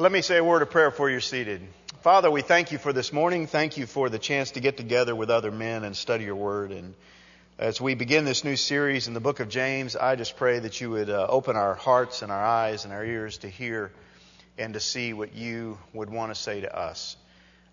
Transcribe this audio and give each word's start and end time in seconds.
Let 0.00 0.12
me 0.12 0.22
say 0.22 0.36
a 0.36 0.44
word 0.44 0.62
of 0.62 0.70
prayer 0.70 0.90
before 0.90 1.10
you're 1.10 1.20
seated. 1.20 1.60
Father, 2.02 2.30
we 2.30 2.40
thank 2.40 2.70
you 2.70 2.78
for 2.78 2.92
this 2.92 3.12
morning. 3.12 3.48
Thank 3.48 3.78
you 3.78 3.84
for 3.84 4.08
the 4.08 4.20
chance 4.20 4.52
to 4.52 4.60
get 4.60 4.76
together 4.76 5.12
with 5.12 5.28
other 5.28 5.50
men 5.50 5.82
and 5.82 5.96
study 5.96 6.22
your 6.22 6.36
word. 6.36 6.70
And 6.70 6.94
as 7.58 7.80
we 7.80 7.96
begin 7.96 8.24
this 8.24 8.44
new 8.44 8.54
series 8.54 9.08
in 9.08 9.14
the 9.14 9.18
book 9.18 9.40
of 9.40 9.48
James, 9.48 9.96
I 9.96 10.14
just 10.14 10.36
pray 10.36 10.60
that 10.60 10.80
you 10.80 10.90
would 10.90 11.10
uh, 11.10 11.26
open 11.28 11.56
our 11.56 11.74
hearts 11.74 12.22
and 12.22 12.30
our 12.30 12.44
eyes 12.44 12.84
and 12.84 12.94
our 12.94 13.04
ears 13.04 13.38
to 13.38 13.48
hear 13.48 13.90
and 14.56 14.74
to 14.74 14.78
see 14.78 15.14
what 15.14 15.34
you 15.34 15.76
would 15.92 16.10
want 16.10 16.32
to 16.32 16.40
say 16.40 16.60
to 16.60 16.78
us. 16.78 17.16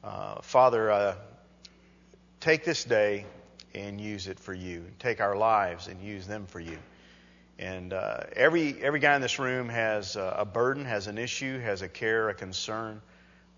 Uh, 0.04 0.42
Father, 0.42 0.90
uh, 0.90 1.16
take 2.40 2.66
this 2.66 2.86
day 2.86 3.28
and 3.76 4.02
use 4.02 4.28
it 4.28 4.40
for 4.40 4.56
you. 4.56 4.84
Take 4.98 5.22
our 5.22 5.36
lives 5.36 5.86
and 5.86 6.02
use 6.02 6.26
them 6.26 6.48
for 6.48 6.60
you. 6.60 6.80
And 7.58 7.94
uh, 7.94 8.22
every 8.36 8.82
every 8.84 9.00
guy 9.00 9.16
in 9.16 9.22
this 9.22 9.40
room 9.40 9.70
has 9.70 10.16
a 10.18 10.46
burden, 10.46 10.86
has 10.86 11.08
an 11.08 11.18
issue, 11.18 11.60
has 11.60 11.82
a 11.82 11.88
care, 11.88 12.30
a 12.30 12.34
concern 12.34 13.02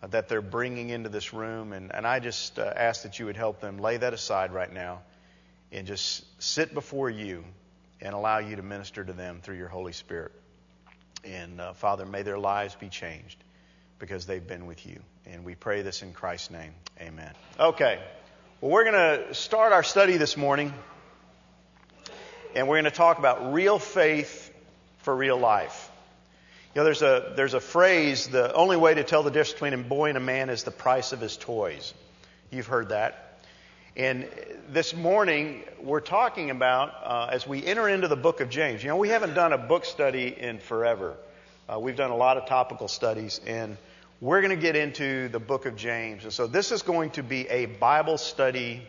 uh, 0.02 0.08
that 0.08 0.30
they're 0.30 0.42
bringing 0.42 0.90
into 0.90 1.10
this 1.10 1.34
room. 1.34 1.74
And, 1.74 1.94
and 1.94 2.06
I 2.06 2.20
just 2.20 2.60
uh, 2.60 2.74
ask 2.76 3.04
that 3.04 3.18
you 3.18 3.26
would 3.26 3.38
help 3.38 3.60
them 3.60 3.80
lay 3.80 3.98
that 3.98 4.14
aside 4.14 4.52
right 4.52 4.72
now 4.72 5.02
and 5.72 5.88
just 5.88 6.24
sit 6.42 6.74
before 6.74 7.10
you 7.10 7.44
and 8.00 8.14
allow 8.14 8.38
you 8.38 8.56
to 8.56 8.62
minister 8.62 9.04
to 9.04 9.14
them 9.14 9.40
through 9.42 9.58
your 9.58 9.68
Holy 9.68 9.94
Spirit. 9.94 10.32
And 11.24 11.60
uh, 11.60 11.74
Father, 11.74 12.06
may 12.06 12.22
their 12.22 12.38
lives 12.38 12.76
be 12.76 12.90
changed 12.90 13.44
because 14.00 14.28
they've 14.28 14.46
been 14.46 14.68
with 14.68 14.86
you. 14.86 15.02
And 15.26 15.44
we 15.44 15.56
pray 15.56 15.82
this 15.82 16.04
in 16.04 16.14
Christ's 16.14 16.52
name. 16.52 16.74
Amen. 17.02 17.34
Okay. 17.60 18.00
Well, 18.62 18.72
we're 18.72 18.84
going 18.84 19.26
to 19.26 19.34
start 19.34 19.74
our 19.74 19.84
study 19.84 20.18
this 20.18 20.38
morning 20.38 20.74
and 22.56 22.68
we're 22.68 22.76
going 22.76 22.86
to 22.86 22.92
talk 22.92 23.20
about 23.20 23.54
real 23.54 23.80
faith 23.80 24.54
for 25.00 25.16
real 25.16 25.38
life. 25.38 25.90
You 26.74 26.82
know, 26.82 26.86
there's 26.86 27.02
a, 27.02 27.34
there's 27.36 27.54
a 27.54 27.60
phrase, 27.60 28.28
the 28.28 28.54
only 28.54 28.78
way 28.78 28.94
to 28.94 29.04
tell 29.04 29.24
the 29.24 29.32
difference 29.32 29.54
between 29.54 29.74
a 29.74 29.78
boy 29.78 30.10
and 30.10 30.18
a 30.18 30.22
man 30.22 30.50
is 30.50 30.64
the 30.64 30.72
price 30.72 31.12
of 31.12 31.20
his 31.20 31.36
toys. 31.38 31.94
You've 32.52 32.68
heard 32.68 32.90
that. 32.90 33.42
And 33.96 34.30
this 34.70 34.94
morning, 34.94 35.64
we're 35.82 36.02
talking 36.02 36.52
about, 36.52 36.94
uh, 37.04 37.30
as 37.32 37.48
we 37.48 37.66
enter 37.66 37.90
into 37.90 38.08
the 38.08 38.16
book 38.16 38.42
of 38.42 38.50
James, 38.50 38.84
you 38.84 38.90
know, 38.90 38.98
we 38.98 39.10
haven't 39.10 39.34
done 39.34 39.54
a 39.54 39.58
book 39.58 39.86
study 39.86 40.28
in 40.38 40.60
forever. 40.60 41.16
Uh, 41.68 41.80
we've 41.80 41.96
done 41.96 42.12
a 42.12 42.16
lot 42.16 42.38
of 42.38 42.46
topical 42.46 42.88
studies, 42.88 43.42
and 43.48 43.76
we're 44.22 44.42
going 44.42 44.56
to 44.56 44.62
get 44.62 44.76
into 44.76 45.30
the 45.30 45.40
book 45.40 45.66
of 45.66 45.76
James. 45.76 46.26
And 46.26 46.32
so 46.32 46.46
this 46.46 46.72
is 46.72 46.84
going 46.84 47.10
to 47.12 47.24
be 47.24 47.48
a 47.48 47.66
Bible 47.66 48.20
study 48.20 48.84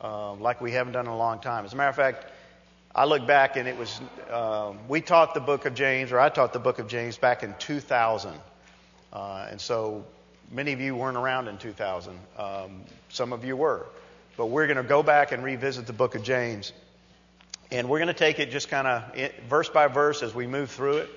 uh, 0.00 0.34
like 0.34 0.60
we 0.60 0.72
haven't 0.72 0.94
done 0.94 1.06
in 1.06 1.12
a 1.12 1.16
long 1.16 1.38
time. 1.38 1.64
As 1.64 1.72
a 1.72 1.76
matter 1.76 1.90
of 1.90 1.96
fact, 1.96 2.31
I 2.94 3.06
look 3.06 3.26
back 3.26 3.56
and 3.56 3.66
it 3.66 3.78
was, 3.78 4.00
um, 4.30 4.78
we 4.86 5.00
taught 5.00 5.32
the 5.32 5.40
book 5.40 5.64
of 5.64 5.74
James, 5.74 6.12
or 6.12 6.20
I 6.20 6.28
taught 6.28 6.52
the 6.52 6.58
book 6.58 6.78
of 6.78 6.88
James 6.88 7.16
back 7.16 7.42
in 7.42 7.54
2000. 7.58 8.34
Uh, 9.12 9.46
and 9.50 9.58
so 9.58 10.04
many 10.50 10.72
of 10.72 10.80
you 10.80 10.94
weren't 10.94 11.16
around 11.16 11.48
in 11.48 11.56
2000. 11.56 12.18
Um, 12.36 12.82
some 13.08 13.32
of 13.32 13.46
you 13.46 13.56
were. 13.56 13.86
But 14.36 14.46
we're 14.46 14.66
going 14.66 14.76
to 14.76 14.82
go 14.82 15.02
back 15.02 15.32
and 15.32 15.42
revisit 15.42 15.86
the 15.86 15.94
book 15.94 16.14
of 16.14 16.22
James. 16.22 16.72
And 17.70 17.88
we're 17.88 17.98
going 17.98 18.08
to 18.08 18.14
take 18.14 18.38
it 18.38 18.50
just 18.50 18.68
kind 18.68 18.86
of 18.86 19.14
verse 19.48 19.70
by 19.70 19.86
verse 19.86 20.22
as 20.22 20.34
we 20.34 20.46
move 20.46 20.70
through 20.70 20.98
it. 20.98 21.10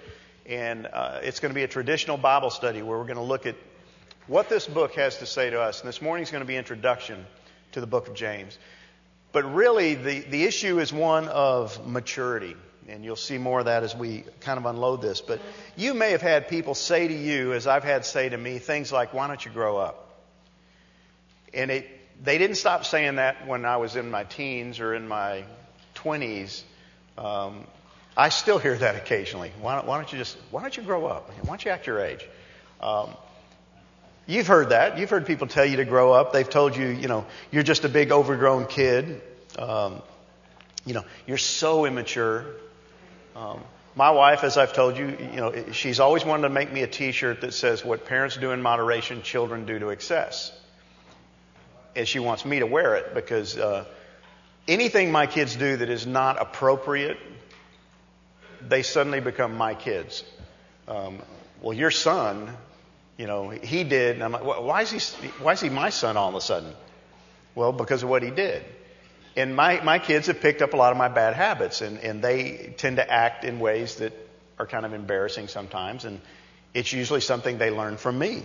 And 0.46 0.88
uh, 0.88 1.20
it's 1.24 1.42
going 1.42 1.50
to 1.50 1.56
be 1.56 1.64
a 1.64 1.68
traditional 1.68 2.16
Bible 2.16 2.52
study 2.52 2.84
where 2.84 2.98
we're 2.98 3.04
going 3.04 3.18
to 3.18 3.22
look 3.22 3.46
at 3.46 3.56
what 4.28 4.48
this 4.48 4.66
book 4.66 4.94
has 4.96 5.18
to 5.18 5.26
say 5.26 5.50
to 5.50 5.60
us. 5.60 5.82
And 5.82 5.90
this 5.90 6.02
morning 6.02 6.24
is 6.24 6.32
going 6.32 6.44
to 6.44 6.48
be 6.48 6.56
introduction 6.56 7.26
to 7.74 7.82
the 7.82 7.88
book 7.88 8.08
of 8.08 8.14
James. 8.14 8.58
But 9.36 9.54
really, 9.54 9.96
the, 9.96 10.22
the 10.22 10.46
issue 10.46 10.80
is 10.80 10.94
one 10.94 11.28
of 11.28 11.86
maturity. 11.86 12.56
And 12.88 13.04
you'll 13.04 13.18
see 13.18 13.38
more 13.38 13.60
of 13.60 13.66
that 13.66 13.84
as 13.84 13.94
we 13.94 14.24
kind 14.40 14.58
of 14.58 14.66
unload 14.66 15.02
this. 15.02 15.20
But 15.20 15.42
you 15.76 15.94
may 15.94 16.12
have 16.12 16.22
had 16.22 16.48
people 16.48 16.74
say 16.74 17.10
to 17.10 17.14
you, 17.14 17.52
as 17.52 17.68
I've 17.68 17.84
had 17.84 18.06
say 18.06 18.30
to 18.30 18.38
me, 18.38 18.60
things 18.60 18.94
like, 18.94 19.14
why 19.14 19.28
don't 19.28 19.44
you 19.44 19.52
grow 19.52 19.76
up? 19.76 20.24
And 21.54 21.70
it, 21.70 21.86
they 22.24 22.38
didn't 22.38 22.56
stop 22.56 22.86
saying 22.86 23.16
that 23.16 23.46
when 23.46 23.66
I 23.66 23.76
was 23.76 23.98
in 23.98 24.10
my 24.10 24.24
teens 24.24 24.80
or 24.80 24.96
in 24.96 25.06
my 25.06 25.44
20s. 25.96 26.64
Um, 27.18 27.68
I 28.16 28.30
still 28.30 28.58
hear 28.58 28.78
that 28.78 28.96
occasionally. 28.96 29.52
Why 29.60 29.76
don't, 29.76 29.86
why 29.86 29.98
don't, 29.98 30.10
you 30.14 30.18
just, 30.18 30.38
why 30.50 30.62
don't 30.62 30.78
you 30.78 30.84
grow 30.84 31.08
up? 31.08 31.30
Why 31.42 31.48
don't 31.48 31.66
you 31.66 31.72
act 31.72 31.88
your 31.88 32.00
age? 32.00 32.26
Um, 32.80 33.10
You've 34.28 34.48
heard 34.48 34.70
that. 34.70 34.98
You've 34.98 35.10
heard 35.10 35.28
people 35.28 35.48
tell 35.48 35.66
you 35.66 35.78
to 35.78 35.86
grow 35.86 36.12
up. 36.12 36.34
They've 36.34 36.50
told 36.50 36.76
you, 36.76 36.88
you 36.88 37.08
know, 37.08 37.26
you're 37.52 37.64
just 37.64 37.86
a 37.86 37.90
big 37.90 38.12
overgrown 38.12 38.66
kid. 38.66 39.22
Um, 39.60 40.02
you 40.86 40.94
know, 40.94 41.06
you're 41.28 41.38
so 41.38 41.86
immature. 41.86 42.46
Um, 43.36 43.62
my 43.96 44.12
wife, 44.12 44.44
as 44.44 44.58
I've 44.58 44.74
told 44.74 44.98
you, 44.98 45.08
you 45.32 45.38
know, 45.38 45.72
she's 45.72 46.00
always 46.00 46.26
wanted 46.26 46.44
to 46.44 46.50
make 46.50 46.72
me 46.72 46.82
a 46.82 46.88
T-shirt 46.88 47.42
that 47.42 47.54
says 47.54 47.86
"What 47.86 48.06
parents 48.06 48.36
do 48.36 48.52
in 48.52 48.62
moderation, 48.62 49.22
children 49.22 49.66
do 49.66 49.78
to 49.80 49.90
excess," 49.90 50.52
and 51.96 52.08
she 52.08 52.20
wants 52.20 52.46
me 52.46 52.60
to 52.60 52.66
wear 52.66 52.96
it 52.96 53.14
because 53.14 53.58
uh, 53.58 53.86
anything 54.68 55.12
my 55.12 55.28
kids 55.28 55.56
do 55.56 55.78
that 55.78 55.90
is 55.90 56.06
not 56.06 56.42
appropriate, 56.42 57.18
they 58.62 58.82
suddenly 58.84 59.22
become 59.22 59.56
my 59.56 59.76
kids. 59.76 60.24
Um, 60.88 61.20
well, 61.62 61.74
your 61.74 61.92
son 61.92 62.50
you 63.18 63.28
know, 63.28 63.50
he 63.50 63.84
did. 63.84 64.16
And 64.16 64.24
I'm 64.24 64.32
like, 64.32 64.44
why 64.44 64.82
is 64.82 64.92
he, 64.92 65.28
why 65.42 65.54
is 65.54 65.62
he 65.62 65.70
my 65.70 65.90
son 65.90 66.18
all 66.18 66.30
of 66.30 66.36
a 66.36 66.42
sudden? 66.42 66.74
Well, 67.54 67.72
because 67.72 68.04
of 68.04 68.10
what 68.10 68.24
he 68.24 68.32
did. 68.32 68.64
And 69.38 69.56
my, 69.56 69.82
my 69.82 70.00
kids 70.00 70.28
have 70.28 70.42
picked 70.42 70.62
up 70.62 70.74
a 70.74 70.78
lot 70.78 70.92
of 70.92 70.98
my 70.98 71.08
bad 71.08 71.34
habits 71.34 71.82
and, 71.82 72.00
and 72.00 72.22
they 72.22 72.74
tend 72.78 72.98
to 72.98 73.10
act 73.12 73.44
in 73.44 73.60
ways 73.60 73.96
that 73.96 74.14
are 74.58 74.66
kind 74.66 74.86
of 74.86 74.94
embarrassing 74.94 75.48
sometimes. 75.48 76.06
And 76.06 76.22
it's 76.74 76.92
usually 76.94 77.22
something 77.22 77.58
they 77.58 77.72
learn 77.72 77.98
from 77.98 78.18
me. 78.18 78.44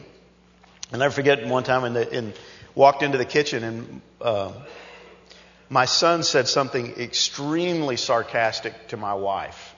I'll 0.93 0.99
never 0.99 1.15
forget 1.15 1.47
one 1.47 1.63
time 1.63 1.85
in 1.85 1.93
the, 1.95 2.17
in, 2.17 2.33
walked 2.75 3.03
into 3.03 3.19
the 3.19 3.25
kitchen 3.25 3.65
and, 3.65 4.01
uh, 4.21 4.53
my 5.73 5.85
son 5.85 6.25
said 6.25 6.49
something 6.49 6.95
extremely 6.99 7.97
sarcastic 7.97 8.89
to 8.89 8.97
my 8.97 9.15
wife. 9.15 9.77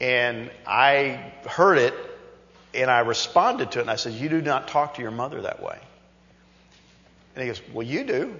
And 0.00 0.50
I 0.66 1.32
heard 1.48 1.78
it 1.78 1.94
and 2.76 2.90
I 2.90 3.00
responded 3.00 3.72
to 3.72 3.78
it 3.78 3.82
and 3.82 3.90
I 3.90 3.96
said, 3.96 4.12
You 4.12 4.28
do 4.28 4.42
not 4.42 4.68
talk 4.68 4.94
to 4.94 5.02
your 5.02 5.10
mother 5.10 5.42
that 5.42 5.62
way. 5.62 5.78
And 7.34 7.42
he 7.42 7.48
goes, 7.48 7.60
Well, 7.72 7.86
you 7.86 8.04
do. 8.04 8.36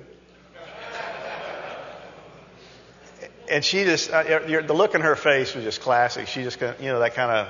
and 3.51 3.65
she 3.65 3.85
just, 3.85 4.11
uh, 4.11 4.23
the 4.23 4.75
look 4.75 4.95
in 4.95 5.01
her 5.01 5.17
face 5.17 5.55
was 5.55 5.65
just 5.65 5.81
classic. 5.81 6.29
She 6.29 6.43
just, 6.43 6.61
you 6.61 6.75
know, 6.81 7.01
that 7.01 7.15
kind 7.15 7.31
of, 7.31 7.49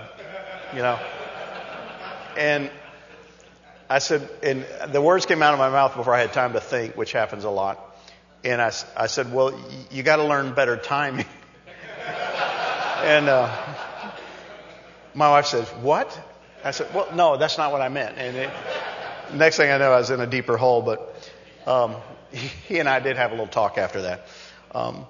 you 0.74 0.82
know. 0.82 0.98
And 2.36 2.70
I 3.88 4.00
said, 4.00 4.28
and 4.42 4.66
the 4.88 5.00
words 5.00 5.26
came 5.26 5.42
out 5.42 5.52
of 5.52 5.58
my 5.58 5.70
mouth 5.70 5.96
before 5.96 6.14
I 6.14 6.20
had 6.20 6.32
time 6.32 6.52
to 6.52 6.60
think, 6.60 6.96
which 6.96 7.12
happens 7.12 7.44
a 7.44 7.50
lot. 7.50 7.80
And 8.44 8.60
I, 8.60 8.72
I 8.96 9.06
said, 9.06 9.32
Well, 9.32 9.58
you 9.90 10.02
got 10.02 10.16
to 10.16 10.24
learn 10.24 10.54
better 10.54 10.76
timing. 10.76 11.26
and 13.02 13.28
uh, 13.28 13.56
my 15.14 15.30
wife 15.30 15.46
says, 15.46 15.68
What? 15.80 16.35
I 16.64 16.70
said, 16.70 16.92
well, 16.94 17.08
no, 17.14 17.36
that's 17.36 17.58
not 17.58 17.72
what 17.72 17.80
I 17.80 17.88
meant. 17.88 18.18
And 18.18 18.36
it, 18.36 18.50
next 19.32 19.56
thing 19.56 19.70
I 19.70 19.78
know, 19.78 19.92
I 19.92 19.98
was 19.98 20.10
in 20.10 20.20
a 20.20 20.26
deeper 20.26 20.56
hole, 20.56 20.82
but 20.82 21.30
um, 21.66 21.96
he, 22.32 22.78
and 22.78 22.88
I 22.88 23.00
did 23.00 23.16
have 23.16 23.30
a 23.30 23.34
little 23.34 23.46
talk 23.46 23.78
after 23.78 24.02
that. 24.02 24.26
Um, 24.74 25.06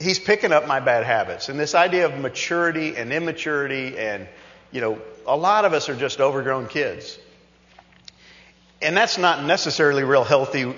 he's 0.00 0.18
picking 0.18 0.52
up 0.52 0.66
my 0.66 0.80
bad 0.80 1.04
habits. 1.04 1.48
And 1.48 1.58
this 1.58 1.74
idea 1.74 2.06
of 2.06 2.18
maturity 2.18 2.96
and 2.96 3.12
immaturity, 3.12 3.98
and, 3.98 4.28
you 4.72 4.80
know, 4.80 5.00
a 5.26 5.36
lot 5.36 5.64
of 5.64 5.72
us 5.72 5.88
are 5.88 5.96
just 5.96 6.20
overgrown 6.20 6.68
kids. 6.68 7.18
And 8.82 8.96
that's 8.96 9.18
not 9.18 9.44
necessarily 9.44 10.04
real 10.04 10.24
healthy 10.24 10.74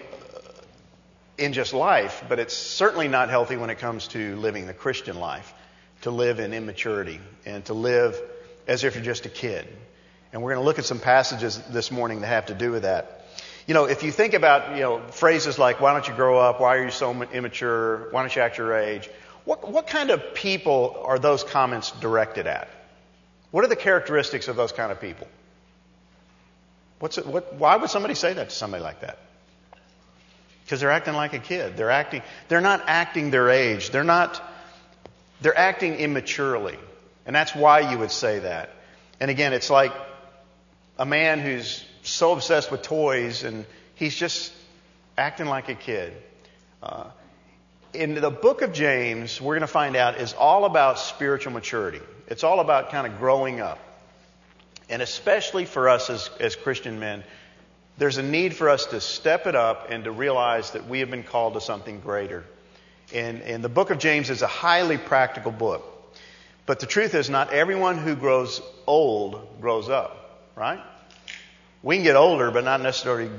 in 1.36 1.52
just 1.52 1.72
life, 1.72 2.24
but 2.28 2.38
it's 2.38 2.54
certainly 2.54 3.08
not 3.08 3.30
healthy 3.30 3.56
when 3.56 3.70
it 3.70 3.78
comes 3.78 4.08
to 4.08 4.36
living 4.36 4.66
the 4.66 4.74
Christian 4.74 5.18
life, 5.18 5.52
to 6.02 6.10
live 6.10 6.40
in 6.40 6.52
immaturity 6.52 7.20
and 7.46 7.64
to 7.66 7.74
live 7.74 8.20
as 8.68 8.84
if 8.84 8.94
you're 8.94 9.04
just 9.04 9.26
a 9.26 9.30
kid. 9.30 9.66
And 10.32 10.42
we're 10.42 10.52
going 10.52 10.62
to 10.62 10.66
look 10.66 10.78
at 10.78 10.84
some 10.84 11.00
passages 11.00 11.58
this 11.70 11.90
morning 11.90 12.20
that 12.20 12.26
have 12.26 12.46
to 12.46 12.54
do 12.54 12.70
with 12.70 12.82
that. 12.82 13.24
You 13.66 13.74
know, 13.74 13.86
if 13.86 14.02
you 14.02 14.12
think 14.12 14.34
about, 14.34 14.76
you 14.76 14.82
know, 14.82 15.00
phrases 15.10 15.58
like, 15.58 15.80
why 15.80 15.92
don't 15.92 16.06
you 16.06 16.14
grow 16.14 16.38
up? 16.38 16.60
Why 16.60 16.76
are 16.76 16.84
you 16.84 16.90
so 16.90 17.22
immature? 17.22 18.08
Why 18.10 18.22
don't 18.22 18.34
you 18.34 18.42
act 18.42 18.58
your 18.58 18.74
age? 18.74 19.10
What, 19.44 19.70
what 19.70 19.86
kind 19.86 20.10
of 20.10 20.34
people 20.34 21.02
are 21.04 21.18
those 21.18 21.42
comments 21.42 21.90
directed 21.92 22.46
at? 22.46 22.68
What 23.50 23.64
are 23.64 23.68
the 23.68 23.76
characteristics 23.76 24.48
of 24.48 24.56
those 24.56 24.72
kind 24.72 24.92
of 24.92 25.00
people? 25.00 25.26
What's 26.98 27.16
it, 27.16 27.26
what, 27.26 27.54
why 27.54 27.76
would 27.76 27.90
somebody 27.90 28.14
say 28.14 28.34
that 28.34 28.50
to 28.50 28.54
somebody 28.54 28.82
like 28.82 29.00
that? 29.00 29.18
Because 30.64 30.80
they're 30.80 30.90
acting 30.90 31.14
like 31.14 31.32
a 31.32 31.38
kid. 31.38 31.76
They're 31.76 31.90
acting, 31.90 32.22
they're 32.48 32.60
not 32.60 32.82
acting 32.86 33.30
their 33.30 33.48
age. 33.48 33.90
They're 33.90 34.04
not, 34.04 34.42
they're 35.40 35.56
acting 35.56 35.94
immaturely. 35.94 36.76
And 37.28 37.36
that's 37.36 37.54
why 37.54 37.92
you 37.92 37.98
would 37.98 38.10
say 38.10 38.38
that. 38.38 38.70
And 39.20 39.30
again, 39.30 39.52
it's 39.52 39.68
like 39.68 39.92
a 40.98 41.04
man 41.04 41.40
who's 41.40 41.84
so 42.02 42.32
obsessed 42.32 42.70
with 42.70 42.80
toys 42.80 43.44
and 43.44 43.66
he's 43.96 44.16
just 44.16 44.50
acting 45.18 45.44
like 45.44 45.68
a 45.68 45.74
kid. 45.74 46.14
Uh, 46.82 47.04
in 47.92 48.14
the 48.14 48.30
book 48.30 48.62
of 48.62 48.72
James, 48.72 49.42
we're 49.42 49.56
going 49.56 49.60
to 49.60 49.66
find 49.66 49.94
out 49.94 50.18
is 50.18 50.32
all 50.32 50.64
about 50.64 50.98
spiritual 50.98 51.52
maturity. 51.52 52.00
It's 52.28 52.44
all 52.44 52.60
about 52.60 52.90
kind 52.92 53.06
of 53.06 53.18
growing 53.18 53.60
up. 53.60 53.78
And 54.88 55.02
especially 55.02 55.66
for 55.66 55.90
us 55.90 56.08
as, 56.08 56.30
as 56.40 56.56
Christian 56.56 56.98
men, 56.98 57.24
there's 57.98 58.16
a 58.16 58.22
need 58.22 58.54
for 58.54 58.70
us 58.70 58.86
to 58.86 59.02
step 59.02 59.46
it 59.46 59.54
up 59.54 59.88
and 59.90 60.04
to 60.04 60.10
realize 60.10 60.70
that 60.70 60.88
we 60.88 61.00
have 61.00 61.10
been 61.10 61.24
called 61.24 61.54
to 61.54 61.60
something 61.60 62.00
greater. 62.00 62.46
And, 63.12 63.42
and 63.42 63.62
the 63.62 63.68
book 63.68 63.90
of 63.90 63.98
James 63.98 64.30
is 64.30 64.40
a 64.40 64.46
highly 64.46 64.96
practical 64.96 65.52
book. 65.52 65.96
But 66.68 66.80
the 66.80 66.86
truth 66.86 67.14
is, 67.14 67.30
not 67.30 67.50
everyone 67.54 67.96
who 67.96 68.14
grows 68.14 68.60
old 68.86 69.58
grows 69.58 69.88
up, 69.88 70.38
right? 70.54 70.78
We 71.82 71.96
can 71.96 72.04
get 72.04 72.14
older, 72.14 72.50
but 72.50 72.62
not 72.62 72.82
necessarily 72.82 73.30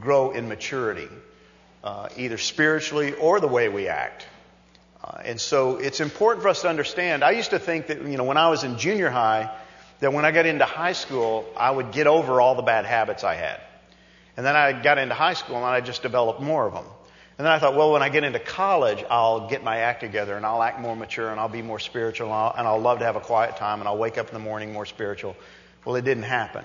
grow 0.00 0.32
in 0.32 0.48
maturity, 0.48 1.06
uh, 1.84 2.08
either 2.16 2.36
spiritually 2.36 3.14
or 3.14 3.38
the 3.38 3.46
way 3.46 3.68
we 3.68 3.86
act. 3.86 4.26
Uh, 5.04 5.18
and 5.24 5.40
so 5.40 5.76
it's 5.76 6.00
important 6.00 6.42
for 6.42 6.48
us 6.48 6.62
to 6.62 6.68
understand. 6.68 7.22
I 7.22 7.30
used 7.30 7.50
to 7.50 7.60
think 7.60 7.86
that, 7.86 8.02
you 8.02 8.16
know, 8.16 8.24
when 8.24 8.36
I 8.36 8.48
was 8.48 8.64
in 8.64 8.76
junior 8.76 9.08
high, 9.08 9.56
that 10.00 10.12
when 10.12 10.24
I 10.24 10.32
got 10.32 10.44
into 10.44 10.64
high 10.64 10.94
school, 10.94 11.46
I 11.56 11.70
would 11.70 11.92
get 11.92 12.08
over 12.08 12.40
all 12.40 12.56
the 12.56 12.62
bad 12.62 12.86
habits 12.86 13.22
I 13.22 13.36
had. 13.36 13.60
And 14.36 14.44
then 14.44 14.56
I 14.56 14.72
got 14.72 14.98
into 14.98 15.14
high 15.14 15.34
school 15.34 15.58
and 15.58 15.64
I 15.64 15.80
just 15.80 16.02
developed 16.02 16.40
more 16.40 16.66
of 16.66 16.74
them. 16.74 16.86
And 17.38 17.46
then 17.46 17.52
I 17.52 17.60
thought, 17.60 17.76
well, 17.76 17.92
when 17.92 18.02
I 18.02 18.08
get 18.08 18.24
into 18.24 18.40
college, 18.40 19.04
I'll 19.08 19.48
get 19.48 19.62
my 19.62 19.78
act 19.78 20.00
together 20.00 20.36
and 20.36 20.44
I'll 20.44 20.60
act 20.60 20.80
more 20.80 20.96
mature 20.96 21.30
and 21.30 21.38
I'll 21.38 21.48
be 21.48 21.62
more 21.62 21.78
spiritual 21.78 22.26
and 22.26 22.34
I'll, 22.34 22.54
and 22.58 22.66
I'll 22.66 22.80
love 22.80 22.98
to 22.98 23.04
have 23.04 23.14
a 23.14 23.20
quiet 23.20 23.56
time 23.56 23.78
and 23.78 23.86
I'll 23.86 23.96
wake 23.96 24.18
up 24.18 24.26
in 24.26 24.34
the 24.34 24.40
morning 24.40 24.72
more 24.72 24.84
spiritual. 24.84 25.36
Well, 25.84 25.94
it 25.94 26.04
didn't 26.04 26.24
happen. 26.24 26.64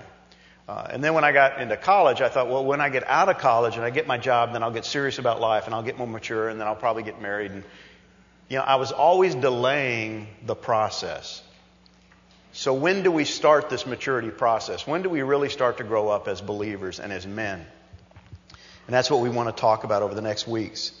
Uh, 0.68 0.88
and 0.90 1.04
then 1.04 1.14
when 1.14 1.22
I 1.22 1.30
got 1.30 1.60
into 1.60 1.76
college, 1.76 2.20
I 2.20 2.28
thought, 2.28 2.48
well, 2.48 2.64
when 2.64 2.80
I 2.80 2.88
get 2.88 3.06
out 3.06 3.28
of 3.28 3.38
college 3.38 3.76
and 3.76 3.84
I 3.84 3.90
get 3.90 4.08
my 4.08 4.18
job, 4.18 4.52
then 4.52 4.64
I'll 4.64 4.72
get 4.72 4.84
serious 4.84 5.20
about 5.20 5.40
life 5.40 5.66
and 5.66 5.74
I'll 5.76 5.84
get 5.84 5.96
more 5.96 6.08
mature 6.08 6.48
and 6.48 6.60
then 6.60 6.66
I'll 6.66 6.74
probably 6.74 7.04
get 7.04 7.22
married. 7.22 7.52
And, 7.52 7.62
you 8.48 8.56
know, 8.56 8.64
I 8.64 8.74
was 8.74 8.90
always 8.90 9.36
delaying 9.36 10.26
the 10.44 10.56
process. 10.56 11.40
So 12.52 12.74
when 12.74 13.04
do 13.04 13.12
we 13.12 13.24
start 13.24 13.70
this 13.70 13.86
maturity 13.86 14.30
process? 14.30 14.88
When 14.88 15.02
do 15.02 15.08
we 15.08 15.22
really 15.22 15.50
start 15.50 15.76
to 15.76 15.84
grow 15.84 16.08
up 16.08 16.26
as 16.26 16.40
believers 16.40 16.98
and 16.98 17.12
as 17.12 17.26
men? 17.26 17.64
And 18.86 18.94
that's 18.94 19.10
what 19.10 19.20
we 19.20 19.28
want 19.28 19.54
to 19.54 19.60
talk 19.60 19.84
about 19.84 20.02
over 20.02 20.14
the 20.14 20.22
next 20.22 20.46
weeks. 20.46 20.92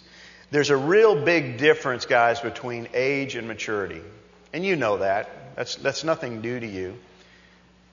There's 0.50 0.70
a 0.70 0.76
real 0.76 1.24
big 1.24 1.58
difference, 1.58 2.06
guys, 2.06 2.40
between 2.40 2.88
age 2.94 3.34
and 3.34 3.48
maturity. 3.48 4.00
And 4.52 4.64
you 4.64 4.76
know 4.76 4.98
that. 4.98 5.56
That's, 5.56 5.76
that's 5.76 6.04
nothing 6.04 6.40
new 6.40 6.60
to 6.60 6.66
you. 6.66 6.96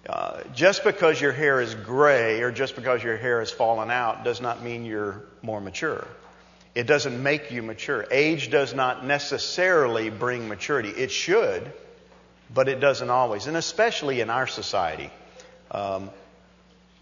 Uh, 0.08 0.42
just 0.56 0.84
because 0.84 1.22
your 1.22 1.32
hair 1.32 1.62
is 1.62 1.76
gray 1.76 2.42
or 2.42 2.52
just 2.52 2.76
because 2.76 3.04
your 3.04 3.18
hair 3.18 3.40
has 3.40 3.52
fallen 3.52 3.92
out 3.92 4.24
does 4.24 4.42
not 4.42 4.64
mean 4.64 4.86
you're 4.86 5.24
more 5.42 5.62
mature. 5.62 6.08
It 6.74 6.88
doesn't 6.88 7.22
make 7.22 7.52
you 7.52 7.62
mature. 7.62 8.06
Age 8.10 8.50
does 8.50 8.74
not 8.74 9.06
necessarily 9.06 10.10
bring 10.10 10.48
maturity. 10.48 10.90
It 10.90 11.12
should, 11.12 11.72
but 12.54 12.68
it 12.68 12.80
doesn't 12.80 13.10
always, 13.10 13.48
and 13.48 13.58
especially 13.58 14.22
in 14.22 14.30
our 14.30 14.48
society. 14.48 15.12
Um, 15.70 16.10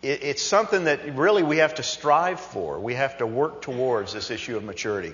it, 0.01 0.23
it's 0.23 0.41
something 0.41 0.85
that 0.85 1.15
really 1.15 1.43
we 1.43 1.57
have 1.57 1.75
to 1.75 1.83
strive 1.83 2.39
for. 2.39 2.79
We 2.79 2.95
have 2.95 3.17
to 3.19 3.27
work 3.27 3.61
towards 3.61 4.13
this 4.13 4.31
issue 4.31 4.57
of 4.57 4.63
maturity. 4.63 5.13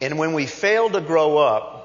And 0.00 0.18
when 0.18 0.34
we 0.34 0.46
fail 0.46 0.90
to 0.90 1.00
grow 1.00 1.38
up, 1.38 1.80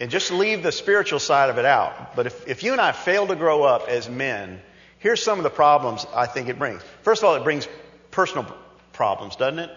and 0.00 0.10
just 0.10 0.30
leave 0.30 0.62
the 0.62 0.72
spiritual 0.72 1.18
side 1.18 1.50
of 1.50 1.58
it 1.58 1.66
out, 1.66 2.16
but 2.16 2.26
if, 2.26 2.48
if 2.48 2.62
you 2.62 2.72
and 2.72 2.80
I 2.80 2.92
fail 2.92 3.26
to 3.26 3.36
grow 3.36 3.64
up 3.64 3.86
as 3.86 4.08
men, 4.08 4.62
here's 4.98 5.22
some 5.22 5.38
of 5.38 5.42
the 5.42 5.50
problems 5.50 6.06
I 6.14 6.24
think 6.24 6.48
it 6.48 6.58
brings. 6.58 6.82
First 7.02 7.22
of 7.22 7.28
all, 7.28 7.34
it 7.34 7.44
brings 7.44 7.68
personal 8.10 8.46
problems, 8.92 9.36
doesn't 9.36 9.58
it? 9.58 9.70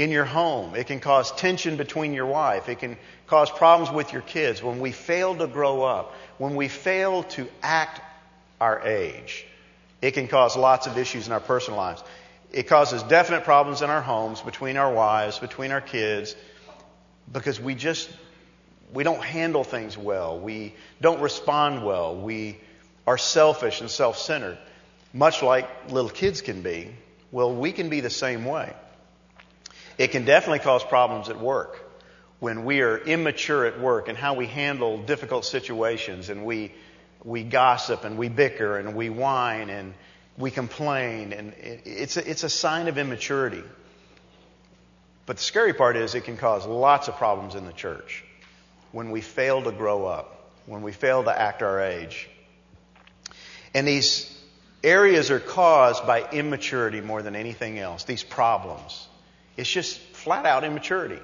in 0.00 0.10
your 0.10 0.24
home. 0.24 0.74
It 0.74 0.86
can 0.86 0.98
cause 0.98 1.30
tension 1.30 1.76
between 1.76 2.14
your 2.14 2.24
wife. 2.24 2.70
It 2.70 2.78
can 2.78 2.96
cause 3.26 3.50
problems 3.50 3.92
with 3.92 4.14
your 4.14 4.22
kids. 4.22 4.62
When 4.62 4.80
we 4.80 4.92
fail 4.92 5.36
to 5.36 5.46
grow 5.46 5.82
up, 5.82 6.14
when 6.38 6.56
we 6.56 6.68
fail 6.68 7.24
to 7.24 7.46
act 7.62 8.00
our 8.62 8.80
age, 8.80 9.44
it 10.02 10.12
can 10.12 10.28
cause 10.28 10.56
lots 10.56 10.86
of 10.86 10.96
issues 10.98 11.26
in 11.26 11.32
our 11.32 11.40
personal 11.40 11.78
lives. 11.78 12.02
It 12.52 12.64
causes 12.64 13.02
definite 13.02 13.44
problems 13.44 13.82
in 13.82 13.90
our 13.90 14.02
homes, 14.02 14.40
between 14.40 14.76
our 14.76 14.92
wives, 14.92 15.38
between 15.38 15.70
our 15.70 15.80
kids, 15.80 16.34
because 17.32 17.60
we 17.60 17.74
just, 17.74 18.10
we 18.92 19.04
don't 19.04 19.22
handle 19.22 19.62
things 19.62 19.96
well. 19.96 20.38
We 20.38 20.74
don't 21.00 21.20
respond 21.20 21.84
well. 21.84 22.16
We 22.16 22.58
are 23.06 23.18
selfish 23.18 23.80
and 23.80 23.90
self-centered, 23.90 24.58
much 25.12 25.42
like 25.42 25.90
little 25.90 26.10
kids 26.10 26.40
can 26.40 26.62
be. 26.62 26.88
Well, 27.30 27.54
we 27.54 27.72
can 27.72 27.88
be 27.88 28.00
the 28.00 28.10
same 28.10 28.44
way. 28.44 28.74
It 29.98 30.08
can 30.08 30.24
definitely 30.24 30.60
cause 30.60 30.82
problems 30.82 31.28
at 31.28 31.38
work 31.38 31.78
when 32.40 32.64
we 32.64 32.80
are 32.80 32.98
immature 32.98 33.66
at 33.66 33.78
work 33.78 34.08
and 34.08 34.16
how 34.16 34.34
we 34.34 34.46
handle 34.46 34.98
difficult 34.98 35.44
situations 35.44 36.30
and 36.30 36.44
we, 36.44 36.72
we 37.24 37.42
gossip 37.42 38.04
and 38.04 38.18
we 38.18 38.28
bicker 38.28 38.78
and 38.78 38.94
we 38.94 39.10
whine 39.10 39.70
and 39.70 39.94
we 40.38 40.50
complain 40.50 41.32
and 41.32 41.52
it's 41.58 42.16
a, 42.16 42.30
it's 42.30 42.44
a 42.44 42.48
sign 42.48 42.88
of 42.88 42.98
immaturity. 42.98 43.62
But 45.26 45.36
the 45.36 45.42
scary 45.42 45.74
part 45.74 45.96
is 45.96 46.14
it 46.14 46.24
can 46.24 46.36
cause 46.36 46.66
lots 46.66 47.08
of 47.08 47.16
problems 47.16 47.54
in 47.54 47.66
the 47.66 47.72
church 47.72 48.24
when 48.92 49.10
we 49.10 49.20
fail 49.20 49.62
to 49.62 49.72
grow 49.72 50.06
up, 50.06 50.50
when 50.66 50.82
we 50.82 50.92
fail 50.92 51.22
to 51.24 51.38
act 51.40 51.62
our 51.62 51.80
age. 51.80 52.28
And 53.74 53.86
these 53.86 54.36
areas 54.82 55.30
are 55.30 55.40
caused 55.40 56.06
by 56.06 56.28
immaturity 56.30 57.00
more 57.00 57.22
than 57.22 57.36
anything 57.36 57.78
else, 57.78 58.04
these 58.04 58.24
problems. 58.24 59.06
It's 59.56 59.70
just 59.70 60.00
flat 60.00 60.46
out 60.46 60.64
immaturity. 60.64 61.20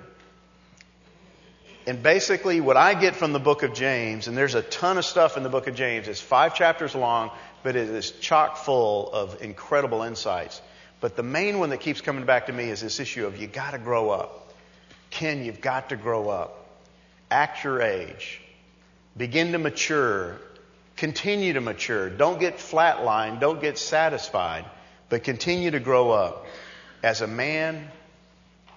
And 1.87 2.03
basically, 2.03 2.61
what 2.61 2.77
I 2.77 2.95
get 2.95 3.15
from 3.15 3.33
the 3.33 3.39
book 3.39 3.63
of 3.63 3.73
James, 3.73 4.27
and 4.27 4.37
there's 4.37 4.57
a 4.57 4.63
ton 4.63 4.99
of 4.99 5.05
stuff 5.05 5.37
in 5.37 5.45
the 5.45 5.49
book 5.49 5.69
of 5.69 5.77
James, 5.77 6.09
it's 6.09 6.21
five 6.21 6.57
chapters 6.57 6.97
long, 6.97 7.31
but 7.63 7.77
it 7.77 7.89
is 7.89 8.11
chock 8.11 8.57
full 8.57 9.13
of 9.13 9.41
incredible 9.41 10.03
insights. 10.03 10.61
But 11.01 11.15
the 11.15 11.23
main 11.23 11.61
one 11.61 11.71
that 11.71 11.79
keeps 11.79 12.01
coming 12.01 12.25
back 12.25 12.47
to 12.47 12.53
me 12.53 12.71
is 12.71 12.81
this 12.81 12.99
issue 12.99 13.27
of 13.27 13.41
you 13.41 13.47
got 13.47 13.71
to 13.71 13.79
grow 13.79 14.11
up. 14.11 14.53
Ken, 15.11 15.45
you've 15.45 15.61
got 15.61 15.91
to 15.91 15.97
grow 15.97 16.29
up. 16.29 16.67
Act 17.31 17.63
your 17.63 17.81
age. 17.81 18.41
Begin 19.17 19.53
to 19.53 19.59
mature. 19.59 20.39
Continue 20.97 21.53
to 21.53 21.61
mature. 21.61 22.11
Don't 22.11 22.41
get 22.41 22.57
flatlined. 22.57 23.39
Don't 23.39 23.61
get 23.61 23.79
satisfied. 23.79 24.65
But 25.09 25.23
continue 25.23 25.71
to 25.71 25.81
grow 25.81 26.11
up 26.11 26.47
as 27.05 27.21
a 27.21 27.29
man 27.29 27.89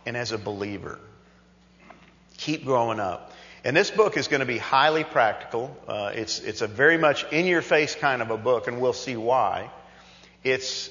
and 0.05 0.15
as 0.15 0.31
a 0.31 0.37
believer. 0.37 0.99
Keep 2.39 2.63
growing 2.63 2.99
up. 2.99 3.33
And 3.65 3.75
this 3.75 3.91
book 3.91 4.15
is 4.15 4.29
going 4.29 4.39
to 4.39 4.45
be 4.45 4.57
highly 4.57 5.03
practical. 5.03 5.75
Uh, 5.87 6.11
it's, 6.15 6.39
it's 6.39 6.61
a 6.61 6.67
very 6.67 6.97
much 6.97 7.25
in 7.33 7.45
your 7.45 7.61
face 7.61 7.95
kind 7.95 8.21
of 8.21 8.31
a 8.31 8.37
book, 8.37 8.67
and 8.67 8.79
we'll 8.79 8.93
see 8.93 9.17
why. 9.17 9.69
It's 10.45 10.89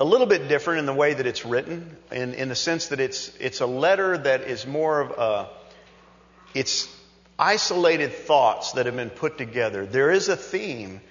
a 0.00 0.04
little 0.04 0.26
bit 0.26 0.48
different 0.48 0.80
in 0.80 0.86
the 0.86 0.94
way 0.94 1.12
that 1.12 1.26
it's 1.26 1.44
written, 1.44 1.94
in, 2.10 2.32
in 2.32 2.48
the 2.48 2.54
sense 2.54 2.88
that 2.88 3.00
it's, 3.00 3.30
it's 3.38 3.60
a 3.60 3.66
letter 3.66 4.16
that 4.16 4.42
is 4.42 4.66
more 4.66 5.02
of 5.02 5.10
a, 5.10 5.48
it's 6.54 6.88
isolated 7.38 8.14
thoughts 8.14 8.72
that 8.72 8.86
have 8.86 8.96
been 8.96 9.10
put 9.10 9.36
together. 9.36 9.84
There 9.84 10.10
is 10.10 10.30
a 10.30 10.36
theme, 10.36 11.02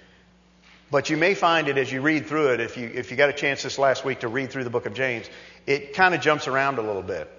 but 0.89 1.11
you 1.11 1.17
may 1.17 1.35
find 1.35 1.67
it 1.67 1.77
as 1.77 1.91
you 1.91 2.01
read 2.01 2.25
through 2.25 2.53
it, 2.53 2.59
if 2.59 2.77
you, 2.77 2.89
if 2.91 3.11
you 3.11 3.17
got 3.17 3.29
a 3.29 3.33
chance 3.33 3.61
this 3.61 3.77
last 3.77 4.03
week 4.03 4.21
to 4.21 4.27
read 4.27 4.49
through 4.49 4.63
the 4.63 4.71
book 4.71 4.87
of 4.87 4.95
James, 4.95 5.29
it 5.67 5.93
kind 5.93 6.15
of 6.15 6.21
jumps 6.21 6.47
around 6.47 6.79
a 6.79 6.81
little 6.81 7.03
bit. 7.03 7.29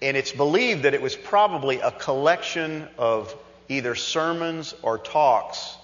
And 0.00 0.16
it's 0.16 0.32
believed 0.32 0.84
that 0.84 0.94
it 0.94 1.02
was 1.02 1.16
probably 1.16 1.80
a 1.80 1.90
collection 1.90 2.88
of 2.98 3.34
either 3.68 3.94
sermons 3.94 4.74
or 4.82 4.98
talks 4.98 5.76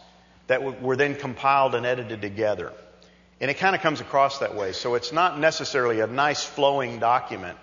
that 0.46 0.80
were 0.80 0.96
then 0.96 1.14
compiled 1.14 1.74
and 1.74 1.84
edited 1.84 2.20
together. 2.20 2.72
And 3.40 3.50
it 3.50 3.54
kind 3.54 3.74
of 3.74 3.82
comes 3.82 4.00
across 4.00 4.38
that 4.38 4.54
way. 4.54 4.72
So 4.72 4.94
it's 4.94 5.12
not 5.12 5.38
necessarily 5.38 6.00
a 6.00 6.06
nice 6.06 6.44
flowing 6.44 6.98
document, 6.98 7.58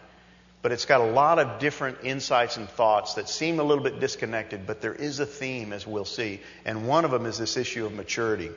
but 0.61 0.71
it's 0.71 0.85
got 0.85 1.01
a 1.01 1.05
lot 1.05 1.39
of 1.39 1.59
different 1.59 1.99
insights 2.03 2.57
and 2.57 2.69
thoughts 2.69 3.15
that 3.15 3.29
seem 3.29 3.59
a 3.59 3.63
little 3.63 3.83
bit 3.83 3.99
disconnected, 3.99 4.67
but 4.67 4.81
there 4.81 4.93
is 4.93 5.19
a 5.19 5.25
theme, 5.25 5.73
as 5.73 5.87
we'll 5.87 6.05
see. 6.05 6.41
And 6.65 6.87
one 6.87 7.05
of 7.05 7.11
them 7.11 7.25
is 7.25 7.37
this 7.37 7.57
issue 7.57 7.85
of 7.85 7.93
maturity. 7.93 8.51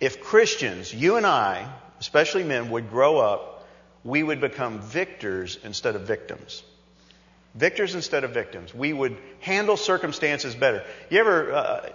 If 0.00 0.20
Christians, 0.20 0.92
you 0.92 1.16
and 1.16 1.26
I, 1.26 1.70
especially 2.00 2.44
men, 2.44 2.70
would 2.70 2.90
grow 2.90 3.18
up 3.18 3.57
we 4.04 4.22
would 4.22 4.40
become 4.40 4.80
victors 4.80 5.58
instead 5.64 5.96
of 5.96 6.02
victims. 6.02 6.62
Victors 7.54 7.94
instead 7.94 8.24
of 8.24 8.30
victims. 8.30 8.74
We 8.74 8.92
would 8.92 9.16
handle 9.40 9.76
circumstances 9.76 10.54
better. 10.54 10.84
You 11.10 11.20
ever 11.20 11.52
uh, 11.52 11.88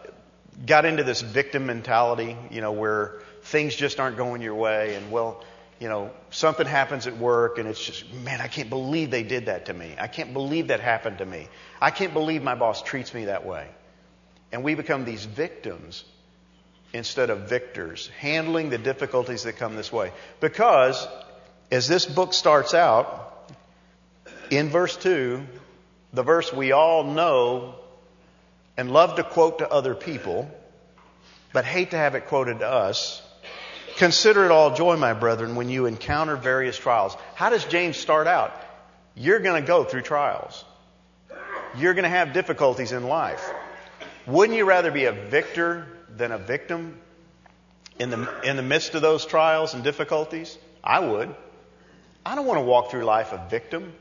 got 0.65 0.85
into 0.85 1.03
this 1.03 1.21
victim 1.21 1.65
mentality, 1.65 2.35
you 2.51 2.61
know, 2.61 2.71
where 2.71 3.21
things 3.43 3.75
just 3.75 3.99
aren't 3.99 4.17
going 4.17 4.41
your 4.41 4.55
way 4.55 4.95
and, 4.95 5.11
well, 5.11 5.43
you 5.79 5.89
know, 5.89 6.11
something 6.29 6.65
happens 6.65 7.07
at 7.07 7.17
work 7.17 7.57
and 7.57 7.67
it's 7.67 7.83
just, 7.83 8.11
man, 8.13 8.41
I 8.41 8.47
can't 8.47 8.69
believe 8.69 9.11
they 9.11 9.23
did 9.23 9.47
that 9.47 9.65
to 9.65 9.73
me. 9.73 9.95
I 9.99 10.07
can't 10.07 10.33
believe 10.33 10.67
that 10.67 10.79
happened 10.79 11.17
to 11.17 11.25
me. 11.25 11.47
I 11.81 11.91
can't 11.91 12.13
believe 12.13 12.41
my 12.41 12.55
boss 12.55 12.81
treats 12.81 13.13
me 13.13 13.25
that 13.25 13.45
way. 13.45 13.67
And 14.51 14.63
we 14.63 14.75
become 14.75 15.03
these 15.03 15.25
victims 15.25 16.05
instead 16.93 17.29
of 17.31 17.49
victors, 17.49 18.07
handling 18.19 18.69
the 18.69 18.77
difficulties 18.77 19.43
that 19.43 19.57
come 19.57 19.75
this 19.75 19.91
way. 19.91 20.11
Because 20.39 21.07
as 21.73 21.87
this 21.87 22.05
book 22.05 22.35
starts 22.35 22.75
out, 22.75 23.51
in 24.51 24.69
verse 24.69 24.95
2, 24.95 25.43
the 26.13 26.21
verse 26.21 26.53
we 26.53 26.71
all 26.71 27.03
know 27.03 27.73
and 28.77 28.91
love 28.91 29.15
to 29.15 29.23
quote 29.23 29.57
to 29.57 29.67
other 29.67 29.95
people, 29.95 30.49
but 31.51 31.65
hate 31.65 31.89
to 31.91 31.97
have 31.97 32.13
it 32.13 32.27
quoted 32.27 32.59
to 32.59 32.67
us. 32.67 33.23
Consider 33.97 34.45
it 34.45 34.51
all 34.51 34.75
joy, 34.75 34.97
my 34.97 35.13
brethren, 35.13 35.55
when 35.55 35.67
you 35.67 35.87
encounter 35.87 36.35
various 36.35 36.77
trials. 36.77 37.17
How 37.33 37.49
does 37.49 37.65
James 37.65 37.97
start 37.97 38.27
out? 38.27 38.53
You're 39.15 39.39
going 39.39 39.59
to 39.59 39.67
go 39.67 39.83
through 39.83 40.03
trials. 40.03 40.63
You're 41.75 41.95
going 41.95 42.03
to 42.03 42.09
have 42.09 42.33
difficulties 42.33 42.91
in 42.91 43.03
life. 43.05 43.51
Wouldn't 44.27 44.55
you 44.55 44.65
rather 44.65 44.91
be 44.91 45.05
a 45.05 45.11
victor 45.11 45.87
than 46.15 46.31
a 46.31 46.37
victim 46.37 46.99
in 47.97 48.11
the, 48.11 48.41
in 48.43 48.57
the 48.57 48.63
midst 48.63 48.93
of 48.93 49.01
those 49.01 49.25
trials 49.25 49.73
and 49.73 49.83
difficulties? 49.83 50.55
I 50.83 50.99
would. 50.99 51.35
I 52.25 52.35
don't 52.35 52.45
want 52.45 52.59
to 52.59 52.63
walk 52.63 52.91
through 52.91 53.03
life 53.03 53.33
a 53.33 53.45
victim. 53.49 53.93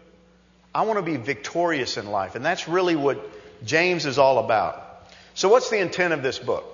I 0.74 0.82
want 0.82 0.98
to 0.98 1.02
be 1.02 1.16
victorious 1.16 1.96
in 1.96 2.06
life. 2.06 2.34
And 2.34 2.44
that's 2.44 2.68
really 2.68 2.96
what 2.96 3.20
James 3.64 4.06
is 4.06 4.18
all 4.18 4.38
about. 4.38 4.88
So, 5.34 5.48
what's 5.48 5.70
the 5.70 5.78
intent 5.78 6.12
of 6.12 6.22
this 6.22 6.38
book? 6.38 6.64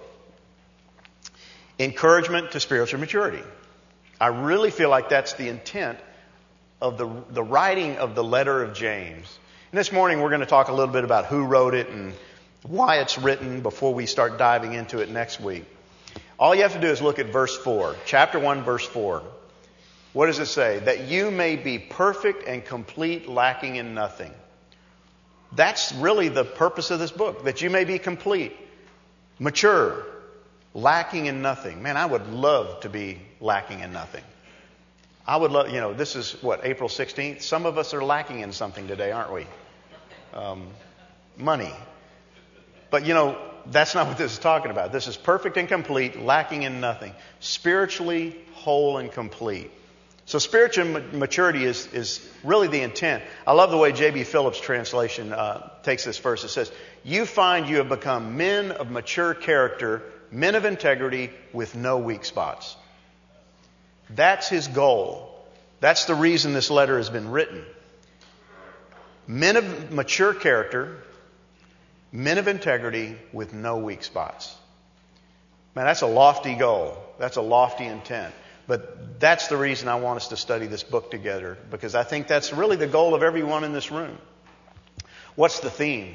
Encouragement 1.78 2.52
to 2.52 2.61
spiritual 2.61 3.00
maturity. 3.00 3.43
I 4.21 4.28
really 4.28 4.71
feel 4.71 4.90
like 4.90 5.09
that's 5.09 5.35
the 5.35 5.49
intent 5.49 5.99
of 6.81 6.99
the, 6.99 7.09
the 7.31 7.43
writing 7.43 7.99
of 7.99 8.14
the 8.14 8.25
letter 8.25 8.62
of 8.62 8.75
James. 8.75 9.38
And 9.71 9.78
this 9.78 9.93
morning 9.93 10.21
we're 10.21 10.31
going 10.31 10.40
to 10.40 10.47
talk 10.47 10.69
a 10.69 10.73
little 10.73 10.93
bit 10.93 11.05
about 11.05 11.26
who 11.26 11.45
wrote 11.45 11.75
it 11.75 11.88
and 11.88 12.14
why 12.62 12.99
it's 12.99 13.19
written 13.19 13.61
before 13.61 13.95
we 13.95 14.07
start 14.07 14.38
diving 14.38 14.73
into 14.73 14.99
it 14.99 15.11
next 15.11 15.40
week. 15.40 15.64
All 16.38 16.55
you 16.55 16.62
have 16.62 16.73
to 16.73 16.81
do 16.81 16.88
is 16.88 17.02
look 17.02 17.19
at 17.19 17.26
verse 17.26 17.57
4, 17.57 17.97
chapter 18.07 18.38
1, 18.38 18.62
verse 18.62 18.87
4. 18.87 19.23
What 20.19 20.27
does 20.27 20.41
it 20.41 20.47
say? 20.47 20.81
That 20.81 21.07
you 21.07 21.31
may 21.31 21.55
be 21.55 21.79
perfect 21.79 22.43
and 22.49 22.65
complete, 22.65 23.29
lacking 23.29 23.77
in 23.77 23.95
nothing. 23.95 24.35
That's 25.53 25.93
really 25.93 26.29
the 26.29 26.43
purpose 26.43 26.91
of 26.91 26.99
this 26.99 27.13
book, 27.13 27.45
that 27.45 27.63
you 27.63 27.71
may 27.71 27.85
be 27.85 28.01
complete, 28.01 28.57
mature, 29.39 30.05
lacking 30.75 31.27
in 31.27 31.41
nothing. 31.41 31.85
Man, 31.85 31.97
I 31.97 32.05
would 32.05 32.27
love 32.27 32.81
to 32.81 32.89
be 32.89 33.21
lacking 33.39 33.79
in 33.79 33.93
nothing. 33.93 34.25
I 35.25 35.37
would 35.37 35.53
love, 35.53 35.71
you 35.71 35.81
know, 35.81 35.95
this 35.95 36.17
is 36.17 36.33
what, 36.43 36.65
April 36.65 36.89
16th? 36.89 37.41
Some 37.43 37.65
of 37.65 37.79
us 37.79 37.95
are 37.95 38.03
lacking 38.03 38.41
in 38.41 38.51
something 38.51 38.89
today, 38.89 39.13
aren't 39.13 39.33
we? 39.33 39.47
Um, 40.35 40.67
money. 41.37 41.73
But, 42.91 43.07
you 43.07 43.15
know, 43.15 43.39
that's 43.67 43.95
not 43.95 44.09
what 44.09 44.19
this 44.19 44.33
is 44.33 44.39
talking 44.41 44.73
about. 44.73 44.91
This 44.91 45.07
is 45.07 45.17
perfect 45.17 45.57
and 45.59 45.69
complete, 45.69 46.21
lacking 46.21 46.65
in 46.65 46.81
nothing. 46.81 47.15
Spiritually 47.39 48.37
whole 48.55 48.99
and 48.99 49.13
complete. 49.13 49.71
So 50.29 50.39
spiritual 50.39 50.85
maturity 51.15 51.65
is, 51.65 51.87
is 51.95 52.21
really 52.45 52.69
the 52.69 52.83
intent. 52.83 53.23
I 53.47 53.55
love 53.55 53.71
the 53.71 53.79
way 53.79 53.93
J.B. 53.93 54.25
Phillips' 54.25 54.61
translation 54.61 55.33
uh, 55.33 55.71
takes 55.85 56.05
this 56.05 56.19
verse. 56.19 56.45
It 56.45 56.49
says, 56.49 56.71
You 57.03 57.25
find 57.25 57.67
you 57.67 57.79
have 57.79 57.89
become 57.89 58.37
men 58.37 58.73
of 58.73 58.91
mature 58.91 59.33
character, 59.33 60.03
men 60.31 60.55
of 60.55 60.67
integrity, 60.67 61.31
with 61.55 61.75
no 61.75 61.97
weak 61.97 62.27
spots. 62.27 62.77
That's 64.11 64.51
his 64.51 64.69
goal. 64.69 65.35
That's 65.81 66.05
the 66.05 66.15
reason 66.15 66.53
this 66.53 66.69
letter 66.69 66.99
has 66.99 67.09
been 67.09 67.31
written. 67.31 67.65
Men 69.27 69.57
of 69.57 69.91
mature 69.91 70.35
character, 70.35 71.03
men 72.13 72.37
of 72.37 72.49
integrity, 72.49 73.17
with 73.33 73.55
no 73.55 73.79
weak 73.79 74.05
spots. 74.05 74.55
Man, 75.75 75.87
that's 75.87 76.03
a 76.03 76.07
lofty 76.07 76.55
goal. 76.55 77.03
That's 77.19 77.39
a 77.39 77.43
lofty 77.43 77.87
intent. 77.87 78.35
But 78.69 79.19
that's 79.19 79.49
the 79.49 79.57
reason 79.57 79.89
I 79.89 79.97
want 79.97 80.19
us 80.19 80.29
to 80.29 80.37
study 80.37 80.67
this 80.67 80.85
book 80.85 81.11
together, 81.11 81.57
because 81.71 81.97
I 81.97 82.05
think 82.05 82.29
that's 82.29 82.53
really 82.53 82.77
the 82.77 82.87
goal 82.87 83.15
of 83.15 83.25
everyone 83.25 83.65
in 83.65 83.73
this 83.73 83.91
room. 83.91 84.17
What's 85.35 85.61
the 85.61 85.71
theme? 85.71 86.15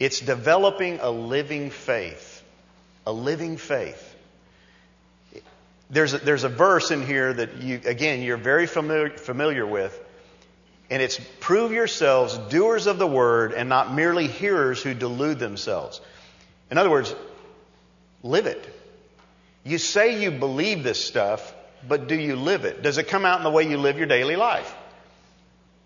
It's 0.00 0.18
developing 0.20 0.98
a 1.00 1.10
living 1.10 1.70
faith. 1.70 2.42
A 3.06 3.12
living 3.12 3.56
faith. 3.56 4.16
There's 5.88 6.14
a, 6.14 6.18
there's 6.18 6.44
a 6.44 6.48
verse 6.48 6.90
in 6.90 7.06
here 7.06 7.32
that 7.32 7.62
you, 7.62 7.80
again, 7.84 8.22
you're 8.22 8.36
very 8.36 8.66
familiar, 8.66 9.16
familiar 9.16 9.64
with, 9.64 9.98
and 10.90 11.00
it's 11.00 11.20
prove 11.38 11.70
yourselves 11.70 12.36
doers 12.38 12.86
of 12.86 12.98
the 12.98 13.06
word 13.06 13.52
and 13.52 13.68
not 13.68 13.94
merely 13.94 14.26
hearers 14.26 14.82
who 14.82 14.94
delude 14.94 15.38
themselves. 15.38 16.00
In 16.70 16.78
other 16.78 16.90
words, 16.90 17.14
live 18.22 18.46
it. 18.46 18.81
You 19.64 19.78
say 19.78 20.20
you 20.22 20.30
believe 20.30 20.82
this 20.82 21.02
stuff, 21.04 21.54
but 21.86 22.08
do 22.08 22.14
you 22.14 22.36
live 22.36 22.64
it? 22.64 22.82
Does 22.82 22.98
it 22.98 23.08
come 23.08 23.24
out 23.24 23.38
in 23.38 23.44
the 23.44 23.50
way 23.50 23.68
you 23.68 23.76
live 23.76 23.96
your 23.96 24.06
daily 24.06 24.36
life? 24.36 24.74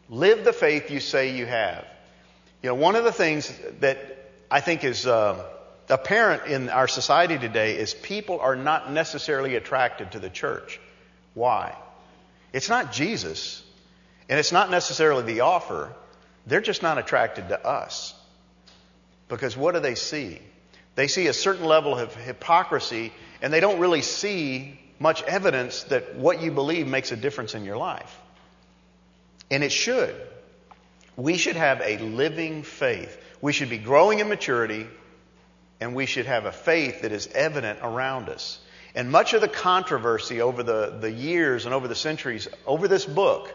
Live 0.09 0.45
the 0.45 0.52
faith 0.52 0.90
you 0.90 1.00
say 1.00 1.37
you 1.37 1.47
have. 1.47 1.85
You 2.62 2.71
know, 2.71 2.75
one 2.75 2.97
of 2.97 3.04
the 3.04 3.12
things 3.12 3.52
that 3.80 3.99
I 4.50 4.61
think 4.61 4.85
is 4.85 5.06
uh, 5.06 5.45
apparent 5.88 6.47
in 6.47 6.68
our 6.68 6.88
society 6.88 7.38
today 7.38 7.76
is 7.76 7.92
people 7.92 8.40
are 8.40 8.56
not 8.56 8.92
necessarily 8.92 9.56
attracted 9.56 10.12
to 10.12 10.21
the 10.21 10.30
church. 10.30 10.80
Why? 11.35 11.76
It's 12.52 12.68
not 12.68 12.92
Jesus, 12.92 13.62
and 14.28 14.38
it's 14.38 14.52
not 14.52 14.71
necessarily 14.71 15.25
the 15.25 15.40
offer. 15.40 15.92
They're 16.47 16.61
just 16.61 16.83
not 16.83 16.99
attracted 16.99 17.49
to 17.49 17.66
us. 17.66 18.14
Because 19.28 19.56
what 19.56 19.75
do 19.75 19.80
they 19.80 19.97
see? 19.97 20.38
They 20.96 21.06
see 21.06 21.28
a 21.28 21.32
certain 21.32 21.64
level 21.64 21.96
of 21.96 22.14
hypocrisy 22.16 23.12
and 23.40 23.52
they 23.52 23.60
don't 23.60 23.78
really 23.78 24.02
see 24.02 24.80
much 24.98 25.22
evidence 25.22 25.84
that 25.84 26.16
what 26.16 26.42
you 26.42 26.50
believe 26.50 26.86
makes 26.86 27.12
a 27.12 27.16
difference 27.16 27.54
in 27.54 27.64
your 27.64 27.76
life. 27.76 28.18
And 29.50 29.62
it 29.62 29.70
should. 29.70 30.14
We 31.16 31.36
should 31.36 31.56
have 31.56 31.80
a 31.82 31.98
living 31.98 32.62
faith. 32.62 33.16
We 33.40 33.52
should 33.52 33.70
be 33.70 33.78
growing 33.78 34.18
in 34.18 34.28
maturity, 34.28 34.86
and 35.80 35.94
we 35.94 36.06
should 36.06 36.26
have 36.26 36.46
a 36.46 36.52
faith 36.52 37.02
that 37.02 37.12
is 37.12 37.26
evident 37.28 37.80
around 37.82 38.28
us. 38.28 38.58
And 38.94 39.10
much 39.10 39.34
of 39.34 39.42
the 39.42 39.48
controversy 39.48 40.40
over 40.40 40.62
the, 40.62 40.96
the 41.00 41.10
years 41.10 41.66
and 41.66 41.74
over 41.74 41.86
the 41.86 41.94
centuries 41.94 42.48
over 42.66 42.88
this 42.88 43.04
book 43.04 43.54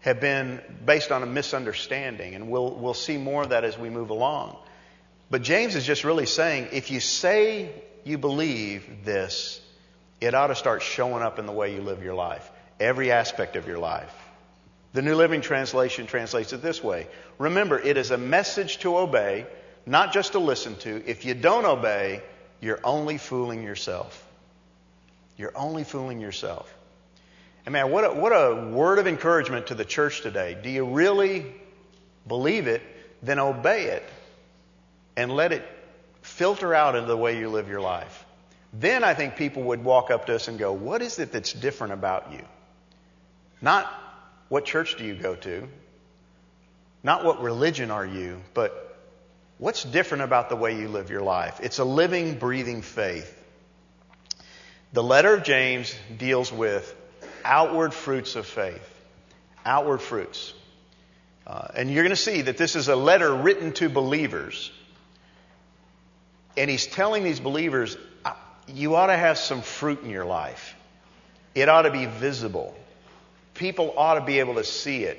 have 0.00 0.20
been 0.20 0.60
based 0.86 1.10
on 1.10 1.22
a 1.22 1.26
misunderstanding, 1.26 2.34
and 2.34 2.48
we'll, 2.48 2.70
we'll 2.70 2.94
see 2.94 3.18
more 3.18 3.42
of 3.42 3.48
that 3.50 3.64
as 3.64 3.76
we 3.76 3.90
move 3.90 4.10
along. 4.10 4.56
But 5.30 5.42
James 5.42 5.76
is 5.76 5.86
just 5.86 6.02
really 6.02 6.26
saying 6.26 6.68
if 6.72 6.90
you 6.90 6.98
say 6.98 7.70
you 8.04 8.18
believe 8.18 9.04
this, 9.04 9.60
it 10.20 10.34
ought 10.34 10.48
to 10.48 10.56
start 10.56 10.82
showing 10.82 11.22
up 11.22 11.38
in 11.38 11.46
the 11.46 11.52
way 11.52 11.74
you 11.74 11.80
live 11.80 12.02
your 12.02 12.14
life, 12.14 12.50
every 12.80 13.12
aspect 13.12 13.54
of 13.56 13.66
your 13.66 13.78
life. 13.78 14.14
The 14.92 15.02
New 15.02 15.14
Living 15.14 15.40
Translation 15.40 16.08
translates 16.08 16.52
it 16.52 16.62
this 16.62 16.82
way 16.82 17.06
Remember, 17.38 17.78
it 17.78 17.96
is 17.96 18.10
a 18.10 18.18
message 18.18 18.78
to 18.78 18.98
obey, 18.98 19.46
not 19.86 20.12
just 20.12 20.32
to 20.32 20.40
listen 20.40 20.74
to. 20.78 21.08
If 21.08 21.24
you 21.24 21.34
don't 21.34 21.64
obey, 21.64 22.22
you're 22.60 22.80
only 22.82 23.16
fooling 23.16 23.62
yourself. 23.62 24.26
You're 25.36 25.56
only 25.56 25.84
fooling 25.84 26.20
yourself. 26.20 26.74
And 27.64 27.72
man, 27.72 27.90
what 27.90 28.04
a, 28.04 28.12
what 28.12 28.32
a 28.32 28.68
word 28.72 28.98
of 28.98 29.06
encouragement 29.06 29.68
to 29.68 29.74
the 29.74 29.84
church 29.84 30.22
today. 30.22 30.58
Do 30.60 30.68
you 30.68 30.84
really 30.84 31.46
believe 32.26 32.66
it? 32.66 32.82
Then 33.22 33.38
obey 33.38 33.84
it 33.84 34.02
and 35.16 35.30
let 35.30 35.52
it 35.52 35.64
filter 36.22 36.74
out 36.74 36.96
into 36.96 37.06
the 37.06 37.16
way 37.16 37.38
you 37.38 37.48
live 37.48 37.68
your 37.68 37.80
life. 37.80 38.24
Then 38.72 39.02
I 39.02 39.14
think 39.14 39.36
people 39.36 39.64
would 39.64 39.82
walk 39.82 40.10
up 40.10 40.26
to 40.26 40.34
us 40.34 40.48
and 40.48 40.58
go, 40.58 40.72
What 40.72 41.02
is 41.02 41.18
it 41.18 41.32
that's 41.32 41.52
different 41.52 41.92
about 41.92 42.32
you? 42.32 42.44
Not 43.60 43.92
what 44.48 44.64
church 44.64 44.96
do 44.96 45.04
you 45.04 45.14
go 45.14 45.34
to? 45.34 45.68
Not 47.02 47.24
what 47.24 47.42
religion 47.42 47.90
are 47.90 48.06
you, 48.06 48.40
but 48.52 48.98
what's 49.58 49.82
different 49.82 50.22
about 50.22 50.48
the 50.48 50.56
way 50.56 50.78
you 50.78 50.88
live 50.88 51.10
your 51.10 51.22
life? 51.22 51.60
It's 51.62 51.78
a 51.78 51.84
living, 51.84 52.38
breathing 52.38 52.82
faith. 52.82 53.36
The 54.92 55.02
letter 55.02 55.34
of 55.34 55.44
James 55.44 55.94
deals 56.18 56.52
with 56.52 56.94
outward 57.44 57.94
fruits 57.94 58.36
of 58.36 58.46
faith. 58.46 58.86
Outward 59.64 59.98
fruits. 59.98 60.52
Uh, 61.46 61.68
and 61.74 61.90
you're 61.90 62.02
going 62.02 62.10
to 62.10 62.16
see 62.16 62.42
that 62.42 62.56
this 62.56 62.76
is 62.76 62.88
a 62.88 62.96
letter 62.96 63.34
written 63.34 63.72
to 63.72 63.88
believers. 63.88 64.70
And 66.56 66.70
he's 66.70 66.86
telling 66.86 67.24
these 67.24 67.40
believers, 67.40 67.96
you 68.66 68.94
ought 68.94 69.06
to 69.06 69.16
have 69.16 69.38
some 69.38 69.62
fruit 69.62 70.02
in 70.02 70.10
your 70.10 70.24
life. 70.24 70.74
It 71.54 71.68
ought 71.68 71.82
to 71.82 71.90
be 71.90 72.06
visible. 72.06 72.76
People 73.54 73.94
ought 73.96 74.14
to 74.14 74.24
be 74.24 74.38
able 74.38 74.54
to 74.54 74.64
see 74.64 75.04
it. 75.04 75.18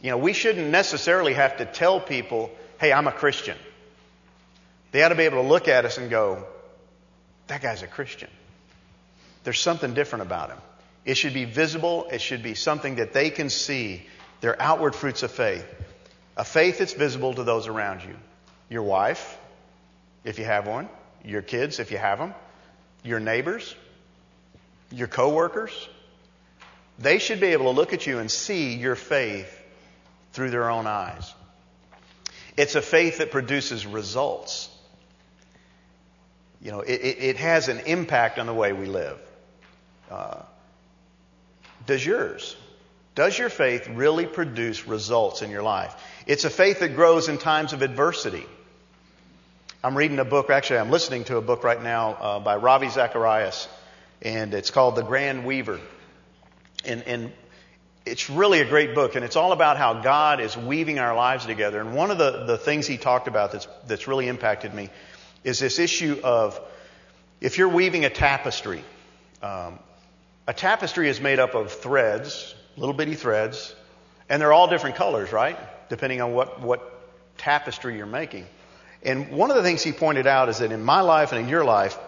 You 0.00 0.10
know, 0.10 0.18
we 0.18 0.32
shouldn't 0.32 0.68
necessarily 0.68 1.34
have 1.34 1.58
to 1.58 1.64
tell 1.64 2.00
people, 2.00 2.50
hey, 2.80 2.92
I'm 2.92 3.06
a 3.06 3.12
Christian. 3.12 3.56
They 4.90 5.02
ought 5.02 5.10
to 5.10 5.14
be 5.14 5.24
able 5.24 5.42
to 5.42 5.48
look 5.48 5.68
at 5.68 5.84
us 5.84 5.98
and 5.98 6.10
go, 6.10 6.44
that 7.46 7.62
guy's 7.62 7.82
a 7.82 7.86
Christian. 7.86 8.30
There's 9.44 9.60
something 9.60 9.94
different 9.94 10.22
about 10.22 10.50
him. 10.50 10.58
It 11.04 11.16
should 11.16 11.34
be 11.34 11.44
visible. 11.44 12.08
It 12.10 12.20
should 12.20 12.42
be 12.42 12.54
something 12.54 12.96
that 12.96 13.12
they 13.12 13.30
can 13.30 13.50
see. 13.50 14.06
They're 14.40 14.60
outward 14.60 14.94
fruits 14.94 15.22
of 15.22 15.30
faith. 15.30 15.66
A 16.36 16.44
faith 16.44 16.78
that's 16.78 16.92
visible 16.92 17.34
to 17.34 17.44
those 17.44 17.68
around 17.68 18.02
you. 18.02 18.16
Your 18.70 18.82
wife, 18.82 19.38
if 20.24 20.38
you 20.38 20.44
have 20.44 20.66
one, 20.66 20.88
your 21.24 21.42
kids, 21.42 21.78
if 21.80 21.90
you 21.90 21.98
have 21.98 22.18
them, 22.18 22.34
your 23.02 23.20
neighbors, 23.20 23.74
your 24.90 25.08
coworkers. 25.08 25.72
They 26.98 27.18
should 27.18 27.40
be 27.40 27.48
able 27.48 27.64
to 27.64 27.70
look 27.70 27.92
at 27.92 28.06
you 28.06 28.18
and 28.18 28.30
see 28.30 28.74
your 28.74 28.94
faith 28.94 29.58
through 30.32 30.50
their 30.50 30.70
own 30.70 30.86
eyes. 30.86 31.32
It's 32.56 32.74
a 32.74 32.82
faith 32.82 33.18
that 33.18 33.30
produces 33.30 33.86
results. 33.86 34.68
You 36.60 36.70
know, 36.70 36.80
it, 36.80 37.00
it, 37.00 37.18
it 37.22 37.36
has 37.38 37.68
an 37.68 37.80
impact 37.80 38.38
on 38.38 38.46
the 38.46 38.54
way 38.54 38.72
we 38.72 38.86
live. 38.86 39.18
Uh, 40.10 40.42
does 41.86 42.04
yours? 42.04 42.56
Does 43.14 43.36
your 43.36 43.48
faith 43.48 43.88
really 43.88 44.26
produce 44.26 44.86
results 44.86 45.42
in 45.42 45.50
your 45.50 45.62
life? 45.62 45.94
It's 46.26 46.44
a 46.44 46.50
faith 46.50 46.80
that 46.80 46.94
grows 46.94 47.28
in 47.28 47.38
times 47.38 47.72
of 47.72 47.82
adversity. 47.82 48.46
I'm 49.84 49.98
reading 49.98 50.20
a 50.20 50.24
book, 50.24 50.48
actually, 50.48 50.78
I'm 50.78 50.90
listening 50.90 51.24
to 51.24 51.38
a 51.38 51.42
book 51.42 51.64
right 51.64 51.82
now 51.82 52.12
uh, 52.12 52.38
by 52.38 52.54
Ravi 52.54 52.88
Zacharias, 52.88 53.66
and 54.22 54.54
it's 54.54 54.70
called 54.70 54.94
The 54.94 55.02
Grand 55.02 55.44
Weaver. 55.44 55.80
And, 56.84 57.02
and 57.02 57.32
it's 58.06 58.30
really 58.30 58.60
a 58.60 58.64
great 58.64 58.94
book, 58.94 59.16
and 59.16 59.24
it's 59.24 59.34
all 59.34 59.50
about 59.50 59.78
how 59.78 60.00
God 60.00 60.40
is 60.40 60.56
weaving 60.56 61.00
our 61.00 61.16
lives 61.16 61.46
together. 61.46 61.80
And 61.80 61.96
one 61.96 62.12
of 62.12 62.18
the, 62.18 62.44
the 62.44 62.56
things 62.56 62.86
he 62.86 62.96
talked 62.96 63.26
about 63.26 63.50
that's, 63.50 63.66
that's 63.88 64.06
really 64.06 64.28
impacted 64.28 64.72
me 64.72 64.88
is 65.42 65.58
this 65.58 65.80
issue 65.80 66.20
of 66.22 66.60
if 67.40 67.58
you're 67.58 67.68
weaving 67.68 68.04
a 68.04 68.10
tapestry, 68.10 68.84
um, 69.42 69.80
a 70.46 70.54
tapestry 70.54 71.08
is 71.08 71.20
made 71.20 71.40
up 71.40 71.56
of 71.56 71.72
threads, 71.72 72.54
little 72.76 72.94
bitty 72.94 73.16
threads, 73.16 73.74
and 74.28 74.40
they're 74.40 74.52
all 74.52 74.68
different 74.68 74.94
colors, 74.94 75.32
right? 75.32 75.58
Depending 75.88 76.20
on 76.20 76.34
what, 76.34 76.60
what 76.60 77.00
tapestry 77.36 77.96
you're 77.96 78.06
making. 78.06 78.46
And 79.02 79.32
one 79.32 79.50
of 79.50 79.56
the 79.56 79.62
things 79.62 79.82
he 79.82 79.92
pointed 79.92 80.26
out 80.26 80.48
is 80.48 80.58
that 80.58 80.70
in 80.72 80.82
my 80.82 81.00
life 81.00 81.32
and 81.32 81.40
in 81.40 81.48
your 81.48 81.64
life, 81.64 81.98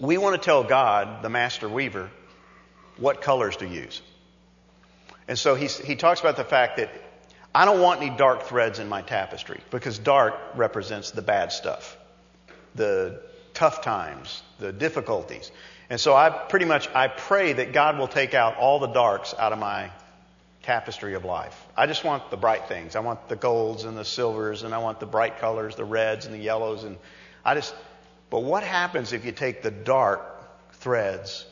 we 0.00 0.16
want 0.16 0.40
to 0.40 0.44
tell 0.44 0.64
God, 0.64 1.22
the 1.22 1.28
master 1.28 1.68
weaver, 1.68 2.10
what 2.96 3.20
colors 3.20 3.56
to 3.58 3.68
use. 3.68 4.00
And 5.28 5.38
so 5.38 5.54
he 5.54 5.96
talks 5.96 6.20
about 6.20 6.36
the 6.36 6.44
fact 6.44 6.78
that 6.78 6.90
I 7.54 7.64
don't 7.64 7.80
want 7.80 8.00
any 8.00 8.16
dark 8.16 8.44
threads 8.44 8.78
in 8.78 8.88
my 8.88 9.02
tapestry 9.02 9.60
because 9.70 9.98
dark 9.98 10.34
represents 10.54 11.10
the 11.10 11.22
bad 11.22 11.52
stuff, 11.52 11.96
the 12.74 13.20
tough 13.52 13.82
times, 13.82 14.42
the 14.58 14.72
difficulties. 14.72 15.50
And 15.90 16.00
so 16.00 16.14
I 16.14 16.30
pretty 16.30 16.66
much, 16.66 16.88
I 16.94 17.08
pray 17.08 17.52
that 17.52 17.72
God 17.72 17.98
will 17.98 18.08
take 18.08 18.32
out 18.32 18.56
all 18.56 18.78
the 18.78 18.86
darks 18.86 19.34
out 19.38 19.52
of 19.52 19.58
my 19.58 19.90
tapestry 20.70 21.14
of 21.14 21.24
life. 21.24 21.66
I 21.76 21.88
just 21.88 22.04
want 22.04 22.30
the 22.30 22.36
bright 22.36 22.68
things. 22.68 22.94
I 22.94 23.00
want 23.00 23.28
the 23.28 23.34
golds 23.34 23.82
and 23.82 23.98
the 23.98 24.04
silvers 24.04 24.62
and 24.62 24.72
I 24.72 24.78
want 24.78 25.00
the 25.00 25.06
bright 25.06 25.40
colors, 25.40 25.74
the 25.74 25.84
reds 25.84 26.26
and 26.26 26.32
the 26.32 26.38
yellows 26.38 26.84
and 26.84 26.96
I 27.44 27.56
just, 27.56 27.74
but 28.30 28.44
what 28.44 28.62
happens 28.62 29.12
if 29.12 29.24
you 29.24 29.32
take 29.32 29.62
the 29.62 29.72
dark 29.72 30.22
threads 30.74 31.44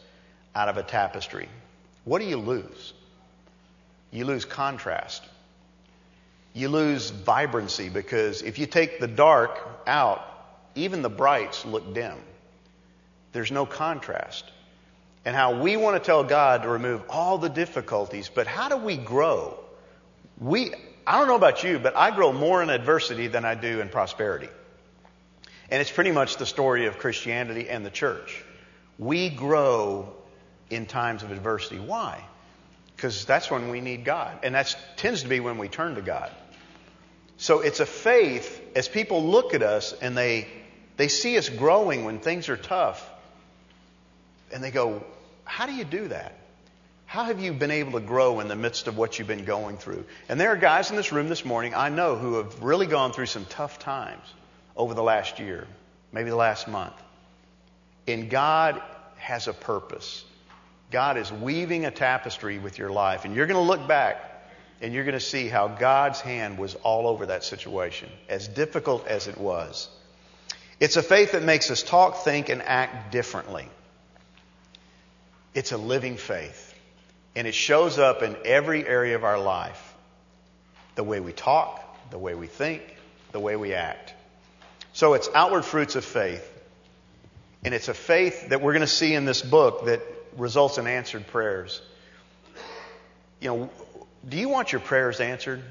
out 0.55 0.69
of 0.69 0.77
a 0.77 0.85
tapestry? 0.85 1.49
What 2.05 2.21
do 2.21 2.27
you 2.27 2.37
lose? 2.37 2.93
You 4.13 4.25
lose 4.25 4.45
contrast. 4.45 5.25
You 6.55 6.69
lose 6.69 7.11
vibrancy 7.11 7.89
because 7.89 8.43
if 8.43 8.61
you 8.61 8.67
take 8.67 9.01
the 9.01 9.09
dark 9.09 9.83
out, 9.89 10.23
even 10.77 11.03
the 11.03 11.11
brights 11.11 11.65
look 11.65 11.93
dim. 11.93 12.19
There's 13.33 13.51
no 13.51 13.67
contrast. 13.67 14.45
And 15.29 15.37
how 15.37 15.61
we 15.61 15.77
want 15.77 15.95
to 15.95 16.01
tell 16.01 16.25
God 16.25 16.63
to 16.63 16.71
remove 16.71 17.03
all 17.11 17.37
the 17.37 17.51
difficulties, 17.51 18.31
but 18.35 18.47
how 18.47 18.71
do 18.71 18.79
we 18.79 18.97
grow? 18.97 19.59
We, 20.39 20.73
I 21.07 21.19
don't 21.19 21.29
know 21.29 21.35
about 21.35 21.63
you, 21.63 21.79
but 21.79 21.95
I 21.95 22.17
grow 22.17 22.33
more 22.33 22.63
in 22.63 22.71
adversity 22.71 23.27
than 23.27 23.45
I 23.45 23.55
do 23.55 23.83
in 23.83 23.91
prosperity. 23.91 24.49
And 25.71 25.83
it's 25.83 25.93
pretty 25.93 26.13
much 26.13 26.39
the 26.39 26.47
story 26.47 26.87
of 26.87 26.97
Christianity 26.97 27.69
and 27.69 27.85
the 27.85 27.91
church. 27.91 28.43
We 28.99 29.29
grow 29.29 30.15
in 30.71 30.87
times 30.87 31.23
of 31.23 31.31
adversity. 31.31 31.79
Why? 31.79 32.25
Because 32.97 33.27
that's 33.27 33.51
when 33.51 33.69
we 33.69 33.83
need 33.83 34.07
God. 34.07 34.39
And 34.43 34.55
that 34.55 34.75
tends 34.97 35.25
to 35.25 35.29
be 35.29 35.41
when 35.41 35.59
we 35.59 35.69
turn 35.69 35.97
to 35.97 36.01
God. 36.01 36.31
So 37.37 37.61
it's 37.61 37.81
a 37.81 37.87
faith, 37.87 38.63
as 38.75 38.89
people 38.89 39.23
look 39.25 39.53
at 39.53 39.63
us 39.63 39.93
and 39.93 40.17
they, 40.17 40.49
they 40.97 41.09
see 41.09 41.37
us 41.37 41.51
growing 41.51 42.07
when 42.07 42.19
things 42.19 42.49
are 42.49 42.57
tough, 42.57 43.07
and 44.51 44.65
they 44.65 44.71
go, 44.71 45.05
How 45.49 45.67
do 45.67 45.73
you 45.73 45.85
do 45.85 46.09
that? 46.09 46.35
How 47.07 47.25
have 47.25 47.41
you 47.41 47.55
been 47.55 47.71
able 47.71 47.93
to 47.93 48.07
grow 48.07 48.41
in 48.41 48.49
the 48.49 48.55
midst 48.55 48.87
of 48.87 48.99
what 48.99 49.19
you've 49.19 49.27
been 49.27 49.47
going 49.47 49.79
through? 49.79 50.05
And 50.29 50.39
there 50.39 50.51
are 50.51 50.57
guys 50.57 50.91
in 50.91 50.97
this 50.97 51.11
room 51.11 51.31
this 51.31 51.43
morning 51.43 51.75
I 51.75 51.89
know 51.89 52.17
who 52.17 52.35
have 52.35 52.63
really 52.63 52.87
gone 52.87 53.13
through 53.13 53.27
some 53.27 53.47
tough 53.47 53.79
times 53.79 54.23
over 54.77 54.93
the 54.93 55.03
last 55.03 55.41
year, 55.41 55.67
maybe 56.13 56.29
the 56.29 56.37
last 56.37 56.69
month. 56.69 56.93
And 58.07 58.29
God 58.29 58.83
has 59.17 59.49
a 59.49 59.55
purpose. 59.55 60.23
God 60.91 61.17
is 61.17 61.33
weaving 61.33 61.87
a 61.87 61.91
tapestry 61.91 62.59
with 62.59 62.77
your 62.77 62.91
life. 62.91 63.25
And 63.25 63.35
you're 63.35 63.47
going 63.47 63.61
to 63.61 63.67
look 63.67 63.89
back 63.89 64.23
and 64.83 64.93
you're 64.93 65.05
going 65.05 65.15
to 65.15 65.21
see 65.21 65.49
how 65.49 65.67
God's 65.67 66.21
hand 66.21 66.59
was 66.59 66.75
all 66.75 67.09
over 67.09 67.27
that 67.27 67.43
situation, 67.43 68.11
as 68.29 68.49
difficult 68.49 69.07
as 69.07 69.29
it 69.29 69.39
was. 69.39 69.89
It's 70.79 70.97
a 70.97 71.03
faith 71.03 71.33
that 71.33 71.43
makes 71.43 71.71
us 71.71 71.83
talk, 71.83 72.19
think, 72.19 72.51
and 72.51 72.63
act 72.63 73.11
differently. 73.13 73.67
It's 75.55 75.73
a 75.73 75.77
living 75.77 76.17
faith. 76.17 76.75
And 77.35 77.47
it 77.47 77.55
shows 77.55 77.99
up 77.99 78.23
in 78.23 78.37
every 78.45 78.87
area 78.87 79.15
of 79.15 79.25
our 79.25 79.39
life 79.39 79.95
the 80.95 81.05
way 81.05 81.21
we 81.21 81.33
talk, 81.33 82.11
the 82.11 82.19
way 82.19 82.35
we 82.35 82.47
think, 82.47 82.83
the 83.33 83.41
way 83.41 83.57
we 83.57 83.75
act. 83.75 84.15
So 84.93 85.15
it's 85.15 85.29
outward 85.35 85.65
fruits 85.65 85.95
of 85.95 86.05
faith. 86.05 86.45
And 87.65 87.75
it's 87.75 87.89
a 87.89 87.95
faith 87.95 88.49
that 88.49 88.61
we're 88.61 88.73
going 88.73 88.81
to 88.81 88.87
see 88.87 89.15
in 89.15 89.25
this 89.25 89.43
book 89.43 89.87
that 89.87 90.03
results 90.37 90.79
in 90.79 90.87
answered 90.87 91.27
prayers. 91.29 91.81
You 93.41 93.49
know, 93.49 93.71
do 94.29 94.37
you 94.37 94.49
want 94.49 94.73
your 94.73 94.81
prayers 94.81 95.21
answered? 95.21 95.63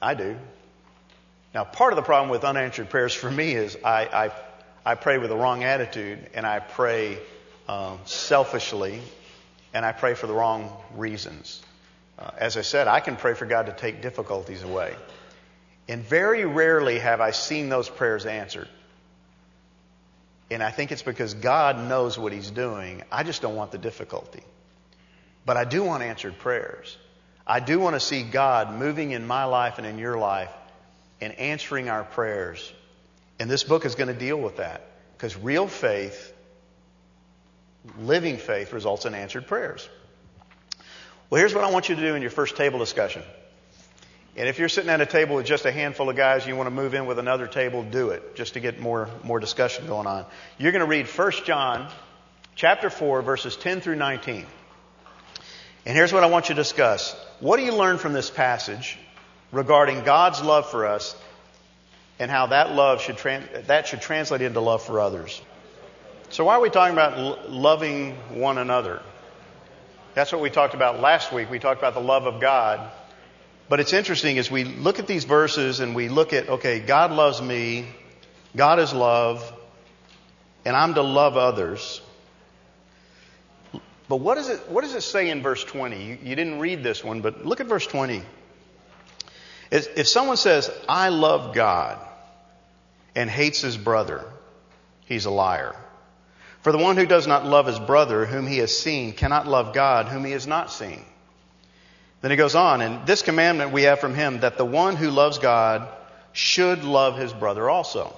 I 0.00 0.14
do. 0.14 0.36
Now, 1.54 1.64
part 1.64 1.92
of 1.92 1.96
the 1.96 2.02
problem 2.02 2.30
with 2.30 2.44
unanswered 2.44 2.90
prayers 2.90 3.14
for 3.14 3.30
me 3.30 3.54
is 3.54 3.76
I, 3.84 4.06
I, 4.06 4.30
I 4.84 4.94
pray 4.96 5.18
with 5.18 5.30
the 5.30 5.36
wrong 5.36 5.64
attitude 5.64 6.18
and 6.34 6.44
I 6.46 6.58
pray 6.58 7.18
um, 7.68 7.98
selfishly, 8.04 9.00
and 9.72 9.84
I 9.84 9.92
pray 9.92 10.14
for 10.14 10.26
the 10.26 10.34
wrong 10.34 10.76
reasons. 10.94 11.62
Uh, 12.18 12.30
as 12.38 12.56
I 12.56 12.62
said, 12.62 12.86
I 12.86 13.00
can 13.00 13.16
pray 13.16 13.34
for 13.34 13.46
God 13.46 13.66
to 13.66 13.72
take 13.72 14.02
difficulties 14.02 14.62
away. 14.62 14.94
And 15.88 16.02
very 16.04 16.44
rarely 16.44 16.98
have 16.98 17.20
I 17.20 17.32
seen 17.32 17.68
those 17.68 17.88
prayers 17.88 18.24
answered. 18.26 18.68
And 20.50 20.62
I 20.62 20.70
think 20.70 20.92
it's 20.92 21.02
because 21.02 21.34
God 21.34 21.78
knows 21.88 22.18
what 22.18 22.32
He's 22.32 22.50
doing. 22.50 23.02
I 23.10 23.22
just 23.22 23.42
don't 23.42 23.56
want 23.56 23.72
the 23.72 23.78
difficulty. 23.78 24.42
But 25.44 25.56
I 25.56 25.64
do 25.64 25.82
want 25.84 26.02
answered 26.02 26.38
prayers. 26.38 26.96
I 27.46 27.60
do 27.60 27.78
want 27.78 27.94
to 27.94 28.00
see 28.00 28.22
God 28.22 28.72
moving 28.72 29.10
in 29.10 29.26
my 29.26 29.44
life 29.44 29.78
and 29.78 29.86
in 29.86 29.98
your 29.98 30.16
life 30.16 30.52
and 31.20 31.32
answering 31.38 31.88
our 31.88 32.04
prayers. 32.04 32.72
And 33.38 33.50
this 33.50 33.64
book 33.64 33.84
is 33.84 33.94
going 33.94 34.08
to 34.08 34.14
deal 34.14 34.40
with 34.40 34.58
that. 34.58 34.86
Because 35.16 35.36
real 35.36 35.66
faith 35.66 36.33
living 37.98 38.38
faith 38.38 38.72
results 38.72 39.04
in 39.04 39.14
answered 39.14 39.46
prayers. 39.46 39.88
Well, 41.30 41.38
here's 41.38 41.54
what 41.54 41.64
I 41.64 41.70
want 41.70 41.88
you 41.88 41.94
to 41.94 42.00
do 42.00 42.14
in 42.14 42.22
your 42.22 42.30
first 42.30 42.56
table 42.56 42.78
discussion. 42.78 43.22
And 44.36 44.48
if 44.48 44.58
you're 44.58 44.68
sitting 44.68 44.90
at 44.90 45.00
a 45.00 45.06
table 45.06 45.36
with 45.36 45.46
just 45.46 45.64
a 45.64 45.70
handful 45.70 46.10
of 46.10 46.16
guys 46.16 46.46
you 46.46 46.56
want 46.56 46.66
to 46.66 46.74
move 46.74 46.94
in 46.94 47.06
with 47.06 47.18
another 47.18 47.46
table, 47.46 47.82
do 47.82 48.10
it 48.10 48.34
just 48.34 48.54
to 48.54 48.60
get 48.60 48.80
more, 48.80 49.08
more 49.22 49.38
discussion 49.38 49.86
going 49.86 50.06
on. 50.06 50.26
You're 50.58 50.72
going 50.72 50.80
to 50.80 50.88
read 50.88 51.06
1 51.06 51.32
John 51.44 51.90
chapter 52.56 52.90
4 52.90 53.22
verses 53.22 53.56
10 53.56 53.80
through 53.80 53.96
19. 53.96 54.46
And 55.86 55.96
here's 55.96 56.12
what 56.12 56.24
I 56.24 56.26
want 56.26 56.48
you 56.48 56.54
to 56.54 56.60
discuss. 56.60 57.14
What 57.40 57.58
do 57.58 57.62
you 57.62 57.74
learn 57.74 57.98
from 57.98 58.12
this 58.12 58.30
passage 58.30 58.98
regarding 59.52 60.02
God's 60.02 60.42
love 60.42 60.68
for 60.68 60.86
us 60.86 61.14
and 62.18 62.30
how 62.30 62.46
that 62.46 62.72
love 62.72 63.02
should, 63.02 63.18
that 63.66 63.86
should 63.86 64.00
translate 64.00 64.40
into 64.40 64.60
love 64.60 64.82
for 64.82 64.98
others? 64.98 65.40
So, 66.30 66.44
why 66.44 66.54
are 66.54 66.60
we 66.60 66.70
talking 66.70 66.94
about 66.94 67.50
loving 67.50 68.16
one 68.30 68.58
another? 68.58 69.02
That's 70.14 70.32
what 70.32 70.40
we 70.40 70.50
talked 70.50 70.74
about 70.74 71.00
last 71.00 71.32
week. 71.32 71.50
We 71.50 71.58
talked 71.58 71.80
about 71.80 71.94
the 71.94 72.00
love 72.00 72.26
of 72.26 72.40
God. 72.40 72.90
But 73.68 73.80
it's 73.80 73.92
interesting 73.92 74.38
as 74.38 74.50
we 74.50 74.64
look 74.64 74.98
at 74.98 75.06
these 75.06 75.24
verses 75.24 75.80
and 75.80 75.94
we 75.94 76.08
look 76.08 76.32
at, 76.32 76.48
okay, 76.48 76.80
God 76.80 77.12
loves 77.12 77.40
me, 77.40 77.86
God 78.54 78.78
is 78.78 78.92
love, 78.92 79.52
and 80.64 80.76
I'm 80.76 80.94
to 80.94 81.02
love 81.02 81.36
others. 81.36 82.00
But 84.08 84.16
what, 84.16 84.36
is 84.36 84.50
it, 84.50 84.68
what 84.68 84.82
does 84.84 84.94
it 84.94 85.00
say 85.00 85.30
in 85.30 85.42
verse 85.42 85.64
20? 85.64 86.04
You, 86.04 86.18
you 86.22 86.36
didn't 86.36 86.58
read 86.58 86.82
this 86.82 87.02
one, 87.02 87.22
but 87.22 87.44
look 87.46 87.60
at 87.60 87.66
verse 87.66 87.86
20. 87.86 88.22
If 89.70 90.06
someone 90.06 90.36
says, 90.36 90.70
I 90.88 91.08
love 91.08 91.54
God, 91.54 91.98
and 93.14 93.30
hates 93.30 93.60
his 93.60 93.76
brother, 93.76 94.24
he's 95.06 95.24
a 95.24 95.30
liar. 95.30 95.74
For 96.64 96.72
the 96.72 96.78
one 96.78 96.96
who 96.96 97.04
does 97.04 97.26
not 97.26 97.44
love 97.44 97.66
his 97.66 97.78
brother 97.78 98.24
whom 98.24 98.46
he 98.46 98.56
has 98.58 98.76
seen 98.76 99.12
cannot 99.12 99.46
love 99.46 99.74
God 99.74 100.06
whom 100.08 100.24
he 100.24 100.32
has 100.32 100.46
not 100.46 100.72
seen. 100.72 101.04
Then 102.22 102.30
he 102.30 102.38
goes 102.38 102.54
on, 102.54 102.80
and 102.80 103.06
this 103.06 103.20
commandment 103.20 103.72
we 103.72 103.82
have 103.82 104.00
from 104.00 104.14
him 104.14 104.40
that 104.40 104.56
the 104.56 104.64
one 104.64 104.96
who 104.96 105.10
loves 105.10 105.36
God 105.36 105.86
should 106.32 106.82
love 106.82 107.18
his 107.18 107.34
brother 107.34 107.68
also. 107.68 108.16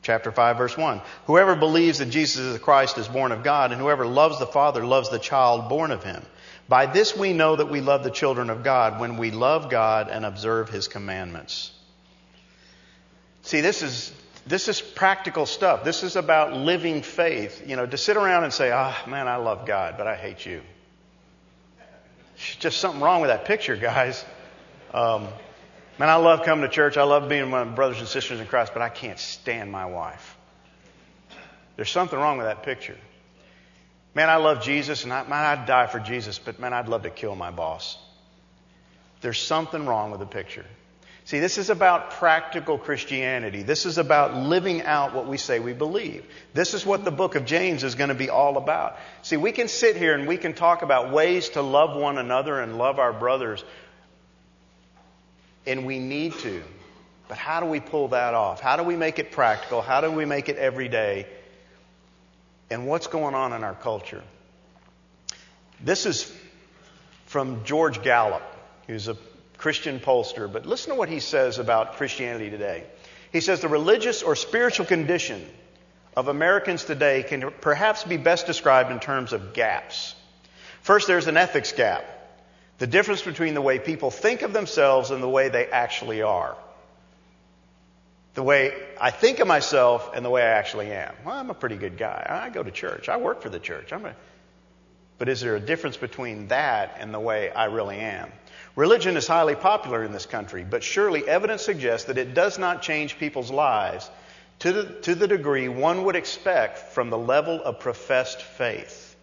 Chapter 0.00 0.32
5 0.32 0.56
verse 0.56 0.78
1. 0.78 1.02
Whoever 1.26 1.56
believes 1.56 1.98
that 1.98 2.08
Jesus 2.08 2.40
is 2.40 2.52
the 2.54 2.58
Christ 2.58 2.96
is 2.96 3.06
born 3.06 3.32
of 3.32 3.44
God, 3.44 3.70
and 3.70 3.78
whoever 3.78 4.06
loves 4.06 4.38
the 4.38 4.46
Father 4.46 4.82
loves 4.82 5.10
the 5.10 5.18
child 5.18 5.68
born 5.68 5.90
of 5.90 6.04
him. 6.04 6.24
By 6.70 6.86
this 6.86 7.14
we 7.14 7.34
know 7.34 7.56
that 7.56 7.68
we 7.68 7.82
love 7.82 8.02
the 8.02 8.10
children 8.10 8.48
of 8.48 8.64
God 8.64 8.98
when 8.98 9.18
we 9.18 9.30
love 9.30 9.68
God 9.68 10.08
and 10.08 10.24
observe 10.24 10.70
his 10.70 10.88
commandments. 10.88 11.70
See, 13.42 13.60
this 13.60 13.82
is 13.82 14.10
this 14.46 14.68
is 14.68 14.80
practical 14.80 15.44
stuff. 15.44 15.82
This 15.82 16.04
is 16.04 16.14
about 16.14 16.52
living 16.52 17.02
faith. 17.02 17.66
You 17.66 17.76
know, 17.76 17.84
to 17.84 17.98
sit 17.98 18.16
around 18.16 18.44
and 18.44 18.52
say, 18.52 18.70
ah, 18.70 18.96
oh, 19.04 19.10
man, 19.10 19.26
I 19.26 19.36
love 19.36 19.66
God, 19.66 19.96
but 19.98 20.06
I 20.06 20.14
hate 20.14 20.46
you. 20.46 20.62
There's 22.36 22.56
just 22.56 22.78
something 22.78 23.00
wrong 23.00 23.20
with 23.20 23.30
that 23.30 23.44
picture, 23.44 23.76
guys. 23.76 24.24
Um, 24.94 25.26
man, 25.98 26.08
I 26.08 26.16
love 26.16 26.44
coming 26.44 26.62
to 26.62 26.68
church. 26.68 26.96
I 26.96 27.02
love 27.02 27.28
being 27.28 27.42
with 27.42 27.50
my 27.50 27.64
brothers 27.64 27.98
and 27.98 28.06
sisters 28.06 28.38
in 28.38 28.46
Christ, 28.46 28.72
but 28.72 28.82
I 28.82 28.88
can't 28.88 29.18
stand 29.18 29.72
my 29.72 29.86
wife. 29.86 30.36
There's 31.74 31.90
something 31.90 32.18
wrong 32.18 32.38
with 32.38 32.46
that 32.46 32.62
picture. 32.62 32.96
Man, 34.14 34.30
I 34.30 34.36
love 34.36 34.62
Jesus, 34.62 35.04
and 35.04 35.12
I, 35.12 35.24
man, 35.24 35.58
I'd 35.58 35.66
die 35.66 35.88
for 35.88 35.98
Jesus, 35.98 36.38
but 36.38 36.58
man, 36.58 36.72
I'd 36.72 36.88
love 36.88 37.02
to 37.02 37.10
kill 37.10 37.34
my 37.34 37.50
boss. 37.50 37.98
There's 39.20 39.40
something 39.40 39.86
wrong 39.86 40.10
with 40.10 40.20
the 40.20 40.26
picture. 40.26 40.64
See, 41.26 41.40
this 41.40 41.58
is 41.58 41.70
about 41.70 42.12
practical 42.12 42.78
Christianity. 42.78 43.62
This 43.62 43.84
is 43.84 43.98
about 43.98 44.34
living 44.34 44.82
out 44.82 45.14
what 45.14 45.26
we 45.26 45.36
say 45.36 45.58
we 45.58 45.74
believe. 45.74 46.24
This 46.54 46.72
is 46.72 46.86
what 46.86 47.04
the 47.04 47.10
book 47.10 47.34
of 47.34 47.44
James 47.44 47.84
is 47.84 47.94
going 47.94 48.08
to 48.08 48.14
be 48.14 48.30
all 48.30 48.56
about. 48.56 48.96
See, 49.22 49.36
we 49.36 49.52
can 49.52 49.68
sit 49.68 49.96
here 49.96 50.14
and 50.14 50.26
we 50.26 50.38
can 50.38 50.54
talk 50.54 50.82
about 50.82 51.12
ways 51.12 51.50
to 51.50 51.62
love 51.62 51.94
one 51.94 52.16
another 52.16 52.60
and 52.60 52.78
love 52.78 52.98
our 52.98 53.12
brothers, 53.12 53.62
and 55.66 55.84
we 55.84 55.98
need 55.98 56.32
to. 56.38 56.62
But 57.28 57.36
how 57.36 57.60
do 57.60 57.66
we 57.66 57.80
pull 57.80 58.08
that 58.08 58.34
off? 58.34 58.60
How 58.60 58.76
do 58.76 58.84
we 58.84 58.96
make 58.96 59.18
it 59.18 59.32
practical? 59.32 59.82
How 59.82 60.00
do 60.00 60.10
we 60.10 60.24
make 60.24 60.48
it 60.48 60.56
every 60.56 60.88
day? 60.88 61.26
and 62.70 62.86
what's 62.86 63.06
going 63.06 63.34
on 63.34 63.52
in 63.52 63.64
our 63.64 63.74
culture. 63.74 64.22
This 65.80 66.06
is 66.06 66.32
from 67.26 67.64
George 67.64 68.02
Gallup, 68.02 68.42
who's 68.86 69.08
a 69.08 69.16
Christian 69.58 70.00
pollster, 70.00 70.52
but 70.52 70.66
listen 70.66 70.90
to 70.92 70.98
what 70.98 71.08
he 71.08 71.20
says 71.20 71.58
about 71.58 71.94
Christianity 71.94 72.50
today. 72.50 72.84
He 73.32 73.40
says 73.40 73.60
the 73.60 73.68
religious 73.68 74.22
or 74.22 74.36
spiritual 74.36 74.86
condition 74.86 75.44
of 76.16 76.28
Americans 76.28 76.84
today 76.84 77.22
can 77.22 77.50
perhaps 77.60 78.04
be 78.04 78.16
best 78.16 78.46
described 78.46 78.90
in 78.90 79.00
terms 79.00 79.32
of 79.32 79.52
gaps. 79.52 80.14
First, 80.82 81.06
there's 81.06 81.26
an 81.26 81.36
ethics 81.36 81.72
gap. 81.72 82.04
The 82.78 82.86
difference 82.86 83.22
between 83.22 83.54
the 83.54 83.62
way 83.62 83.78
people 83.78 84.10
think 84.10 84.42
of 84.42 84.52
themselves 84.52 85.10
and 85.10 85.22
the 85.22 85.28
way 85.28 85.48
they 85.48 85.66
actually 85.66 86.22
are 86.22 86.56
the 88.36 88.42
way 88.42 88.74
I 89.00 89.10
think 89.10 89.40
of 89.40 89.48
myself 89.48 90.10
and 90.14 90.24
the 90.24 90.28
way 90.28 90.42
I 90.42 90.50
actually 90.58 90.92
am. 90.92 91.14
Well, 91.24 91.34
I'm 91.34 91.48
a 91.48 91.54
pretty 91.54 91.76
good 91.76 91.96
guy. 91.96 92.24
I 92.28 92.50
go 92.50 92.62
to 92.62 92.70
church. 92.70 93.08
I 93.08 93.16
work 93.16 93.40
for 93.40 93.48
the 93.48 93.58
church. 93.58 93.94
I'm 93.94 94.04
a, 94.04 94.14
but 95.18 95.30
is 95.30 95.40
there 95.40 95.56
a 95.56 95.60
difference 95.60 95.96
between 95.96 96.48
that 96.48 96.98
and 97.00 97.14
the 97.14 97.18
way 97.18 97.50
I 97.50 97.64
really 97.64 97.96
am? 97.96 98.30
Religion 98.76 99.16
is 99.16 99.26
highly 99.26 99.54
popular 99.54 100.04
in 100.04 100.12
this 100.12 100.26
country, 100.26 100.62
but 100.62 100.82
surely 100.82 101.26
evidence 101.26 101.62
suggests 101.62 102.08
that 102.08 102.18
it 102.18 102.34
does 102.34 102.58
not 102.58 102.82
change 102.82 103.18
people's 103.18 103.50
lives 103.50 104.08
to 104.58 104.72
the, 104.72 104.84
to 105.00 105.14
the 105.14 105.26
degree 105.26 105.68
one 105.68 106.04
would 106.04 106.14
expect 106.14 106.78
from 106.92 107.08
the 107.08 107.18
level 107.18 107.62
of 107.62 107.80
professed 107.80 108.42
faith. 108.42 109.16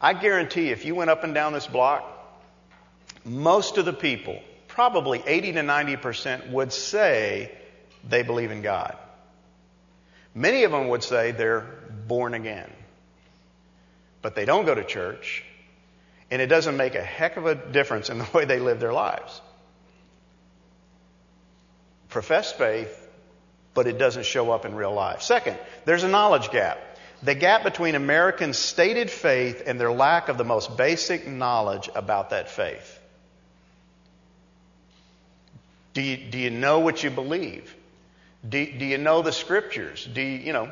I 0.00 0.12
guarantee 0.12 0.68
if 0.68 0.84
you 0.84 0.94
went 0.94 1.08
up 1.08 1.24
and 1.24 1.32
down 1.32 1.54
this 1.54 1.66
block, 1.66 2.04
most 3.24 3.78
of 3.78 3.86
the 3.86 3.94
people, 3.94 4.38
probably 4.68 5.22
80 5.26 5.52
to 5.52 5.60
90%, 5.60 6.50
would 6.50 6.74
say 6.74 7.50
they 8.06 8.22
believe 8.22 8.50
in 8.50 8.60
God. 8.60 8.96
Many 10.34 10.64
of 10.64 10.72
them 10.72 10.88
would 10.88 11.02
say 11.02 11.32
they're 11.32 11.66
born 12.06 12.34
again. 12.34 12.70
But 14.20 14.34
they 14.34 14.44
don't 14.44 14.66
go 14.66 14.74
to 14.74 14.84
church, 14.84 15.42
and 16.30 16.42
it 16.42 16.46
doesn't 16.46 16.76
make 16.76 16.94
a 16.94 17.02
heck 17.02 17.36
of 17.36 17.46
a 17.46 17.54
difference 17.54 18.10
in 18.10 18.18
the 18.18 18.28
way 18.32 18.44
they 18.44 18.58
live 18.58 18.80
their 18.80 18.92
lives. 18.92 19.40
Profess 22.08 22.52
faith, 22.52 23.08
but 23.74 23.86
it 23.86 23.98
doesn't 23.98 24.24
show 24.24 24.50
up 24.50 24.64
in 24.64 24.74
real 24.74 24.92
life. 24.92 25.22
Second, 25.22 25.58
there's 25.84 26.02
a 26.02 26.08
knowledge 26.08 26.50
gap. 26.50 26.78
The 27.22 27.34
gap 27.34 27.62
between 27.62 27.94
Americans' 27.94 28.58
stated 28.58 29.10
faith 29.10 29.62
and 29.66 29.80
their 29.80 29.92
lack 29.92 30.28
of 30.28 30.38
the 30.38 30.44
most 30.44 30.76
basic 30.76 31.26
knowledge 31.26 31.88
about 31.94 32.30
that 32.30 32.50
faith. 32.50 33.00
Do 35.94 36.02
you, 36.02 36.16
do 36.18 36.38
you 36.38 36.50
know 36.50 36.80
what 36.80 37.02
you 37.02 37.10
believe? 37.10 37.74
Do, 38.46 38.64
do 38.64 38.84
you 38.84 38.98
know 38.98 39.22
the 39.22 39.32
scriptures? 39.32 40.06
Do 40.12 40.20
you, 40.20 40.38
you 40.38 40.52
know, 40.52 40.70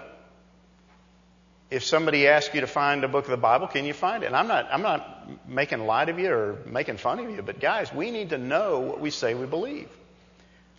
if 1.74 1.82
somebody 1.82 2.28
asks 2.28 2.54
you 2.54 2.60
to 2.60 2.68
find 2.68 3.02
a 3.02 3.08
book 3.08 3.24
of 3.24 3.32
the 3.32 3.36
Bible, 3.36 3.66
can 3.66 3.84
you 3.84 3.92
find 3.92 4.22
it? 4.22 4.26
And 4.26 4.36
I'm 4.36 4.46
not, 4.46 4.68
I'm 4.70 4.82
not 4.82 5.48
making 5.48 5.84
light 5.84 6.08
of 6.08 6.20
you 6.20 6.30
or 6.30 6.58
making 6.66 6.98
fun 6.98 7.18
of 7.18 7.28
you, 7.28 7.42
but 7.42 7.58
guys, 7.58 7.92
we 7.92 8.12
need 8.12 8.30
to 8.30 8.38
know 8.38 8.78
what 8.78 9.00
we 9.00 9.10
say 9.10 9.34
we 9.34 9.46
believe. 9.46 9.88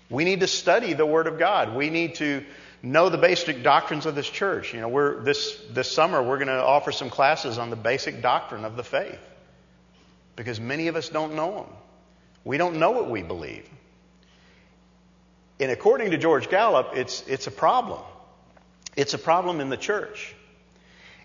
We 0.10 0.24
need 0.24 0.40
to 0.40 0.48
study 0.48 0.94
the 0.94 1.06
Word 1.06 1.28
of 1.28 1.38
God. 1.38 1.76
We 1.76 1.90
need 1.90 2.16
to 2.16 2.46
know 2.82 3.10
the 3.10 3.18
basic 3.18 3.62
doctrines 3.62 4.06
of 4.06 4.16
this 4.16 4.30
church. 4.30 4.74
You 4.74 4.80
know, 4.80 4.88
we're, 4.88 5.22
this, 5.22 5.62
this 5.70 5.92
summer 5.92 6.24
we're 6.24 6.38
going 6.38 6.48
to 6.48 6.64
offer 6.64 6.94
some 6.94 7.10
classes 7.10 7.58
on 7.58 7.70
the 7.70 7.76
basic 7.76 8.22
doctrine 8.22 8.64
of 8.64 8.78
the 8.78 8.84
faith 8.84 9.20
because 10.38 10.62
many 10.62 10.88
of 10.88 10.96
us 10.96 11.10
don't 11.10 11.36
know 11.36 11.56
them. 11.56 11.74
We 12.46 12.58
don't 12.58 12.80
know 12.80 12.92
what 12.92 13.10
we 13.10 13.22
believe. 13.22 13.68
And 15.60 15.72
according 15.72 16.12
to 16.12 16.18
George 16.18 16.50
Gallup, 16.50 16.92
it's, 16.96 17.28
it's 17.28 17.48
a 17.48 17.52
problem. 17.52 18.00
It's 18.96 19.14
a 19.14 19.18
problem 19.18 19.60
in 19.60 19.68
the 19.68 19.78
church. 19.78 20.34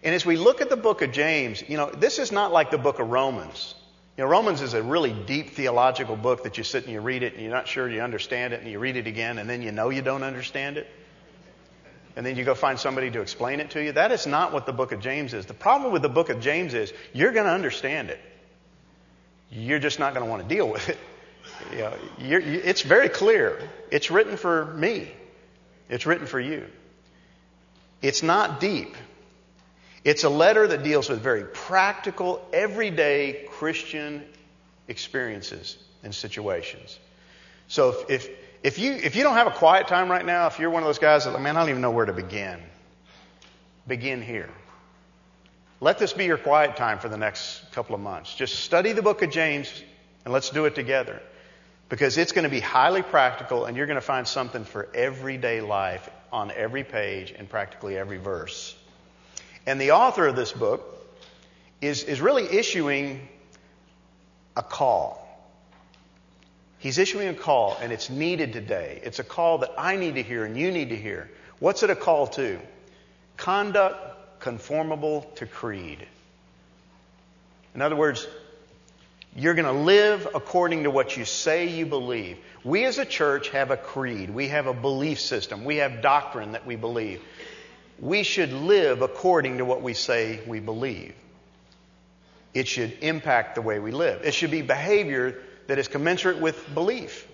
And 0.03 0.15
as 0.15 0.25
we 0.25 0.37
look 0.37 0.61
at 0.61 0.71
the 0.71 0.77
book 0.77 1.03
of 1.03 1.13
James, 1.13 1.63
you 1.69 1.77
know, 1.77 1.91
this 1.91 2.19
is 2.19 2.33
not 2.33 2.53
like 2.53 2.71
the 2.71 2.79
book 2.79 2.99
of 2.99 3.11
Romans. 3.11 3.75
You 4.17 4.25
know, 4.25 4.31
Romans 4.31 4.63
is 4.63 4.75
a 4.75 4.83
really 4.83 5.13
deep 5.13 5.51
theological 5.51 6.17
book 6.17 6.45
that 6.45 6.59
you 6.59 6.65
sit 6.65 6.85
and 6.85 6.93
you 6.93 7.01
read 7.01 7.23
it 7.23 7.35
and 7.35 7.43
you're 7.43 7.53
not 7.53 7.69
sure 7.69 7.89
you 7.89 8.01
understand 8.01 8.55
it 8.55 8.61
and 8.61 8.71
you 8.71 8.79
read 8.79 8.97
it 8.97 9.07
again 9.07 9.39
and 9.39 9.49
then 9.49 9.63
you 9.63 9.73
know 9.73 9.91
you 9.91 10.03
don't 10.03 10.23
understand 10.23 10.79
it. 10.79 10.87
And 12.17 12.27
then 12.27 12.37
you 12.37 12.45
go 12.45 12.55
find 12.55 12.79
somebody 12.79 13.11
to 13.11 13.21
explain 13.21 13.61
it 13.61 13.71
to 13.71 13.83
you. 13.83 13.93
That 13.93 14.11
is 14.11 14.27
not 14.27 14.53
what 14.53 14.67
the 14.67 14.73
book 14.73 14.93
of 14.93 15.01
James 15.01 15.33
is. 15.33 15.47
The 15.47 15.55
problem 15.55 15.93
with 15.93 16.03
the 16.03 16.09
book 16.09 16.29
of 16.29 16.41
James 16.41 16.75
is 16.75 16.93
you're 17.13 17.33
going 17.33 17.47
to 17.47 17.53
understand 17.53 18.11
it. 18.11 18.21
You're 19.51 19.79
just 19.79 19.99
not 19.99 20.13
going 20.15 20.25
to 20.25 20.31
want 20.31 20.43
to 20.43 20.55
deal 20.55 20.69
with 20.69 20.89
it. 20.89 20.99
You 21.73 21.79
know, 21.79 21.95
it's 22.19 22.83
very 22.83 23.09
clear. 23.09 23.61
It's 23.91 24.11
written 24.11 24.37
for 24.37 24.65
me. 24.65 25.11
It's 25.89 26.07
written 26.07 26.27
for 26.27 26.39
you. 26.39 26.67
It's 28.03 28.23
not 28.23 28.61
deep. 28.61 28.95
It's 30.05 30.25
a 30.25 30.31
letter 30.31 30.67
that 30.67 30.83
deals 30.83 31.09
with 31.09 31.21
very 31.21 31.45
practical, 31.45 32.47
everyday 32.53 33.47
Christian 33.51 34.25
experiences 34.89 35.77
and 36.03 36.15
situations. 36.15 36.99
So 37.69 37.91
if, 37.91 38.11
if, 38.11 38.31
if, 38.63 38.79
you, 38.79 38.93
if 38.93 39.15
you 39.15 39.23
don't 39.23 39.35
have 39.35 39.47
a 39.47 39.53
quiet 39.53 39.89
time 39.89 40.11
right 40.11 40.25
now, 40.25 40.47
if 40.47 40.59
you're 40.59 40.71
one 40.71 40.83
of 40.83 40.87
those 40.87 40.99
guys 40.99 41.25
that, 41.27 41.41
man, 41.41 41.57
I 41.57 41.61
don't 41.61 41.71
even 41.71 41.83
know 41.83 41.91
where 41.91 42.07
to 42.07 42.13
begin, 42.13 42.59
begin 43.87 44.23
here. 44.23 44.51
Let 45.83 45.99
this 45.99 46.13
be 46.13 46.25
your 46.25 46.39
quiet 46.39 46.77
time 46.77 46.99
for 46.99 47.09
the 47.09 47.17
next 47.17 47.73
couple 47.73 47.95
of 47.95 48.01
months. 48.01 48.35
Just 48.35 48.61
study 48.61 48.93
the 48.93 49.03
book 49.03 49.23
of 49.23 49.31
James 49.31 49.71
and 50.25 50.33
let's 50.33 50.51
do 50.51 50.65
it 50.65 50.75
together 50.75 51.21
because 51.89 52.19
it's 52.19 52.33
going 52.33 52.45
to 52.45 52.51
be 52.51 52.61
highly 52.61 53.03
practical 53.03 53.67
and 53.67 53.77
you're 53.77 53.87
going 53.87 53.97
to 53.97 54.01
find 54.01 54.27
something 54.27 54.65
for 54.65 54.89
everyday 54.95 55.61
life 55.61 56.09
on 56.33 56.51
every 56.51 56.85
page 56.85 57.33
and 57.37 57.49
practically 57.49 57.97
every 57.97 58.19
verse. 58.19 58.75
And 59.67 59.81
the 59.81 59.93
author 59.93 60.27
of 60.27 60.37
this 60.37 60.53
book 60.53 60.83
is, 61.81 62.05
is 62.05 62.21
really 62.21 62.45
issuing 62.45 63.29
a 64.57 64.63
call. 64.63 65.27
He's 66.79 66.97
issuing 66.99 67.29
a 67.29 67.35
call, 67.35 67.77
and 67.83 67.93
it's 67.93 68.09
needed 68.09 68.53
today. 68.55 69.01
It's 69.05 69.19
a 69.19 69.25
call 69.25 69.59
that 69.59 69.73
I 69.77 69.97
need 69.97 70.15
to 70.15 70.23
hear 70.23 70.45
and 70.45 70.57
you 70.57 70.71
need 70.71 70.89
to 70.89 70.97
hear. 70.97 71.31
What's 71.59 71.83
it 71.83 71.91
a 71.91 71.97
call 71.97 72.27
to? 72.29 72.59
Conduct 73.37 74.41
conformable 74.41 75.31
to 75.37 75.47
creed. 75.47 76.07
In 77.75 77.83
other 77.83 77.97
words, 77.97 78.27
you're 79.37 79.55
going 79.55 79.67
to 79.67 79.83
live 79.83 80.27
according 80.35 80.85
to 80.85 80.91
what 80.91 81.17
you 81.17 81.25
say 81.25 81.69
you 81.69 81.87
believe. 81.87 82.39
We 82.65 82.85
as 82.85 82.99
a 82.99 83.05
church 83.05 83.51
have 83.51 83.71
a 83.71 83.77
creed. 83.77 84.31
We 84.31 84.49
have 84.49 84.67
a 84.67 84.75
belief 84.75 85.21
system. 85.21 85.65
We 85.65 85.77
have 85.77 86.03
doctrine 86.03 86.53
that 86.53 86.67
we 86.67 86.77
believe. 86.77 87.23
We 88.01 88.23
should 88.23 88.53
live 88.53 89.03
according 89.03 89.59
to 89.59 89.65
what 89.65 89.83
we 89.83 89.95
say 89.95 90.41
we 90.47 90.61
believe. 90.61 91.15
It 92.55 92.67
should 92.67 92.99
impact 93.03 93.55
the 93.55 93.63
way 93.63 93.79
we 93.79 93.93
live. 93.93 94.23
It 94.25 94.35
should 94.35 94.51
be 94.51 94.63
behavior 94.63 95.41
that 95.67 95.79
is 95.79 95.87
commensurate 95.87 96.39
with 96.39 96.75
belief. 96.75 97.29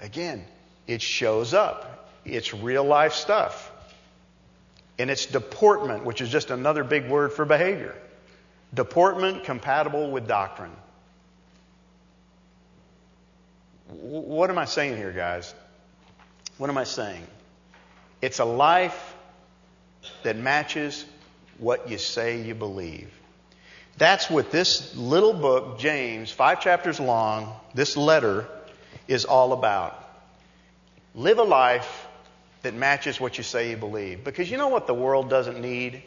Again, 0.00 0.44
it 0.86 1.02
shows 1.02 1.52
up. 1.52 2.10
It's 2.24 2.54
real 2.54 2.84
life 2.84 3.12
stuff. 3.12 3.72
And 4.98 5.10
it's 5.10 5.26
deportment, 5.26 6.04
which 6.04 6.20
is 6.20 6.30
just 6.30 6.50
another 6.50 6.84
big 6.84 7.08
word 7.08 7.32
for 7.32 7.44
behavior. 7.44 7.94
Deportment 8.72 9.44
compatible 9.44 10.10
with 10.10 10.26
doctrine. 10.26 10.72
What 13.88 14.48
am 14.48 14.58
I 14.58 14.64
saying 14.64 14.96
here, 14.96 15.12
guys? 15.12 15.54
What 16.56 16.70
am 16.70 16.78
I 16.78 16.84
saying? 16.84 17.26
It's 18.22 18.38
a 18.38 18.44
life 18.44 19.15
that 20.22 20.36
matches 20.36 21.04
what 21.58 21.88
you 21.88 21.98
say 21.98 22.42
you 22.42 22.54
believe. 22.54 23.10
That's 23.98 24.28
what 24.28 24.50
this 24.50 24.94
little 24.94 25.32
book, 25.32 25.78
James, 25.78 26.30
five 26.30 26.60
chapters 26.60 27.00
long, 27.00 27.54
this 27.74 27.96
letter 27.96 28.46
is 29.08 29.24
all 29.24 29.52
about. 29.52 30.02
Live 31.14 31.38
a 31.38 31.44
life 31.44 32.06
that 32.62 32.74
matches 32.74 33.20
what 33.20 33.38
you 33.38 33.44
say 33.44 33.70
you 33.70 33.76
believe. 33.76 34.22
Because 34.22 34.50
you 34.50 34.58
know 34.58 34.68
what 34.68 34.86
the 34.86 34.94
world 34.94 35.30
doesn't 35.30 35.60
need? 35.60 36.02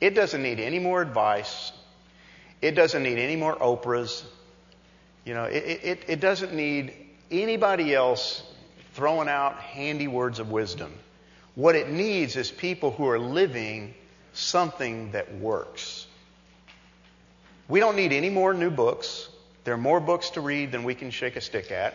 It 0.00 0.14
doesn't 0.14 0.42
need 0.42 0.58
any 0.58 0.80
more 0.80 1.00
advice. 1.00 1.72
It 2.60 2.72
doesn't 2.72 3.02
need 3.02 3.18
any 3.18 3.36
more 3.36 3.54
Oprahs. 3.56 4.24
You 5.24 5.34
know, 5.34 5.44
it, 5.44 5.80
it, 5.84 6.04
it 6.08 6.20
doesn't 6.20 6.52
need 6.52 6.92
anybody 7.30 7.94
else 7.94 8.42
throwing 8.94 9.28
out 9.28 9.58
handy 9.58 10.08
words 10.08 10.38
of 10.38 10.50
wisdom. 10.50 10.92
What 11.54 11.76
it 11.76 11.88
needs 11.88 12.36
is 12.36 12.50
people 12.50 12.90
who 12.90 13.08
are 13.08 13.18
living 13.18 13.94
something 14.32 15.12
that 15.12 15.34
works. 15.36 16.06
We 17.68 17.80
don't 17.80 17.96
need 17.96 18.12
any 18.12 18.30
more 18.30 18.52
new 18.52 18.70
books. 18.70 19.28
There 19.62 19.74
are 19.74 19.78
more 19.78 20.00
books 20.00 20.30
to 20.30 20.40
read 20.40 20.72
than 20.72 20.84
we 20.84 20.94
can 20.94 21.10
shake 21.10 21.36
a 21.36 21.40
stick 21.40 21.70
at. 21.70 21.94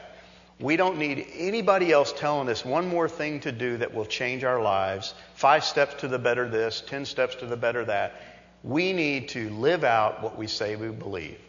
We 0.60 0.76
don't 0.76 0.98
need 0.98 1.26
anybody 1.36 1.91
else 1.91 2.12
telling 2.12 2.50
us 2.50 2.65
one 2.65 2.88
more 2.88 3.08
thing 3.08 3.41
to 3.41 3.52
do 3.52 3.78
that 3.78 3.93
will 3.93 4.06
change 4.06 4.43
our 4.43 4.62
lives. 4.62 5.13
Five 5.36 5.63
steps 5.63 6.02
to 6.02 6.08
the 6.08 6.19
better 6.19 6.50
this, 6.50 6.82
ten 6.86 7.06
steps 7.06 7.36
to 7.36 7.45
the 7.45 7.56
better 7.56 7.86
that. 7.86 8.22
We 8.63 8.91
need 8.91 9.30
to 9.30 9.50
live 9.50 9.84
out 9.84 10.22
what 10.22 10.38
we 10.38 10.48
say 10.48 10.76
we 10.76 10.89
believe. 10.89 11.39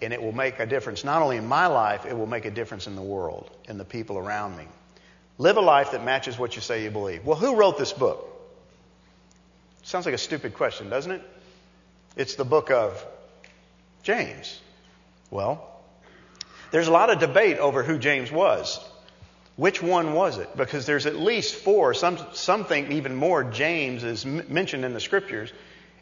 And 0.00 0.12
it 0.12 0.22
will 0.22 0.32
make 0.32 0.58
a 0.58 0.66
difference, 0.66 1.04
not 1.04 1.22
only 1.22 1.36
in 1.36 1.46
my 1.46 1.66
life, 1.66 2.06
it 2.06 2.16
will 2.16 2.26
make 2.26 2.44
a 2.44 2.50
difference 2.50 2.86
in 2.86 2.96
the 2.96 3.02
world 3.02 3.50
and 3.68 3.78
the 3.78 3.84
people 3.84 4.16
around 4.16 4.56
me. 4.56 4.64
Live 5.38 5.56
a 5.56 5.60
life 5.60 5.92
that 5.92 6.04
matches 6.04 6.38
what 6.38 6.56
you 6.56 6.62
say 6.62 6.84
you 6.84 6.90
believe. 6.90 7.24
Well, 7.24 7.38
who 7.38 7.56
wrote 7.56 7.78
this 7.78 7.92
book? 7.92 8.28
Sounds 9.82 10.06
like 10.06 10.14
a 10.14 10.18
stupid 10.18 10.54
question, 10.54 10.88
doesn't 10.88 11.10
it? 11.12 11.22
It's 12.16 12.36
the 12.36 12.44
book 12.44 12.70
of 12.70 13.04
James. 14.02 14.60
Well, 15.30 15.68
there's 16.70 16.88
a 16.88 16.92
lot 16.92 17.10
of 17.10 17.18
debate 17.18 17.58
over 17.58 17.82
who 17.82 17.98
James 17.98 18.30
was. 18.30 18.78
Which 19.56 19.82
one 19.82 20.14
was 20.14 20.38
it? 20.38 20.56
Because 20.56 20.86
there's 20.86 21.06
at 21.06 21.16
least 21.16 21.54
four, 21.54 21.92
some, 21.94 22.18
some 22.32 22.64
think 22.64 22.90
even 22.90 23.14
more, 23.14 23.44
James 23.44 24.04
is 24.04 24.24
m- 24.24 24.44
mentioned 24.48 24.84
in 24.84 24.94
the 24.94 25.00
scriptures. 25.00 25.52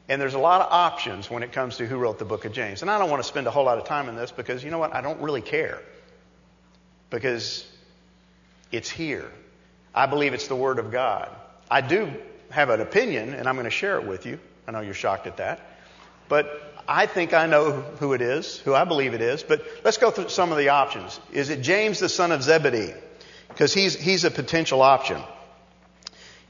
And 0.09 0.21
there's 0.21 0.35
a 0.35 0.41
lot 0.41 0.61
of 0.61 0.73
options 0.73 1.31
when 1.31 1.43
it 1.43 1.53
comes 1.53 1.77
to 1.77 1.87
who 1.87 1.97
wrote 1.97 2.19
the 2.19 2.25
book 2.25 2.45
of 2.45 2.53
James. 2.53 2.83
And 2.83 2.91
I 2.91 2.99
don't 2.99 3.11
want 3.11 3.23
to 3.23 3.29
spend 3.29 3.47
a 3.47 3.51
whole 3.51 3.65
lot 3.65 3.79
of 3.79 3.85
time 3.87 4.09
in 4.09 4.17
this 4.17 4.33
because 4.33 4.63
you 4.65 4.71
know 4.71 4.79
what? 4.79 4.95
I 4.95 5.01
don't 5.01 5.21
really 5.21 5.41
care. 5.41 5.81
Because 7.11 7.65
it's 8.71 8.91
here. 8.91 9.31
I 9.95 10.07
believe 10.07 10.35
it's 10.35 10.49
the 10.49 10.57
Word 10.57 10.79
of 10.79 10.91
God. 10.91 11.31
I 11.71 11.81
do 11.81 12.13
have 12.51 12.71
an 12.71 12.81
opinion, 12.81 13.35
and 13.35 13.49
I'm 13.49 13.55
going 13.55 13.65
to 13.65 13.71
share 13.71 13.97
it 13.99 14.07
with 14.07 14.27
you. 14.27 14.39
I 14.67 14.73
know 14.73 14.81
you're 14.81 14.95
shocked 14.95 15.27
at 15.27 15.39
that. 15.39 15.61
But 16.29 16.83
I 16.87 17.07
think 17.07 17.35
I 17.35 17.47
know 17.47 17.73
who 17.73 18.13
it 18.13 18.21
is, 18.21 18.59
who 18.59 18.75
I 18.75 18.85
believe 18.85 19.15
it 19.15 19.21
is, 19.21 19.43
but 19.43 19.65
let's 19.85 19.99
go 19.99 20.11
through 20.11 20.29
some 20.29 20.53
of 20.53 20.59
the 20.59 20.71
options. 20.71 21.21
Is 21.33 21.51
it 21.51 21.63
James 21.63 21.99
the 22.01 22.09
son 22.09 22.33
of 22.33 22.43
Zebedee? 22.43 22.93
Because 23.49 23.75
he's, 23.75 23.95
he's 23.95 24.25
a 24.25 24.31
potential 24.31 24.83
option. 24.83 25.21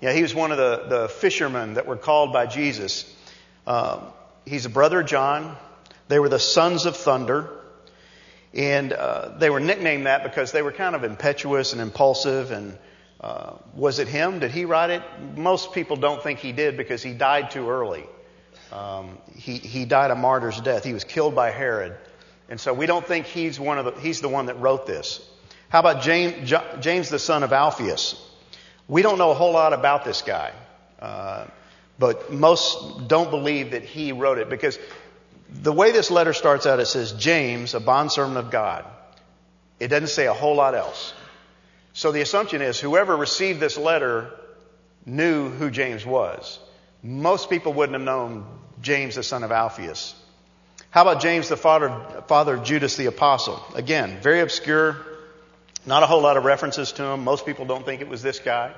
Yeah, 0.00 0.12
he 0.12 0.22
was 0.22 0.35
one 0.35 0.50
of 0.50 0.59
the, 0.59 0.87
the 0.88 1.09
fishermen 1.09 1.74
that 1.74 1.87
were 1.87 1.96
called 1.96 2.33
by 2.33 2.46
Jesus. 2.46 3.14
Um, 3.66 4.04
he's 4.46 4.64
a 4.64 4.70
brother 4.70 5.00
of 5.00 5.06
John. 5.06 5.56
They 6.09 6.18
were 6.18 6.28
the 6.28 6.38
sons 6.38 6.87
of 6.87 6.96
thunder. 6.96 7.50
And 8.52 8.92
uh, 8.92 9.36
they 9.38 9.50
were 9.50 9.60
nicknamed 9.60 10.06
that 10.06 10.24
because 10.24 10.52
they 10.52 10.62
were 10.62 10.72
kind 10.72 10.94
of 10.94 11.04
impetuous 11.04 11.72
and 11.72 11.80
impulsive. 11.80 12.50
And 12.50 12.78
uh, 13.20 13.54
was 13.74 13.98
it 13.98 14.08
him? 14.08 14.40
Did 14.40 14.50
he 14.50 14.64
write 14.64 14.90
it? 14.90 15.02
Most 15.36 15.72
people 15.72 15.96
don't 15.96 16.22
think 16.22 16.40
he 16.40 16.52
did 16.52 16.76
because 16.76 17.02
he 17.02 17.12
died 17.12 17.50
too 17.50 17.70
early. 17.70 18.04
Um, 18.72 19.18
he, 19.36 19.56
he 19.56 19.84
died 19.84 20.10
a 20.10 20.16
martyr's 20.16 20.60
death. 20.60 20.84
He 20.84 20.92
was 20.92 21.04
killed 21.04 21.34
by 21.34 21.50
Herod. 21.50 21.96
And 22.48 22.60
so 22.60 22.74
we 22.74 22.86
don't 22.86 23.06
think 23.06 23.26
he's 23.26 23.60
one 23.60 23.78
of 23.78 23.84
the, 23.84 24.00
he's 24.00 24.20
the 24.20 24.28
one 24.28 24.46
that 24.46 24.58
wrote 24.60 24.86
this. 24.86 25.24
How 25.68 25.78
about 25.78 26.02
James, 26.02 26.52
James 26.80 27.08
the 27.08 27.18
son 27.20 27.44
of 27.44 27.52
Alphaeus? 27.52 28.20
We 28.88 29.02
don't 29.02 29.18
know 29.18 29.30
a 29.30 29.34
whole 29.34 29.52
lot 29.52 29.72
about 29.72 30.04
this 30.04 30.22
guy. 30.22 30.52
Uh, 30.98 31.46
but 32.00 32.32
most 32.32 33.08
don't 33.08 33.30
believe 33.30 33.72
that 33.72 33.84
he 33.84 34.12
wrote 34.12 34.38
it 34.38 34.48
because 34.48 34.78
the 35.52 35.72
way 35.72 35.90
this 35.90 36.10
letter 36.10 36.32
starts 36.32 36.66
out, 36.66 36.80
it 36.80 36.86
says, 36.86 37.12
James, 37.12 37.74
a 37.74 37.80
bondservant 37.80 38.38
of 38.38 38.50
God. 38.50 38.84
It 39.78 39.88
doesn't 39.88 40.08
say 40.08 40.26
a 40.26 40.34
whole 40.34 40.54
lot 40.54 40.74
else. 40.74 41.12
So 41.92 42.12
the 42.12 42.20
assumption 42.20 42.62
is 42.62 42.78
whoever 42.78 43.16
received 43.16 43.60
this 43.60 43.76
letter 43.76 44.30
knew 45.04 45.50
who 45.50 45.70
James 45.70 46.06
was. 46.06 46.58
Most 47.02 47.50
people 47.50 47.72
wouldn't 47.72 47.94
have 47.94 48.04
known 48.04 48.46
James, 48.80 49.16
the 49.16 49.22
son 49.22 49.42
of 49.42 49.50
Alphaeus. 49.50 50.14
How 50.90 51.02
about 51.02 51.22
James, 51.22 51.48
the 51.48 51.56
father, 51.56 51.88
father 52.26 52.54
of 52.54 52.64
Judas 52.64 52.96
the 52.96 53.06
apostle? 53.06 53.62
Again, 53.74 54.18
very 54.20 54.40
obscure. 54.40 54.96
Not 55.86 56.02
a 56.02 56.06
whole 56.06 56.20
lot 56.20 56.36
of 56.36 56.44
references 56.44 56.92
to 56.92 57.04
him. 57.04 57.24
Most 57.24 57.46
people 57.46 57.64
don't 57.64 57.84
think 57.84 58.02
it 58.02 58.08
was 58.08 58.22
this 58.22 58.38
guy. 58.38 58.72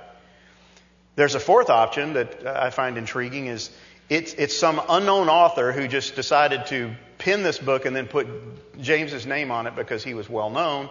There's 1.16 1.34
a 1.34 1.40
fourth 1.40 1.68
option 1.68 2.14
that 2.14 2.46
I 2.46 2.70
find 2.70 2.96
intriguing 2.96 3.46
is 3.46 3.70
it's, 4.08 4.34
it's 4.34 4.56
some 4.56 4.80
unknown 4.88 5.28
author 5.28 5.72
who 5.72 5.88
just 5.88 6.16
decided 6.16 6.66
to 6.66 6.92
pin 7.18 7.42
this 7.42 7.58
book 7.58 7.84
and 7.86 7.94
then 7.94 8.06
put 8.06 8.26
James's 8.80 9.26
name 9.26 9.50
on 9.50 9.66
it 9.66 9.76
because 9.76 10.02
he 10.02 10.14
was 10.14 10.28
well 10.28 10.50
known 10.50 10.90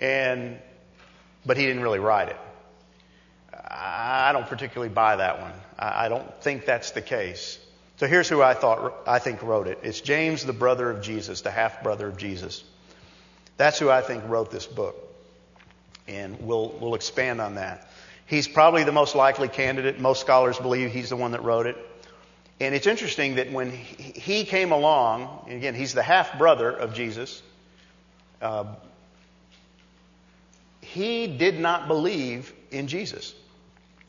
and, 0.00 0.58
but 1.44 1.56
he 1.56 1.66
didn't 1.66 1.82
really 1.82 1.98
write 1.98 2.28
it. 2.28 2.36
I 3.68 4.30
don't 4.32 4.46
particularly 4.46 4.92
buy 4.92 5.16
that 5.16 5.40
one. 5.40 5.52
I 5.78 6.08
don't 6.08 6.42
think 6.42 6.64
that's 6.64 6.92
the 6.92 7.02
case. 7.02 7.58
So 7.98 8.06
here's 8.06 8.28
who 8.28 8.42
I 8.42 8.54
thought, 8.54 8.94
I 9.06 9.18
think 9.18 9.42
wrote 9.42 9.68
it. 9.68 9.80
It's 9.82 10.00
James, 10.00 10.44
the 10.44 10.52
brother 10.52 10.90
of 10.90 11.02
Jesus, 11.02 11.42
the 11.42 11.50
half 11.50 11.82
brother 11.82 12.08
of 12.08 12.16
Jesus. 12.16 12.64
That's 13.56 13.78
who 13.78 13.90
I 13.90 14.02
think 14.02 14.24
wrote 14.28 14.50
this 14.50 14.66
book. 14.66 14.96
And 16.06 16.40
we'll, 16.40 16.70
we'll 16.80 16.94
expand 16.94 17.40
on 17.40 17.56
that. 17.56 17.88
He's 18.26 18.48
probably 18.48 18.84
the 18.84 18.92
most 18.92 19.14
likely 19.14 19.48
candidate. 19.48 19.98
Most 19.98 20.20
scholars 20.20 20.58
believe 20.58 20.92
he's 20.92 21.08
the 21.08 21.16
one 21.16 21.32
that 21.32 21.42
wrote 21.42 21.66
it. 21.66 21.76
And 22.58 22.74
it's 22.74 22.86
interesting 22.86 23.34
that 23.34 23.52
when 23.52 23.70
he 23.70 24.44
came 24.44 24.72
along, 24.72 25.46
again, 25.50 25.74
he's 25.74 25.92
the 25.92 26.02
half 26.02 26.38
brother 26.38 26.70
of 26.70 26.94
Jesus, 26.94 27.42
uh, 28.40 28.64
he 30.80 31.26
did 31.26 31.60
not 31.60 31.86
believe 31.86 32.52
in 32.70 32.86
Jesus 32.86 33.34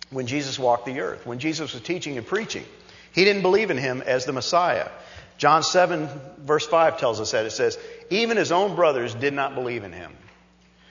when 0.09 0.27
Jesus 0.27 0.57
walked 0.57 0.85
the 0.85 1.01
earth, 1.01 1.25
when 1.25 1.39
Jesus 1.39 1.73
was 1.73 1.81
teaching 1.81 2.17
and 2.17 2.25
preaching. 2.25 2.63
He 3.11 3.25
didn't 3.25 3.41
believe 3.41 3.71
in 3.71 3.77
him 3.77 4.01
as 4.05 4.25
the 4.25 4.31
Messiah. 4.31 4.89
John 5.37 5.63
7, 5.63 6.07
verse 6.39 6.65
5 6.65 6.99
tells 6.99 7.19
us 7.19 7.31
that. 7.31 7.45
It 7.45 7.51
says, 7.51 7.77
even 8.09 8.37
his 8.37 8.51
own 8.51 8.75
brothers 8.75 9.13
did 9.13 9.33
not 9.33 9.55
believe 9.55 9.83
in 9.83 9.91
him. 9.91 10.13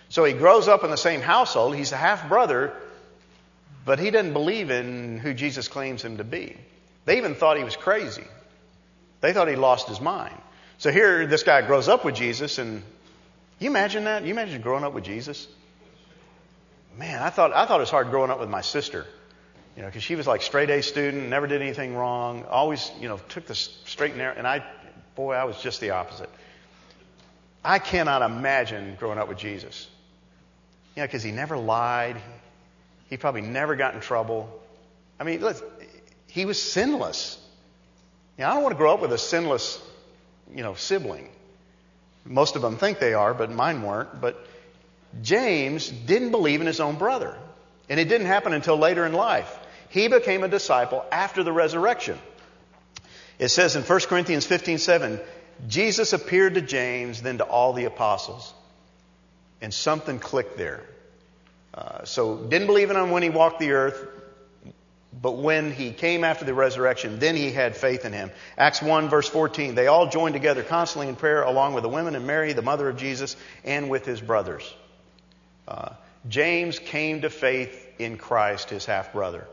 So 0.09 0.25
he 0.25 0.35
grows 0.35 0.69
up 0.69 0.85
in 0.85 0.91
the 0.91 0.97
same 0.97 1.21
household. 1.21 1.75
He's 1.75 1.93
a 1.93 1.97
half 1.97 2.29
brother, 2.29 2.73
but 3.85 3.99
he 3.99 4.11
doesn't 4.11 4.35
believe 4.35 4.71
in 4.71 5.19
who 5.19 5.35
Jesus 5.35 5.69
claims 5.69 6.03
him 6.03 6.19
to 6.19 6.25
be. 6.25 6.57
They 7.07 7.17
even 7.17 7.35
thought 7.35 7.57
he 7.57 7.65
was 7.65 7.77
crazy. 7.77 8.25
They 9.23 9.33
thought 9.33 9.49
he 9.49 9.57
lost 9.57 9.89
his 9.89 10.01
mind. 10.01 10.37
So 10.77 10.93
here, 10.93 11.27
this 11.27 11.43
guy 11.43 11.63
grows 11.67 11.89
up 11.89 12.05
with 12.05 12.15
Jesus, 12.15 12.59
and 12.59 12.83
you 13.59 13.71
imagine 13.71 14.05
that? 14.05 14.25
You 14.25 14.33
imagine 14.33 14.61
growing 14.61 14.85
up 14.85 14.93
with 14.93 15.05
Jesus? 15.05 15.49
man, 16.99 17.23
I 17.23 17.31
thought, 17.31 17.53
I 17.53 17.67
thought 17.67 17.79
it 17.79 17.81
was 17.81 17.91
hard 17.91 18.11
growing 18.11 18.31
up 18.31 18.41
with 18.41 18.49
my 18.49 18.61
sister. 18.61 19.07
You 19.77 19.83
know, 19.83 19.89
because 19.89 20.03
she 20.03 20.17
was 20.17 20.27
like 20.27 20.43
straight 20.43 20.71
A 20.71 20.83
student, 20.83 21.29
never 21.29 21.47
did 21.47 21.61
anything 21.61 21.95
wrong, 21.95 22.45
always, 22.45 22.91
you 22.99 23.09
know, 23.09 23.19
took 23.29 23.47
the 23.47 23.55
straight 23.55 24.11
and 24.11 24.19
narrow. 24.19 24.35
And 24.37 24.47
I, 24.47 24.65
boy, 25.15 25.35
I 25.35 25.45
was 25.45 25.61
just 25.61 25.81
the 25.81 25.91
opposite. 25.91 26.31
I 27.63 27.79
cannot 27.79 28.23
imagine 28.23 28.97
growing 28.99 29.19
up 29.19 29.29
with 29.29 29.39
Jesus. 29.39 29.89
You 30.95 31.03
know, 31.03 31.07
because 31.07 31.23
he 31.23 31.31
never 31.31 31.59
lied. 31.59 32.17
He 33.11 33.19
probably 33.19 33.43
never 33.43 33.77
got 33.77 33.95
in 33.95 34.01
trouble. 34.01 34.49
I 35.21 35.25
mean, 35.25 35.41
look, 35.41 35.57
he 36.37 36.45
was 36.45 36.61
sinless. 36.61 37.39
Know, 38.39 38.47
I 38.47 38.53
don't 38.53 38.63
want 38.63 38.75
to 38.75 38.77
grow 38.77 38.93
up 38.93 39.01
with 39.01 39.11
a 39.11 39.17
sinless, 39.17 39.83
you 40.55 40.63
know, 40.63 40.75
sibling. 40.75 41.31
Most 42.27 42.57
of 42.57 42.63
them 42.63 42.77
think 42.77 42.99
they 42.99 43.15
are, 43.15 43.33
but 43.33 43.51
mine 43.51 43.81
weren't. 43.81 44.21
But 44.21 44.47
James 45.23 45.89
didn't 45.89 46.33
believe 46.33 46.61
in 46.61 46.67
his 46.67 46.79
own 46.79 46.97
brother. 46.97 47.35
And 47.89 47.99
it 47.99 48.11
didn't 48.11 48.27
happen 48.27 48.53
until 48.53 48.77
later 48.77 49.07
in 49.07 49.15
life. 49.15 49.51
He 49.89 50.09
became 50.09 50.45
a 50.45 50.49
disciple 50.49 51.07
after 51.11 51.43
the 51.43 51.53
resurrection. 51.53 52.19
It 53.39 53.49
says 53.49 53.75
in 53.75 53.83
1 53.83 54.01
Corinthians 54.01 54.45
15 54.45 54.77
7, 54.77 55.21
Jesus 55.69 56.13
appeared 56.13 56.57
to 56.57 56.61
James, 56.61 57.23
then 57.23 57.39
to 57.39 57.45
all 57.45 57.73
the 57.73 57.87
apostles. 57.87 58.53
And 59.63 59.73
something 59.73 60.19
clicked 60.19 60.59
there. 60.59 60.83
Uh, 61.73 62.05
so, 62.05 62.37
didn't 62.37 62.67
believe 62.67 62.91
in 62.91 62.97
him 62.97 63.11
when 63.11 63.23
he 63.23 63.31
walked 63.31 63.59
the 63.59 63.73
earth, 63.73 64.16
but 65.21 65.33
when 65.33 65.73
he 65.73 65.93
came 65.93 66.25
after 66.25 66.45
the 66.45 66.55
resurrection, 66.55 67.19
then 67.19 67.37
he 67.37 67.51
had 67.51 67.77
faith 67.77 68.05
in 68.05 68.13
him. 68.13 68.31
Acts 68.59 68.83
1 68.83 69.09
verse 69.09 69.29
14, 69.29 69.75
they 69.75 69.87
all 69.87 70.09
joined 70.09 70.35
together 70.35 70.63
constantly 70.63 71.09
in 71.09 71.17
prayer 71.17 71.43
along 71.43 71.75
with 71.75 71.83
the 71.83 71.89
women 71.89 72.15
and 72.15 72.27
Mary, 72.27 72.53
the 72.53 72.63
mother 72.63 72.89
of 72.89 72.97
Jesus, 72.97 73.37
and 73.65 73.89
with 73.89 74.05
his 74.05 74.21
brothers. 74.21 74.75
Uh, 75.67 75.91
James 76.29 76.79
came 76.79 77.23
to 77.23 77.31
faith 77.31 77.87
in 77.99 78.19
Christ, 78.19 78.71
his 78.71 78.85
half 78.85 79.13
brother. 79.13 79.47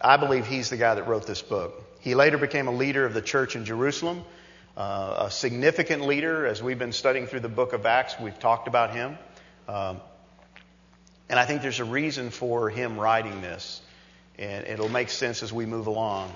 I 0.00 0.16
believe 0.16 0.46
he's 0.46 0.70
the 0.70 0.76
guy 0.76 0.94
that 0.94 1.08
wrote 1.08 1.26
this 1.26 1.42
book. 1.42 1.82
He 2.00 2.14
later 2.14 2.38
became 2.38 2.68
a 2.68 2.72
leader 2.72 3.04
of 3.04 3.14
the 3.14 3.22
church 3.22 3.56
in 3.56 3.64
Jerusalem, 3.64 4.24
uh, 4.76 5.24
a 5.26 5.30
significant 5.30 6.06
leader. 6.06 6.46
As 6.46 6.62
we've 6.62 6.78
been 6.78 6.92
studying 6.92 7.26
through 7.26 7.40
the 7.40 7.48
book 7.48 7.72
of 7.72 7.86
Acts, 7.86 8.18
we've 8.20 8.38
talked 8.38 8.68
about 8.68 8.94
him. 8.94 9.18
Um, 9.68 10.00
And 11.28 11.38
I 11.40 11.46
think 11.46 11.62
there's 11.62 11.80
a 11.80 11.84
reason 11.84 12.30
for 12.30 12.68
him 12.68 12.98
writing 12.98 13.40
this. 13.40 13.80
And 14.38 14.66
it'll 14.66 14.88
make 14.88 15.10
sense 15.10 15.42
as 15.42 15.52
we 15.52 15.66
move 15.66 15.86
along. 15.86 16.32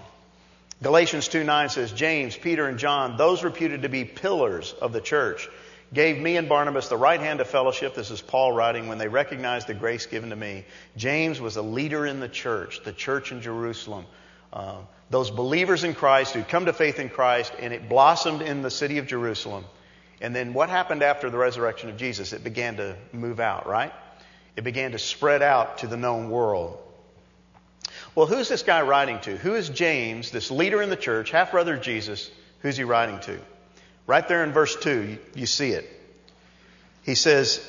Galatians 0.83 1.29
2 1.29 1.45
9 1.45 1.69
says, 1.71 1.93
James, 1.93 2.37
Peter, 2.37 2.67
and 2.67 2.79
John, 2.79 3.17
those 3.17 3.43
reputed 3.43 3.83
to 3.83 3.89
be 3.89 4.05
pillars 4.05 4.75
of 4.81 4.93
the 4.93 5.01
church, 5.01 5.49
gave 5.95 6.19
me 6.19 6.37
and 6.37 6.49
Barnabas 6.49 6.89
the 6.89 6.97
right 6.97 7.21
hand 7.21 7.41
of 7.41 7.47
fellowship. 7.47 7.95
This 7.95 8.11
is 8.11 8.21
Paul 8.21 8.53
writing 8.53 8.89
when 8.89 8.99
they 8.99 9.09
recognized 9.09 9.69
the 9.69 9.75
grace 9.75 10.07
given 10.07 10.31
to 10.31 10.37
me. 10.37 10.65
James 10.97 11.41
was 11.41 11.57
a 11.57 11.63
leader 11.63 12.05
in 12.05 12.21
the 12.21 12.29
church, 12.29 12.83
the 12.85 12.93
church 12.93 13.33
in 13.33 13.41
Jerusalem. 13.41 14.05
Uh, 14.53 14.77
those 15.09 15.31
believers 15.31 15.85
in 15.85 15.95
Christ 15.95 16.35
who'd 16.35 16.49
come 16.49 16.67
to 16.67 16.73
faith 16.73 16.99
in 16.99 17.09
Christ, 17.09 17.53
and 17.59 17.73
it 17.73 17.89
blossomed 17.89 18.43
in 18.43 18.63
the 18.63 18.71
city 18.71 18.99
of 18.99 19.07
Jerusalem. 19.07 19.65
And 20.21 20.35
then 20.35 20.55
what 20.55 20.69
happened 20.69 21.03
after 21.03 21.31
the 21.31 21.39
resurrection 21.39 21.91
of 21.91 21.97
Jesus? 21.97 22.33
It 22.33 22.43
began 22.43 22.77
to 22.77 22.97
move 23.13 23.39
out, 23.39 23.67
right? 23.67 23.93
It 24.57 24.65
began 24.65 24.93
to 24.93 24.99
spread 24.99 25.43
out 25.43 25.79
to 25.79 25.87
the 25.87 25.97
known 25.97 26.31
world. 26.31 26.79
Well, 28.17 28.27
who's 28.27 28.49
this 28.49 28.63
guy 28.63 28.81
writing 28.81 29.21
to? 29.21 29.37
Who 29.37 29.55
is 29.55 29.69
James, 29.69 30.31
this 30.31 30.51
leader 30.51 30.81
in 30.81 30.89
the 30.89 30.97
church, 30.97 31.31
half 31.31 31.53
brother 31.53 31.75
of 31.75 31.83
Jesus? 31.83 32.31
Who's 32.61 32.79
he 32.79 32.83
writing 32.83 33.21
to? 33.21 33.39
Right 34.07 34.27
there 34.27 34.43
in 34.43 34.53
verse 34.53 34.75
2, 34.75 35.03
you, 35.03 35.19
you 35.35 35.47
see 35.47 35.73
it. 35.73 35.87
He 37.03 37.15
says, 37.15 37.61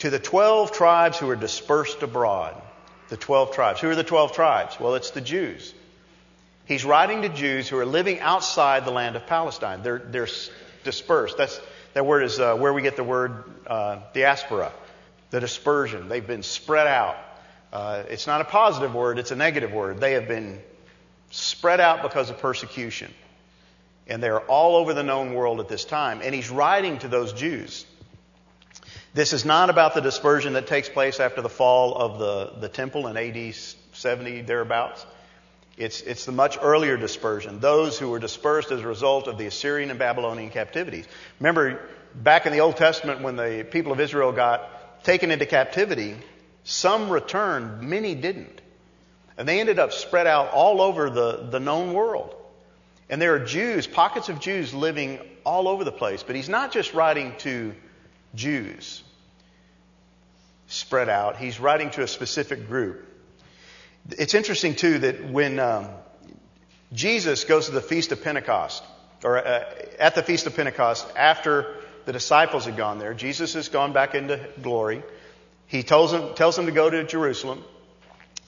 To 0.00 0.10
the 0.10 0.18
12 0.18 0.72
tribes 0.72 1.18
who 1.18 1.30
are 1.30 1.36
dispersed 1.36 2.02
abroad. 2.02 2.60
The 3.08 3.16
12 3.16 3.54
tribes. 3.54 3.80
Who 3.80 3.88
are 3.90 3.94
the 3.94 4.02
12 4.02 4.32
tribes? 4.32 4.80
Well, 4.80 4.96
it's 4.96 5.12
the 5.12 5.20
Jews. 5.20 5.72
He's 6.64 6.84
writing 6.84 7.22
to 7.22 7.28
Jews 7.28 7.68
who 7.68 7.78
are 7.78 7.86
living 7.86 8.18
outside 8.18 8.84
the 8.84 8.90
land 8.90 9.14
of 9.14 9.28
Palestine. 9.28 9.84
They're, 9.84 10.00
they're 10.00 10.26
dispersed. 10.82 11.36
That's, 11.36 11.60
that 11.94 12.04
word 12.04 12.24
is 12.24 12.40
uh, 12.40 12.56
where 12.56 12.72
we 12.72 12.82
get 12.82 12.96
the 12.96 13.04
word 13.04 13.44
uh, 13.68 14.00
diaspora, 14.14 14.72
the 15.30 15.38
dispersion. 15.38 16.08
They've 16.08 16.26
been 16.26 16.42
spread 16.42 16.88
out. 16.88 17.16
Uh, 17.76 18.04
it's 18.08 18.26
not 18.26 18.40
a 18.40 18.44
positive 18.44 18.94
word, 18.94 19.18
it's 19.18 19.32
a 19.32 19.36
negative 19.36 19.70
word. 19.70 20.00
They 20.00 20.12
have 20.12 20.26
been 20.26 20.62
spread 21.30 21.78
out 21.78 22.00
because 22.00 22.30
of 22.30 22.38
persecution. 22.38 23.12
And 24.06 24.22
they're 24.22 24.40
all 24.40 24.76
over 24.76 24.94
the 24.94 25.02
known 25.02 25.34
world 25.34 25.60
at 25.60 25.68
this 25.68 25.84
time. 25.84 26.22
And 26.24 26.34
he's 26.34 26.48
writing 26.48 26.98
to 27.00 27.08
those 27.08 27.34
Jews. 27.34 27.84
This 29.12 29.34
is 29.34 29.44
not 29.44 29.68
about 29.68 29.92
the 29.92 30.00
dispersion 30.00 30.54
that 30.54 30.66
takes 30.66 30.88
place 30.88 31.20
after 31.20 31.42
the 31.42 31.50
fall 31.50 31.94
of 31.96 32.18
the, 32.18 32.60
the 32.60 32.68
temple 32.70 33.08
in 33.08 33.16
AD 33.18 33.54
70, 33.92 34.40
thereabouts. 34.40 35.04
It's, 35.76 36.00
it's 36.00 36.24
the 36.24 36.32
much 36.32 36.56
earlier 36.62 36.96
dispersion, 36.96 37.60
those 37.60 37.98
who 37.98 38.08
were 38.08 38.18
dispersed 38.18 38.72
as 38.72 38.80
a 38.80 38.88
result 38.88 39.28
of 39.28 39.36
the 39.36 39.44
Assyrian 39.44 39.90
and 39.90 39.98
Babylonian 39.98 40.48
captivities. 40.48 41.06
Remember, 41.40 41.86
back 42.14 42.46
in 42.46 42.52
the 42.52 42.60
Old 42.60 42.78
Testament, 42.78 43.20
when 43.20 43.36
the 43.36 43.66
people 43.70 43.92
of 43.92 44.00
Israel 44.00 44.32
got 44.32 45.04
taken 45.04 45.30
into 45.30 45.44
captivity, 45.44 46.16
some 46.68 47.10
returned, 47.10 47.82
many 47.82 48.16
didn't. 48.16 48.60
And 49.38 49.46
they 49.46 49.60
ended 49.60 49.78
up 49.78 49.92
spread 49.92 50.26
out 50.26 50.50
all 50.50 50.80
over 50.80 51.08
the, 51.08 51.46
the 51.48 51.60
known 51.60 51.92
world. 51.92 52.34
And 53.08 53.22
there 53.22 53.34
are 53.34 53.38
Jews, 53.38 53.86
pockets 53.86 54.28
of 54.28 54.40
Jews 54.40 54.74
living 54.74 55.20
all 55.44 55.68
over 55.68 55.84
the 55.84 55.92
place. 55.92 56.24
But 56.24 56.34
he's 56.34 56.48
not 56.48 56.72
just 56.72 56.92
writing 56.92 57.34
to 57.38 57.72
Jews 58.34 59.04
spread 60.66 61.08
out, 61.08 61.36
he's 61.36 61.60
writing 61.60 61.90
to 61.90 62.02
a 62.02 62.08
specific 62.08 62.66
group. 62.66 63.06
It's 64.10 64.34
interesting, 64.34 64.74
too, 64.74 64.98
that 64.98 65.30
when 65.30 65.60
um, 65.60 65.86
Jesus 66.92 67.44
goes 67.44 67.66
to 67.66 67.72
the 67.72 67.80
Feast 67.80 68.10
of 68.10 68.24
Pentecost, 68.24 68.82
or 69.22 69.38
uh, 69.38 69.64
at 70.00 70.16
the 70.16 70.22
Feast 70.24 70.48
of 70.48 70.56
Pentecost, 70.56 71.06
after 71.16 71.76
the 72.06 72.12
disciples 72.12 72.64
had 72.64 72.76
gone 72.76 72.98
there, 72.98 73.14
Jesus 73.14 73.54
has 73.54 73.68
gone 73.68 73.92
back 73.92 74.16
into 74.16 74.44
glory. 74.60 75.04
He 75.66 75.82
tells 75.82 76.12
them, 76.12 76.34
tells 76.34 76.56
them 76.56 76.66
to 76.66 76.72
go 76.72 76.88
to 76.88 77.04
Jerusalem, 77.04 77.62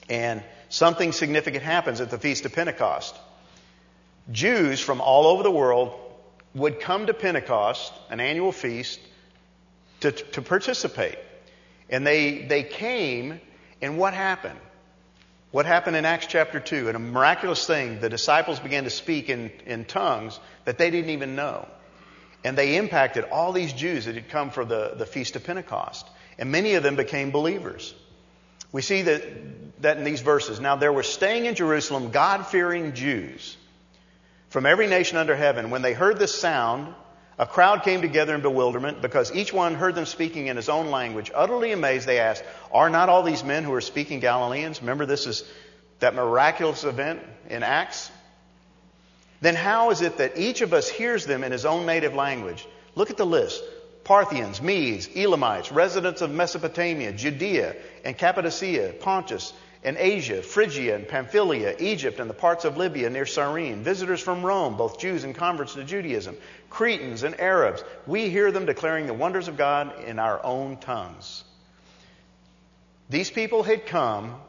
and 0.09 0.43
something 0.69 1.11
significant 1.11 1.63
happens 1.63 2.01
at 2.01 2.09
the 2.09 2.17
Feast 2.17 2.45
of 2.45 2.53
Pentecost. 2.53 3.15
Jews 4.31 4.79
from 4.79 5.01
all 5.01 5.27
over 5.27 5.43
the 5.43 5.51
world 5.51 5.99
would 6.53 6.79
come 6.79 7.07
to 7.07 7.13
Pentecost, 7.13 7.93
an 8.09 8.19
annual 8.19 8.51
feast, 8.51 8.99
to, 10.01 10.11
to 10.11 10.41
participate. 10.41 11.17
And 11.89 12.05
they, 12.05 12.43
they 12.43 12.63
came, 12.63 13.41
and 13.81 13.97
what 13.97 14.13
happened? 14.13 14.59
What 15.51 15.65
happened 15.65 15.95
in 15.95 16.05
Acts 16.05 16.27
chapter 16.27 16.59
2? 16.59 16.87
And 16.87 16.95
a 16.95 16.99
miraculous 16.99 17.65
thing, 17.65 17.99
the 17.99 18.09
disciples 18.09 18.59
began 18.59 18.83
to 18.83 18.89
speak 18.89 19.29
in, 19.29 19.51
in 19.65 19.85
tongues 19.85 20.39
that 20.65 20.77
they 20.77 20.91
didn't 20.91 21.09
even 21.09 21.35
know. 21.35 21.67
And 22.43 22.57
they 22.57 22.77
impacted 22.77 23.25
all 23.25 23.51
these 23.51 23.73
Jews 23.73 24.05
that 24.05 24.15
had 24.15 24.29
come 24.29 24.51
for 24.51 24.63
the, 24.63 24.93
the 24.95 25.05
Feast 25.05 25.35
of 25.35 25.43
Pentecost. 25.43 26.07
And 26.39 26.51
many 26.51 26.75
of 26.75 26.83
them 26.83 26.95
became 26.95 27.31
believers. 27.31 27.93
We 28.71 28.81
see 28.81 29.03
that, 29.03 29.81
that 29.81 29.97
in 29.97 30.05
these 30.05 30.21
verses. 30.21 30.59
Now 30.59 30.77
there 30.77 30.93
were 30.93 31.03
staying 31.03 31.45
in 31.45 31.53
Jerusalem 31.53 32.11
God 32.11 32.47
fearing 32.47 32.93
Jews 32.93 33.57
from 34.49 34.65
every 34.65 34.87
nation 34.87 35.17
under 35.17 35.35
heaven. 35.35 35.69
When 35.69 35.81
they 35.81 35.93
heard 35.93 36.17
this 36.17 36.33
sound, 36.33 36.95
a 37.37 37.45
crowd 37.45 37.83
came 37.83 38.01
together 38.01 38.33
in 38.33 38.41
bewilderment 38.41 39.01
because 39.01 39.35
each 39.35 39.51
one 39.51 39.75
heard 39.75 39.95
them 39.95 40.05
speaking 40.05 40.47
in 40.47 40.55
his 40.55 40.69
own 40.69 40.91
language. 40.91 41.29
Utterly 41.35 41.73
amazed, 41.73 42.07
they 42.07 42.19
asked, 42.19 42.43
Are 42.71 42.89
not 42.89 43.09
all 43.09 43.21
these 43.21 43.43
men 43.43 43.65
who 43.65 43.73
are 43.73 43.81
speaking 43.81 44.21
Galileans? 44.21 44.81
Remember, 44.81 45.05
this 45.05 45.27
is 45.27 45.43
that 45.99 46.15
miraculous 46.15 46.85
event 46.85 47.19
in 47.49 47.63
Acts? 47.63 48.09
Then 49.41 49.55
how 49.55 49.91
is 49.91 50.01
it 50.01 50.17
that 50.17 50.37
each 50.37 50.61
of 50.61 50.73
us 50.73 50.89
hears 50.89 51.25
them 51.25 51.43
in 51.43 51.51
his 51.51 51.65
own 51.65 51.85
native 51.85 52.13
language? 52.13 52.65
Look 52.95 53.09
at 53.09 53.17
the 53.17 53.25
list 53.25 53.61
Parthians, 54.09 54.59
Medes, 54.59 55.07
Elamites, 55.15 55.71
residents 55.71 56.23
of 56.23 56.31
Mesopotamia, 56.31 57.11
Judea 57.11 57.75
and 58.03 58.17
Cappadocia, 58.17 58.95
Pontus, 58.99 59.53
and 59.83 59.97
Asia, 59.97 60.41
Phrygia 60.41 60.95
and 60.95 61.07
Pamphylia, 61.07 61.75
Egypt 61.77 62.19
and 62.19 62.27
the 62.27 62.33
parts 62.33 62.65
of 62.65 62.75
Libya 62.75 63.11
near 63.11 63.27
Cyrene, 63.27 63.83
visitors 63.83 64.19
from 64.19 64.43
Rome, 64.43 64.77
both 64.77 64.97
Jews 64.99 65.23
and 65.23 65.35
converts 65.35 65.75
to 65.75 65.83
Judaism, 65.83 66.35
Cretans 66.71 67.21
and 67.21 67.39
Arabs. 67.39 67.83
We 68.07 68.31
hear 68.31 68.51
them 68.51 68.65
declaring 68.65 69.05
the 69.05 69.13
wonders 69.13 69.47
of 69.47 69.57
God 69.57 70.03
in 70.05 70.17
our 70.17 70.43
own 70.43 70.77
tongues. 70.77 71.43
These 73.11 73.29
people 73.29 73.61
had 73.61 73.85
come. 73.85 74.41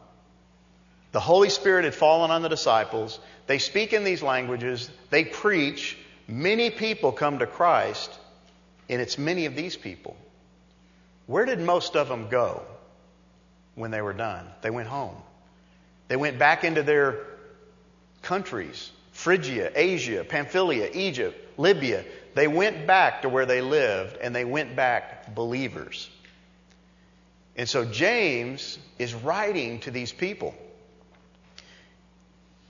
The 1.12 1.20
Holy 1.20 1.50
Spirit 1.50 1.84
had 1.84 1.94
fallen 1.94 2.30
on 2.30 2.40
the 2.40 2.48
disciples. 2.48 3.20
They 3.46 3.58
speak 3.58 3.92
in 3.92 4.04
these 4.04 4.22
languages. 4.22 4.88
They 5.10 5.26
preach. 5.26 5.98
Many 6.26 6.70
people 6.70 7.12
come 7.12 7.40
to 7.40 7.46
Christ, 7.46 8.10
and 8.90 9.00
it's 9.00 9.16
many 9.16 9.46
of 9.46 9.56
these 9.56 9.76
people. 9.76 10.14
Where 11.26 11.46
did 11.46 11.60
most 11.60 11.96
of 11.96 12.08
them 12.08 12.28
go? 12.28 12.62
when 13.80 13.90
they 13.90 14.02
were 14.02 14.12
done. 14.12 14.46
They 14.60 14.70
went 14.70 14.88
home. 14.88 15.16
They 16.08 16.16
went 16.16 16.38
back 16.38 16.64
into 16.64 16.82
their 16.82 17.26
countries 18.22 18.92
Phrygia, 19.12 19.72
Asia, 19.74 20.24
Pamphylia, 20.24 20.90
Egypt, 20.92 21.58
Libya. 21.58 22.04
They 22.34 22.46
went 22.46 22.86
back 22.86 23.22
to 23.22 23.28
where 23.28 23.44
they 23.44 23.60
lived 23.60 24.16
and 24.16 24.34
they 24.34 24.44
went 24.44 24.76
back 24.76 25.34
believers. 25.34 26.08
And 27.56 27.68
so 27.68 27.84
James 27.84 28.78
is 28.98 29.12
writing 29.12 29.80
to 29.80 29.90
these 29.90 30.12
people. 30.12 30.54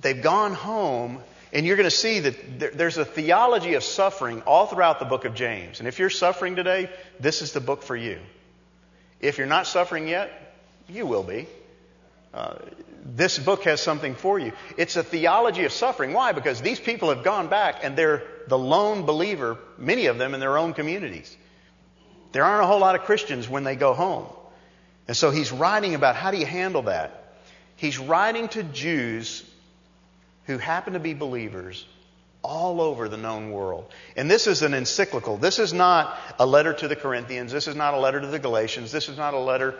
They've 0.01 0.23
gone 0.23 0.55
home, 0.55 1.21
and 1.53 1.67
you're 1.67 1.77
going 1.77 1.89
to 1.89 1.91
see 1.91 2.21
that 2.21 2.77
there's 2.77 2.99
a 2.99 3.05
theology 3.05 3.75
of 3.75 3.83
suffering 3.83 4.43
all 4.43 4.67
throughout 4.67 4.99
the 4.99 5.05
book 5.05 5.25
of 5.25 5.35
James. 5.35 5.81
And 5.81 5.89
if 5.89 5.99
you're 5.99 6.11
suffering 6.11 6.57
today, 6.57 6.89
this 7.19 7.43
is 7.43 7.53
the 7.53 7.61
book 7.61 7.83
for 7.83 7.97
you. 7.97 8.19
If 9.21 9.39
you're 9.39 9.47
not 9.47 9.67
suffering 9.67 10.07
yet, 10.07 10.57
you 10.89 11.07
will 11.07 11.25
be. 11.25 11.47
Uh, 12.33 12.55
this 13.05 13.39
book 13.39 13.65
has 13.65 13.81
something 13.81 14.15
for 14.15 14.39
you. 14.39 14.53
It's 14.77 14.97
a 14.97 15.03
theology 15.03 15.65
of 15.65 15.73
suffering. 15.73 16.13
Why? 16.13 16.33
Because 16.33 16.61
these 16.61 16.79
people 16.79 17.09
have 17.09 17.25
gone 17.25 17.49
back 17.49 17.81
and 17.83 17.97
they're 17.97 18.23
the 18.47 18.59
lone 18.59 19.03
believer, 19.03 19.59
many 19.77 20.07
of 20.07 20.19
them 20.19 20.35
in 20.35 20.41
their 20.41 20.57
own 20.57 20.75
communities. 20.75 21.37
There 22.33 22.45
aren't 22.45 22.63
a 22.63 22.67
whole 22.67 22.79
lot 22.79 22.95
of 22.95 23.03
Christians 23.03 23.49
when 23.49 23.65
they 23.65 23.75
go 23.75 23.95
home. 23.95 24.27
And 25.09 25.17
so 25.17 25.31
he's 25.31 25.51
writing 25.51 25.97
about 25.97 26.15
how 26.15 26.31
do 26.31 26.37
you 26.37 26.47
handle 26.47 26.83
that? 26.83 27.35
He's 27.75 27.99
writing 27.99 28.47
to 28.49 28.63
Jews 28.63 29.43
who 30.51 30.59
happen 30.59 30.95
to 30.95 31.01
be 31.01 31.15
believers 31.15 31.87
all 32.43 32.81
over 32.81 33.09
the 33.09 33.17
known 33.17 33.53
world. 33.53 33.91
And 34.17 34.31
this 34.31 34.47
is 34.47 34.63
an 34.63 34.75
encyclical. 34.75 35.37
This 35.37 35.59
is 35.59 35.73
not 35.73 36.19
a 36.39 36.47
letter 36.47 36.73
to 36.73 36.89
the 36.89 36.97
Corinthians. 36.97 37.53
This 37.53 37.69
is 37.69 37.77
not 37.77 37.95
a 37.95 37.99
letter 37.99 38.21
to 38.21 38.27
the 38.27 38.39
Galatians. 38.39 38.91
This 38.91 39.09
is 39.09 39.17
not 39.17 39.35
a 39.35 39.39
letter 39.39 39.77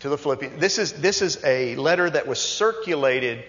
to 0.00 0.08
the 0.08 0.18
Philippians. 0.18 0.60
This 0.60 0.78
is, 0.78 0.94
this 0.94 1.22
is 1.22 1.42
a 1.44 1.76
letter 1.76 2.10
that 2.10 2.26
was 2.26 2.40
circulated 2.40 3.44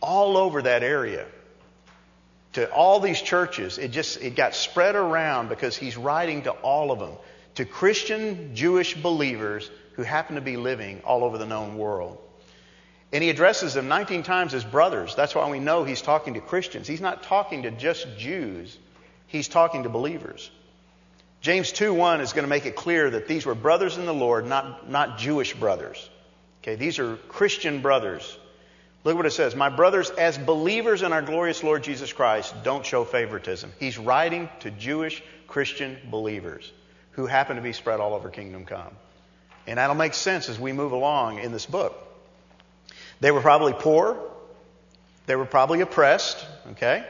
all 0.00 0.36
over 0.36 0.62
that 0.62 0.82
area 0.82 1.26
to 2.54 2.68
all 2.72 2.98
these 2.98 3.20
churches. 3.20 3.78
It 3.78 3.92
just 3.92 4.20
it 4.20 4.34
got 4.34 4.54
spread 4.54 4.96
around 4.96 5.50
because 5.50 5.76
he's 5.76 5.96
writing 5.96 6.42
to 6.42 6.50
all 6.50 6.90
of 6.90 6.98
them, 6.98 7.12
to 7.56 7.64
Christian 7.64 8.56
Jewish 8.56 8.94
believers 8.94 9.70
who 9.92 10.02
happen 10.02 10.34
to 10.34 10.40
be 10.40 10.56
living 10.56 11.00
all 11.04 11.22
over 11.22 11.38
the 11.38 11.46
known 11.46 11.76
world. 11.76 12.18
And 13.12 13.24
he 13.24 13.30
addresses 13.30 13.74
them 13.74 13.88
19 13.88 14.22
times 14.22 14.52
as 14.52 14.64
brothers. 14.64 15.14
That's 15.14 15.34
why 15.34 15.48
we 15.48 15.60
know 15.60 15.84
he's 15.84 16.02
talking 16.02 16.34
to 16.34 16.40
Christians. 16.40 16.86
He's 16.86 17.00
not 17.00 17.22
talking 17.22 17.62
to 17.62 17.70
just 17.70 18.06
Jews. 18.18 18.76
He's 19.26 19.48
talking 19.48 19.84
to 19.84 19.88
believers. 19.88 20.50
James 21.40 21.72
2 21.72 21.94
1 21.94 22.20
is 22.20 22.32
going 22.32 22.44
to 22.44 22.48
make 22.48 22.66
it 22.66 22.76
clear 22.76 23.10
that 23.10 23.28
these 23.28 23.46
were 23.46 23.54
brothers 23.54 23.96
in 23.96 24.06
the 24.06 24.14
Lord, 24.14 24.46
not, 24.46 24.90
not 24.90 25.18
Jewish 25.18 25.54
brothers. 25.54 26.08
Okay, 26.62 26.74
these 26.74 26.98
are 26.98 27.16
Christian 27.28 27.80
brothers. 27.80 28.36
Look 29.04 29.16
what 29.16 29.26
it 29.26 29.30
says. 29.30 29.54
My 29.54 29.68
brothers, 29.68 30.10
as 30.10 30.36
believers 30.36 31.02
in 31.02 31.12
our 31.12 31.22
glorious 31.22 31.62
Lord 31.62 31.84
Jesus 31.84 32.12
Christ, 32.12 32.54
don't 32.64 32.84
show 32.84 33.04
favoritism. 33.04 33.72
He's 33.78 33.96
writing 33.96 34.48
to 34.60 34.70
Jewish 34.70 35.22
Christian 35.46 35.96
believers 36.10 36.70
who 37.12 37.26
happen 37.26 37.56
to 37.56 37.62
be 37.62 37.72
spread 37.72 38.00
all 38.00 38.14
over 38.14 38.28
Kingdom 38.28 38.66
Come. 38.66 38.90
And 39.66 39.78
that'll 39.78 39.96
make 39.96 40.14
sense 40.14 40.48
as 40.48 40.58
we 40.58 40.72
move 40.72 40.92
along 40.92 41.38
in 41.38 41.52
this 41.52 41.66
book. 41.66 42.07
They 43.20 43.30
were 43.30 43.40
probably 43.40 43.72
poor. 43.72 44.18
They 45.26 45.36
were 45.36 45.44
probably 45.44 45.80
oppressed, 45.80 46.44
okay? 46.72 47.04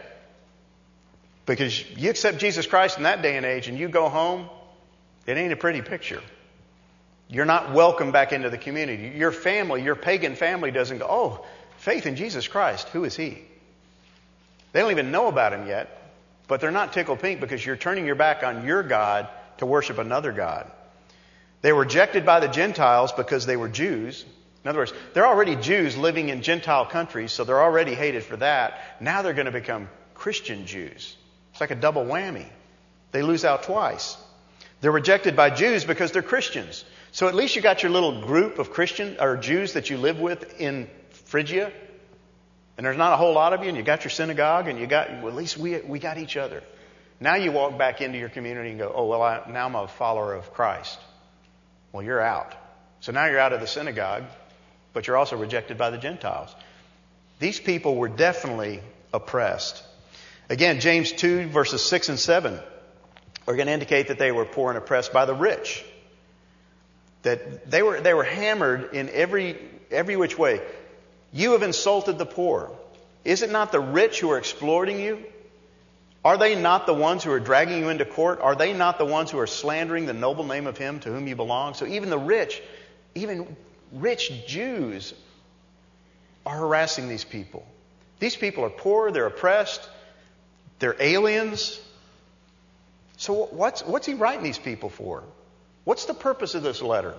Because 1.47 1.89
you 1.97 2.11
accept 2.11 2.39
Jesus 2.39 2.67
Christ 2.67 2.97
in 2.97 3.05
that 3.05 3.23
day 3.23 3.37
and 3.37 3.47
age 3.47 3.69
and 3.69 3.79
you 3.79 3.89
go 3.89 4.09
home, 4.09 4.49
it 5.27 5.37
ain't 5.37 5.53
a 5.53 5.57
pretty 5.57 5.83
picture. 5.83 6.21
You're 7.29 7.45
not 7.45 7.73
welcome 7.73 8.11
back 8.11 8.33
into 8.33 8.51
the 8.51 8.59
community. 8.59 9.13
Your 9.17 9.33
family, 9.33 9.83
your 9.83 9.95
pagan 9.95 10.35
family 10.35 10.71
doesn't 10.71 10.99
go, 10.99 11.07
oh, 11.09 11.47
faith 11.77 12.07
in 12.07 12.17
Jesus 12.17 12.49
Christ, 12.49 12.89
who 12.89 13.05
is 13.05 13.15
he? 13.15 13.39
They 14.73 14.81
don't 14.81 14.91
even 14.91 15.11
know 15.11 15.29
about 15.29 15.53
him 15.53 15.67
yet, 15.67 16.03
but 16.49 16.61
they're 16.61 16.71
not 16.71 16.93
tickled 16.93 17.21
pink 17.21 17.41
because 17.41 17.65
you're 17.65 17.77
turning 17.77 18.07
your 18.07 18.15
back 18.15 18.43
on 18.43 18.67
your 18.67 18.83
God 18.83 19.29
to 19.59 19.67
worship 19.67 19.99
another 19.99 20.33
God. 20.33 20.71
They 21.61 21.73
were 21.73 21.81
rejected 21.81 22.25
by 22.25 22.41
the 22.41 22.49
Gentiles 22.49 23.13
because 23.13 23.45
they 23.47 23.57
were 23.57 23.69
Jews. 23.69 24.25
In 24.69 24.73
other 24.73 24.81
words, 24.81 24.93
they're 25.15 25.27
already 25.27 25.57
Jews 25.57 25.97
living 25.97 26.29
in 26.29 26.43
Gentile 26.43 26.85
countries, 26.85 27.33
so 27.33 27.45
they're 27.45 27.63
already 27.63 27.95
hated 27.95 28.23
for 28.23 28.37
that. 28.37 28.79
Now 29.01 29.23
they're 29.23 29.33
going 29.33 29.47
to 29.47 29.51
become 29.51 29.89
Christian 30.13 30.67
Jews. 30.67 31.17
It's 31.53 31.61
like 31.63 31.71
a 31.71 31.75
double 31.75 32.05
whammy. 32.05 32.45
They 33.11 33.23
lose 33.23 33.47
out 33.47 33.63
twice. 33.63 34.19
They're 34.83 34.93
rejected 34.93 35.37
by 35.37 35.49
Jews 35.49 35.87
because 35.87 36.13
they're 36.13 36.21
Christians. 36.21 36.85
So 37.13 37.29
at 37.29 37.35
least 37.35 37.57
you 37.57 37.63
got 37.63 37.83
your 37.83 37.91
little 37.93 38.21
group 38.21 38.59
of 38.59 38.71
Christian 38.71 39.17
or 39.19 39.39
Jews 39.39 39.73
that 39.73 39.89
you 39.89 39.97
live 39.97 40.21
with 40.21 40.61
in 40.61 40.91
Phrygia. 41.13 41.73
And 42.77 42.85
there's 42.85 42.99
not 42.99 43.15
a 43.15 43.17
whole 43.17 43.33
lot 43.33 43.55
of 43.55 43.63
you, 43.63 43.69
and 43.69 43.77
you 43.79 43.83
got 43.83 44.05
your 44.05 44.11
synagogue, 44.11 44.69
and 44.69 44.79
you 44.79 44.87
got, 44.87 45.09
well, 45.23 45.29
at 45.29 45.35
least 45.35 45.57
we, 45.57 45.79
we 45.79 45.99
got 45.99 46.19
each 46.19 46.37
other. 46.37 46.63
Now 47.21 47.37
you 47.37 47.53
walk 47.53 47.79
back 47.79 48.03
into 48.03 48.19
your 48.19 48.29
community 48.29 48.69
and 48.69 48.79
go, 48.79 48.93
oh, 48.95 49.07
well, 49.07 49.23
I, 49.23 49.45
now 49.51 49.65
I'm 49.65 49.75
a 49.75 49.89
follower 49.89 50.35
of 50.35 50.53
Christ. 50.53 50.99
Well, 51.91 52.05
you're 52.05 52.21
out. 52.21 52.55
So 53.01 53.13
now 53.13 53.27
you're 53.27 53.39
out 53.39 53.53
of 53.55 53.61
the 53.61 53.67
synagogue, 53.67 54.25
but 54.99 55.07
you're 55.07 55.17
also 55.17 55.37
rejected 55.37 55.79
by 55.79 55.91
the 55.91 55.97
Gentiles. 55.97 56.53
These 57.39 57.61
people 57.61 57.95
were 57.95 58.09
definitely 58.09 58.81
oppressed. 59.15 59.81
Again, 60.49 60.81
James 60.81 61.13
2, 61.13 61.51
verses 61.51 61.85
6 61.85 62.09
and 62.09 62.19
7 62.19 62.59
are 63.47 63.55
going 63.55 63.69
to 63.69 63.73
indicate 63.73 64.09
that 64.09 64.19
they 64.19 64.33
were 64.33 64.45
poor 64.45 64.71
and 64.71 64.77
oppressed 64.77 65.13
by 65.13 65.25
the 65.25 65.35
rich. 65.35 65.85
That 67.23 67.71
they 67.71 67.81
were, 67.81 68.01
they 68.01 68.13
were 68.13 68.25
hammered 68.25 68.93
in 68.93 69.09
every, 69.11 69.57
every 69.93 70.17
which 70.17 70.37
way. 70.37 70.61
You 71.33 71.53
have 71.53 71.63
insulted 71.63 72.19
the 72.19 72.27
poor. 72.27 72.69
Is 73.25 73.43
it 73.43 73.53
not 73.53 73.71
the 73.71 73.79
rich 73.79 74.19
who 74.19 74.33
are 74.33 74.39
exploiting 74.39 74.99
you? 74.99 75.23
Are 76.25 76.37
they 76.37 76.61
not 76.61 76.87
the 76.87 76.95
ones 76.95 77.23
who 77.23 77.31
are 77.31 77.39
dragging 77.39 77.79
you 77.79 77.89
into 77.89 78.05
court? 78.05 78.41
Are 78.41 78.57
they 78.57 78.73
not 78.73 78.99
the 78.99 79.05
ones 79.05 79.31
who 79.31 79.39
are 79.39 79.47
slandering 79.47 80.07
the 80.07 80.13
noble 80.13 80.43
name 80.43 80.67
of 80.67 80.77
him 80.77 80.99
to 80.99 81.09
whom 81.13 81.29
you 81.29 81.37
belong? 81.37 81.75
So 81.75 81.87
even 81.87 82.11
the 82.11 82.19
rich, 82.19 82.61
even 83.15 83.57
rich 83.93 84.47
Jews 84.47 85.15
are 86.45 86.57
harassing 86.57 87.09
these 87.09 87.25
people. 87.25 87.67
These 88.19 88.37
people 88.37 88.65
are 88.65 88.71
poor, 88.71 89.11
they're 89.11 89.27
oppressed, 89.27 89.89
they're 90.79 90.97
aliens. 91.01 91.81
So 93.17 93.47
what's, 93.47 93.85
what's 93.85 94.07
he 94.07 94.15
writing 94.15 94.43
these 94.43 94.59
people 94.59 94.89
for? 94.89 95.23
What's 95.85 96.07
the 96.07 96.15
purpose 96.15 96.55
of 96.55 96.63
this 96.63 96.83
letter? 96.83 97.15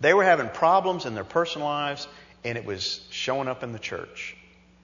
They 0.00 0.14
were 0.14 0.24
having 0.24 0.48
problems 0.48 1.06
in 1.06 1.14
their 1.14 1.24
personal 1.24 1.66
lives, 1.66 2.06
and 2.44 2.56
it 2.56 2.64
was 2.64 3.04
showing 3.10 3.48
up 3.48 3.62
in 3.62 3.72
the 3.72 3.78
church. 3.78 4.36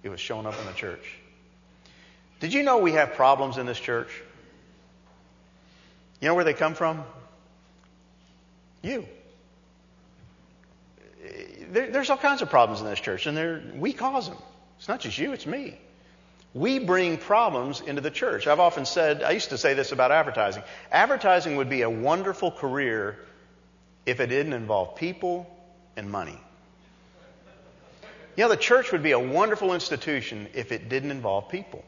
It 0.03 0.09
was 0.09 0.21
showing 0.21 0.47
up 0.47 0.59
in 0.59 0.67
the 0.67 0.73
church. 0.73 1.19
Did 2.41 2.53
you 2.53 2.63
know 2.63 2.79
we 2.79 2.93
have 2.93 3.15
problems 3.15 3.59
in 3.59 3.67
this 3.67 3.79
church? 3.79 4.09
You 6.21 6.29
know 6.29 6.35
where 6.35 6.45
they 6.45 6.55
come 6.55 6.75
from? 6.75 7.05
You. 8.83 9.07
There, 11.71 11.91
there's 11.91 12.11
all 12.11 12.17
kinds 12.17 12.43
of 12.43 12.51
problems 12.51 12.81
in 12.81 12.87
this 12.87 13.01
church, 13.01 13.27
and 13.27 13.81
we 13.81 13.93
cause 13.93 14.29
them. 14.29 14.39
It's 14.79 14.89
not 14.89 15.01
just 15.01 15.19
you, 15.19 15.33
it's 15.33 15.47
me. 15.47 15.79
We 16.53 16.79
bring 16.79 17.19
problems 17.19 17.81
into 17.81 18.01
the 18.01 18.11
church. 18.11 18.47
I've 18.47 18.61
often 18.61 18.87
said, 18.87 19.23
I 19.23 19.33
used 19.33 19.51
to 19.51 19.59
say 19.59 19.75
this 19.75 19.91
about 19.91 20.13
advertising. 20.13 20.63
Advertising 20.93 21.57
would 21.57 21.69
be 21.69 21.83
a 21.83 21.91
wonderful 21.91 22.53
career 22.53 23.19
if 24.07 24.21
it 24.21 24.29
didn't 24.29 24.53
involve 24.53 24.95
people 24.95 25.51
and 25.97 26.11
money. 26.11 26.39
You 28.37 28.45
know, 28.45 28.49
the 28.49 28.57
church 28.57 28.93
would 28.93 29.03
be 29.03 29.13
a 29.13 29.19
wonderful 29.19 29.75
institution 29.75 30.49
if 30.55 30.73
it 30.73 30.89
didn't 30.89 31.11
involve 31.11 31.49
people. 31.49 31.85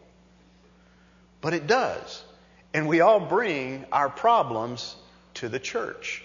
But 1.41 1.55
it 1.55 1.67
does. 1.67 2.23
And 2.73 2.89
we 2.89 3.01
all 3.01 3.21
bring 3.21 3.85
our 3.93 4.09
problems 4.09 4.97
to 5.35 5.49
the 5.49 5.59
church. 5.59 6.23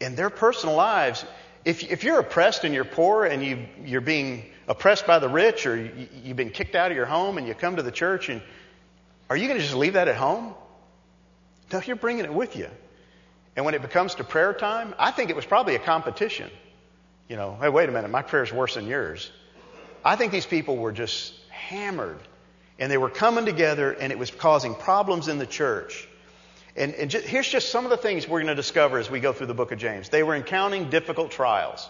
In 0.00 0.16
their 0.16 0.30
personal 0.30 0.76
lives, 0.76 1.24
if, 1.66 1.82
if 1.90 2.04
you're 2.04 2.20
oppressed 2.20 2.62
and 2.62 2.72
you're 2.72 2.84
poor 2.84 3.24
and 3.24 3.44
you, 3.44 3.66
you're 3.84 4.00
being 4.00 4.44
oppressed 4.68 5.04
by 5.04 5.18
the 5.18 5.28
rich 5.28 5.66
or 5.66 5.76
you, 5.76 6.08
you've 6.22 6.36
been 6.36 6.50
kicked 6.50 6.76
out 6.76 6.92
of 6.92 6.96
your 6.96 7.06
home 7.06 7.38
and 7.38 7.48
you 7.48 7.54
come 7.54 7.74
to 7.74 7.82
the 7.82 7.90
church 7.90 8.28
and 8.28 8.40
are 9.28 9.36
you 9.36 9.48
going 9.48 9.58
to 9.58 9.64
just 9.64 9.74
leave 9.74 9.94
that 9.94 10.06
at 10.06 10.14
home? 10.14 10.54
No, 11.72 11.82
you're 11.84 11.96
bringing 11.96 12.24
it 12.24 12.32
with 12.32 12.54
you. 12.54 12.68
And 13.56 13.64
when 13.64 13.74
it 13.74 13.82
becomes 13.82 14.14
to 14.14 14.24
prayer 14.24 14.54
time, 14.54 14.94
I 14.96 15.10
think 15.10 15.28
it 15.28 15.34
was 15.34 15.44
probably 15.44 15.74
a 15.74 15.80
competition. 15.80 16.48
You 17.28 17.34
know, 17.34 17.58
hey, 17.60 17.68
wait 17.68 17.88
a 17.88 17.92
minute, 17.92 18.12
my 18.12 18.22
prayer's 18.22 18.52
worse 18.52 18.76
than 18.76 18.86
yours. 18.86 19.28
I 20.04 20.14
think 20.14 20.30
these 20.30 20.46
people 20.46 20.76
were 20.76 20.92
just 20.92 21.34
hammered 21.50 22.20
and 22.78 22.92
they 22.92 22.98
were 22.98 23.10
coming 23.10 23.44
together 23.44 23.90
and 23.90 24.12
it 24.12 24.20
was 24.20 24.30
causing 24.30 24.76
problems 24.76 25.26
in 25.26 25.38
the 25.38 25.46
church. 25.46 26.06
And, 26.76 26.94
and 26.94 27.10
just, 27.10 27.24
here's 27.26 27.48
just 27.48 27.70
some 27.70 27.84
of 27.84 27.90
the 27.90 27.96
things 27.96 28.28
we're 28.28 28.40
going 28.40 28.48
to 28.48 28.54
discover 28.54 28.98
as 28.98 29.10
we 29.10 29.20
go 29.20 29.32
through 29.32 29.46
the 29.46 29.54
book 29.54 29.72
of 29.72 29.78
James. 29.78 30.10
They 30.10 30.22
were 30.22 30.34
encountering 30.34 30.90
difficult 30.90 31.30
trials. 31.30 31.88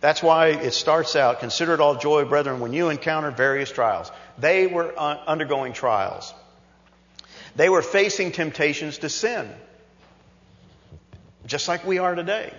That's 0.00 0.22
why 0.22 0.48
it 0.48 0.72
starts 0.72 1.16
out, 1.16 1.40
consider 1.40 1.74
it 1.74 1.80
all 1.80 1.96
joy, 1.96 2.24
brethren, 2.24 2.60
when 2.60 2.72
you 2.72 2.90
encounter 2.90 3.32
various 3.32 3.72
trials. 3.72 4.12
They 4.38 4.68
were 4.68 4.94
uh, 4.96 5.18
undergoing 5.26 5.72
trials. 5.72 6.32
They 7.56 7.68
were 7.68 7.82
facing 7.82 8.30
temptations 8.30 8.98
to 8.98 9.08
sin, 9.08 9.50
just 11.46 11.66
like 11.66 11.84
we 11.84 11.98
are 11.98 12.14
today. 12.14 12.52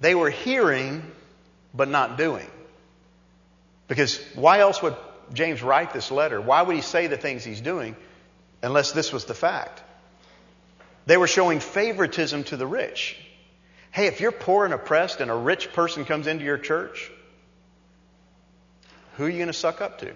They 0.00 0.14
were 0.14 0.30
hearing, 0.30 1.02
but 1.74 1.90
not 1.90 2.16
doing. 2.16 2.46
Because 3.88 4.18
why 4.34 4.60
else 4.60 4.80
would 4.80 4.96
James 5.34 5.62
write 5.62 5.92
this 5.92 6.10
letter? 6.10 6.40
Why 6.40 6.62
would 6.62 6.74
he 6.74 6.80
say 6.80 7.08
the 7.08 7.18
things 7.18 7.44
he's 7.44 7.60
doing 7.60 7.94
unless 8.62 8.92
this 8.92 9.12
was 9.12 9.24
the 9.24 9.34
fact? 9.34 9.82
They 11.06 11.16
were 11.16 11.26
showing 11.26 11.60
favoritism 11.60 12.44
to 12.44 12.56
the 12.56 12.66
rich. 12.66 13.16
Hey, 13.90 14.06
if 14.06 14.20
you're 14.20 14.32
poor 14.32 14.64
and 14.64 14.72
oppressed 14.72 15.20
and 15.20 15.30
a 15.30 15.34
rich 15.34 15.72
person 15.72 16.04
comes 16.04 16.26
into 16.26 16.44
your 16.44 16.58
church, 16.58 17.10
who 19.16 19.24
are 19.24 19.28
you 19.28 19.38
going 19.38 19.48
to 19.48 19.52
suck 19.52 19.80
up 19.80 19.98
to? 19.98 20.14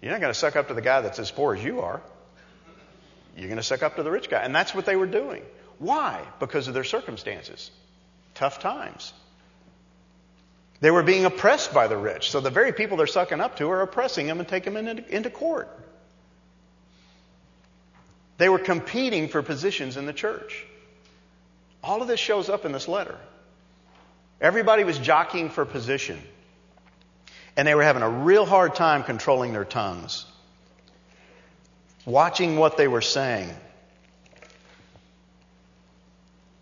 You're 0.00 0.12
not 0.12 0.20
going 0.20 0.32
to 0.32 0.38
suck 0.38 0.56
up 0.56 0.68
to 0.68 0.74
the 0.74 0.82
guy 0.82 1.00
that's 1.00 1.18
as 1.18 1.30
poor 1.30 1.56
as 1.56 1.64
you 1.64 1.80
are. 1.80 2.00
You're 3.36 3.48
going 3.48 3.56
to 3.56 3.62
suck 3.62 3.82
up 3.82 3.96
to 3.96 4.02
the 4.02 4.10
rich 4.10 4.30
guy. 4.30 4.42
And 4.42 4.54
that's 4.54 4.74
what 4.74 4.86
they 4.86 4.96
were 4.96 5.06
doing. 5.06 5.42
Why? 5.78 6.24
Because 6.40 6.68
of 6.68 6.74
their 6.74 6.84
circumstances. 6.84 7.70
Tough 8.34 8.60
times. 8.60 9.12
They 10.80 10.90
were 10.90 11.02
being 11.02 11.24
oppressed 11.24 11.74
by 11.74 11.88
the 11.88 11.96
rich. 11.96 12.30
So 12.30 12.40
the 12.40 12.50
very 12.50 12.72
people 12.72 12.96
they're 12.96 13.06
sucking 13.06 13.40
up 13.40 13.56
to 13.56 13.68
are 13.70 13.82
oppressing 13.82 14.26
them 14.26 14.38
and 14.38 14.48
taking 14.48 14.74
them 14.74 14.86
into, 14.86 15.14
into 15.14 15.30
court. 15.30 15.68
They 18.38 18.48
were 18.48 18.58
competing 18.58 19.28
for 19.28 19.42
positions 19.42 19.96
in 19.96 20.06
the 20.06 20.12
church. 20.12 20.64
All 21.82 22.00
of 22.00 22.08
this 22.08 22.20
shows 22.20 22.48
up 22.48 22.64
in 22.64 22.72
this 22.72 22.88
letter. 22.88 23.16
Everybody 24.40 24.84
was 24.84 24.98
jockeying 24.98 25.50
for 25.50 25.64
position. 25.64 26.20
And 27.56 27.66
they 27.66 27.74
were 27.74 27.82
having 27.82 28.02
a 28.02 28.08
real 28.08 28.46
hard 28.46 28.76
time 28.76 29.02
controlling 29.02 29.52
their 29.52 29.64
tongues, 29.64 30.24
watching 32.06 32.56
what 32.56 32.76
they 32.76 32.86
were 32.86 33.00
saying. 33.00 33.50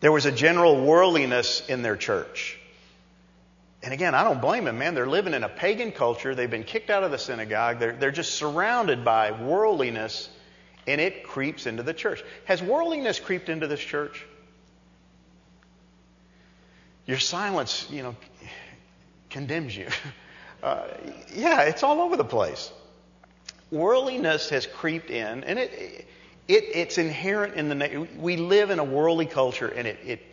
There 0.01 0.13
was 0.13 0.25
a 0.25 0.33
general 0.33 0.83
worldliness 0.83 1.67
in 1.69 1.83
their 1.83 1.97
church. 1.97 2.59
And 3.83 3.93
again, 3.93 4.15
I 4.15 4.25
don't 4.25 4.41
blame 4.41 4.65
them, 4.65 4.79
man. 4.79 4.95
They're 4.95 5.07
living 5.07 5.35
in 5.35 5.45
a 5.45 5.49
pagan 5.49 5.93
culture. 5.93 6.35
They've 6.35 6.51
been 6.51 6.65
kicked 6.65 6.89
out 6.89 7.05
of 7.05 7.11
the 7.11 7.19
synagogue. 7.19 7.79
They're, 7.79 7.93
they're 7.93 8.11
just 8.11 8.35
surrounded 8.35 9.05
by 9.05 9.33
worldliness, 9.33 10.29
and 10.87 11.01
it 11.01 11.25
creeps 11.25 11.67
into 11.67 11.83
the 11.83 11.95
church. 11.95 12.23
Has 12.45 12.63
worldliness 12.63 13.21
creeped 13.21 13.49
into 13.49 13.67
this 13.67 13.81
church? 13.81 14.25
Your 17.07 17.19
silence, 17.19 17.87
you 17.91 18.03
know, 18.03 18.17
condemns 19.31 19.77
you. 19.77 19.89
Uh, 20.63 20.89
yeah, 21.33 21.61
it's 21.65 21.83
all 21.83 22.01
over 22.01 22.17
the 22.17 22.25
place. 22.25 22.73
Worldliness 23.71 24.49
has 24.51 24.67
creeped 24.67 25.11
in, 25.11 25.45
and 25.45 25.59
it, 25.59 26.09
it, 26.49 26.65
it's 26.75 26.97
inherent 26.97 27.55
in 27.55 27.69
the. 27.69 28.09
We 28.19 28.39
live 28.39 28.71
in 28.71 28.79
a 28.79 28.85
worldly 28.85 29.27
culture, 29.27 29.69
and 29.69 29.87
it, 29.87 29.99
it, 30.05 30.27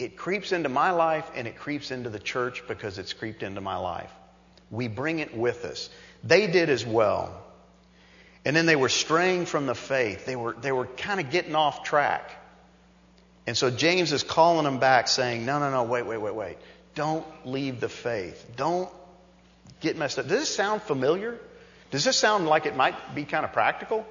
it 0.00 0.16
creeps 0.16 0.52
into 0.52 0.68
my 0.70 0.90
life 0.92 1.30
and 1.34 1.46
it 1.46 1.56
creeps 1.56 1.90
into 1.90 2.08
the 2.08 2.18
church 2.18 2.62
because 2.66 2.98
it's 2.98 3.12
creeped 3.12 3.42
into 3.42 3.60
my 3.60 3.76
life. 3.76 4.10
We 4.70 4.88
bring 4.88 5.18
it 5.18 5.36
with 5.36 5.64
us. 5.64 5.90
They 6.24 6.46
did 6.46 6.70
as 6.70 6.86
well. 6.86 7.42
And 8.44 8.56
then 8.56 8.66
they 8.66 8.76
were 8.76 8.88
straying 8.88 9.46
from 9.46 9.66
the 9.66 9.74
faith. 9.74 10.24
They 10.24 10.36
were, 10.36 10.54
they 10.54 10.72
were 10.72 10.86
kind 10.86 11.20
of 11.20 11.30
getting 11.30 11.54
off 11.54 11.82
track. 11.82 12.30
And 13.46 13.56
so 13.56 13.70
James 13.70 14.12
is 14.12 14.22
calling 14.22 14.64
them 14.64 14.78
back 14.78 15.08
saying, 15.08 15.44
no, 15.44 15.58
no, 15.58 15.70
no, 15.70 15.82
wait, 15.84 16.06
wait, 16.06 16.18
wait, 16.18 16.34
wait. 16.34 16.58
Don't 16.94 17.26
leave 17.44 17.80
the 17.80 17.88
faith. 17.88 18.46
Don't 18.56 18.88
get 19.80 19.96
messed 19.96 20.18
up. 20.18 20.28
Does 20.28 20.40
this 20.40 20.54
sound 20.54 20.82
familiar? 20.82 21.38
Does 21.90 22.04
this 22.04 22.16
sound 22.16 22.46
like 22.46 22.66
it 22.66 22.76
might 22.76 23.14
be 23.14 23.24
kind 23.24 23.44
of 23.44 23.52
practical? 23.52 24.06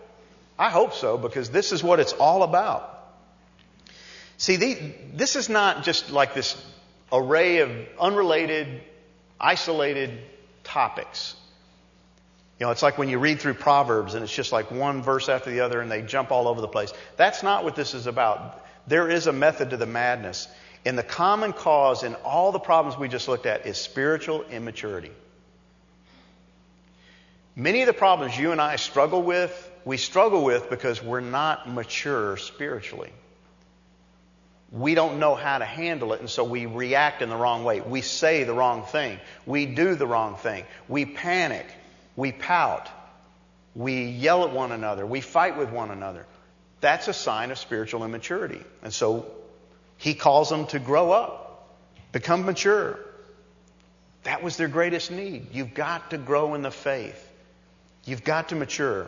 I 0.57 0.69
hope 0.69 0.93
so 0.93 1.17
because 1.17 1.49
this 1.49 1.71
is 1.71 1.84
what 1.84 1.99
it's 1.99 2.13
all 2.13 2.43
about. 2.43 2.97
See, 4.38 4.57
the, 4.57 4.77
this 5.13 5.36
is 5.36 5.49
not 5.49 5.84
just 5.84 6.11
like 6.11 6.34
this 6.34 6.61
array 7.11 7.59
of 7.59 7.71
unrelated, 7.99 8.82
isolated 9.39 10.19
topics. 10.63 11.36
You 12.60 12.66
know, 12.66 12.72
it's 12.72 12.84
like 12.84 12.97
when 12.97 13.07
you 13.07 13.20
read 13.20 13.39
through 13.39 13.53
Proverbs 13.53 14.16
and 14.16 14.24
it's 14.24 14.36
just 14.36 14.51
like 14.51 14.70
one 14.70 15.01
verse 15.01 15.30
after 15.30 15.49
the 15.49 15.62
other 15.62 15.80
and 15.80 15.89
they 15.89 16.01
jump 16.01 16.30
all 16.32 16.47
over 16.47 16.60
the 16.60 16.68
place. 16.68 16.91
That's 17.16 17.41
not 17.41 17.64
what 17.64 17.76
this 17.76 17.93
is 17.93 18.05
about. 18.05 18.66
There 18.86 19.10
is 19.10 19.28
a 19.28 19.34
method 19.34 19.70
to 19.70 19.78
the 19.78 19.86
madness. 19.86 20.47
And 20.86 20.97
the 20.97 21.03
common 21.03 21.53
cause 21.53 22.03
in 22.03 22.16
all 22.16 22.51
the 22.51 22.60
problems 22.60 22.99
we 22.99 23.07
just 23.07 23.28
looked 23.28 23.45
at 23.45 23.66
is 23.66 23.78
spiritual 23.78 24.43
immaturity. 24.43 25.12
Many 27.55 27.82
of 27.82 27.88
the 27.88 27.93
problems 27.93 28.38
you 28.38 28.51
and 28.51 28.62
I 28.62 28.78
struggle 28.78 29.22
with, 29.22 29.72
we 29.86 29.97
struggle 29.97 30.43
with 30.43 30.70
because 30.70 31.03
we're 31.03 31.20
not 31.20 31.70
mature 31.70 32.38
spiritually. 32.38 33.12
We 34.72 34.95
don't 34.95 35.20
know 35.20 35.36
how 35.36 35.57
to 35.57 35.66
handle 35.66 36.14
it, 36.14 36.20
and 36.20 36.30
so 36.30 36.43
we 36.43 36.68
react 36.68 37.22
in 37.22 37.30
the 37.30 37.36
wrong 37.36 37.64
way. 37.64 37.82
We 37.82 38.01
say 38.01 38.43
the 38.43 38.53
wrong 38.53 38.84
thing. 38.84 39.20
We 39.45 39.66
do 39.66 39.95
the 39.95 40.05
wrong 40.05 40.36
thing. 40.36 40.64
We 40.88 41.05
panic. 41.05 41.66
We 42.20 42.34
pout. 42.34 42.89
We 43.74 44.03
yell 44.03 44.43
at 44.43 44.51
one 44.51 44.74
another. 44.74 45.05
We 45.05 45.22
fight 45.22 45.57
with 45.57 45.70
one 45.70 45.89
another. 45.89 46.26
That's 46.82 47.07
a 47.07 47.13
sign 47.13 47.49
of 47.49 47.57
spiritual 47.57 48.03
immaturity. 48.03 48.61
And 48.84 48.93
so 48.93 49.32
he 49.95 50.15
calls 50.15 50.49
them 50.49 50.67
to 50.67 50.80
grow 50.80 51.13
up, 51.13 51.78
become 52.11 52.45
mature. 52.45 52.99
That 54.24 54.43
was 54.43 54.57
their 54.57 54.67
greatest 54.67 55.11
need. 55.11 55.53
You've 55.53 55.74
got 55.74 56.09
to 56.09 56.17
grow 56.17 56.55
in 56.55 56.61
the 56.61 56.72
faith. 56.72 57.26
You've 58.03 58.26
got 58.26 58.49
to 58.49 58.55
mature. 58.55 59.07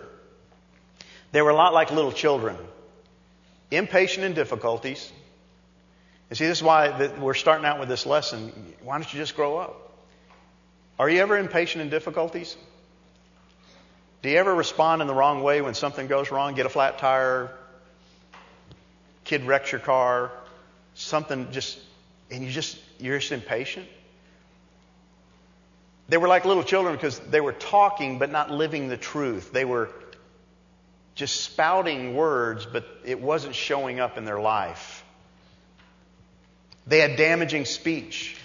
They 1.34 1.42
were 1.42 1.50
a 1.50 1.56
lot 1.56 1.74
like 1.74 1.92
little 1.92 2.14
children, 2.14 2.56
impatient 3.72 4.26
in 4.26 4.34
difficulties. 4.36 5.12
And 6.30 6.38
see, 6.38 6.48
this 6.48 6.60
is 6.60 6.64
why 6.64 7.12
we're 7.20 7.34
starting 7.34 7.66
out 7.66 7.78
with 7.78 7.90
this 7.90 8.06
lesson. 8.06 8.54
Why 8.82 8.98
don't 8.98 9.14
you 9.14 9.20
just 9.20 9.36
grow 9.36 9.58
up? 9.58 9.92
Are 10.98 11.10
you 11.10 11.20
ever 11.20 11.38
impatient 11.38 11.82
in 11.82 11.90
difficulties? 11.90 12.56
Do 14.22 14.30
you 14.30 14.38
ever 14.38 14.54
respond 14.54 15.02
in 15.02 15.08
the 15.08 15.14
wrong 15.14 15.42
way 15.42 15.62
when 15.62 15.74
something 15.74 16.08
goes 16.08 16.32
wrong? 16.32 16.54
Get 16.54 16.66
a 16.66 16.70
flat 16.70 17.00
tire, 17.00 17.52
kid 19.24 19.46
wrecks 19.46 19.72
your 19.72 19.82
car, 19.82 20.32
something 20.94 21.52
just, 21.52 21.80
and 22.30 22.44
you 22.44 22.52
just, 22.52 22.78
you're 23.00 23.18
just 23.18 23.32
impatient? 23.32 23.88
They 26.08 26.18
were 26.18 26.28
like 26.28 26.46
little 26.46 26.64
children 26.64 26.96
because 26.96 27.18
they 27.20 27.42
were 27.42 27.54
talking 27.54 28.20
but 28.20 28.30
not 28.30 28.52
living 28.52 28.90
the 28.90 28.98
truth. 28.98 29.52
They 29.52 29.66
were 29.66 29.90
just 31.16 31.42
spouting 31.42 32.16
words, 32.16 32.66
but 32.66 32.86
it 33.06 33.20
wasn't 33.20 33.56
showing 33.56 34.00
up 34.00 34.18
in 34.18 34.26
their 34.26 34.40
life. 34.40 35.04
They 36.86 37.00
had 37.00 37.16
damaging 37.16 37.66
speech. 37.66 38.36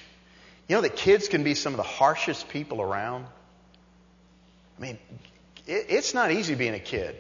You 0.69 0.77
know 0.77 0.83
that 0.83 0.97
kids 0.97 1.29
can 1.29 1.43
be 1.45 1.55
some 1.55 1.73
of 1.73 1.77
the 1.77 1.83
harshest 1.83 2.49
people 2.49 2.81
around? 2.81 3.27
I 4.79 4.83
mean, 4.83 4.99
it, 5.67 5.87
it's 5.89 6.15
not 6.15 6.31
easy 6.33 6.55
being 6.55 6.75
a 6.75 6.81
kid. 6.81 7.17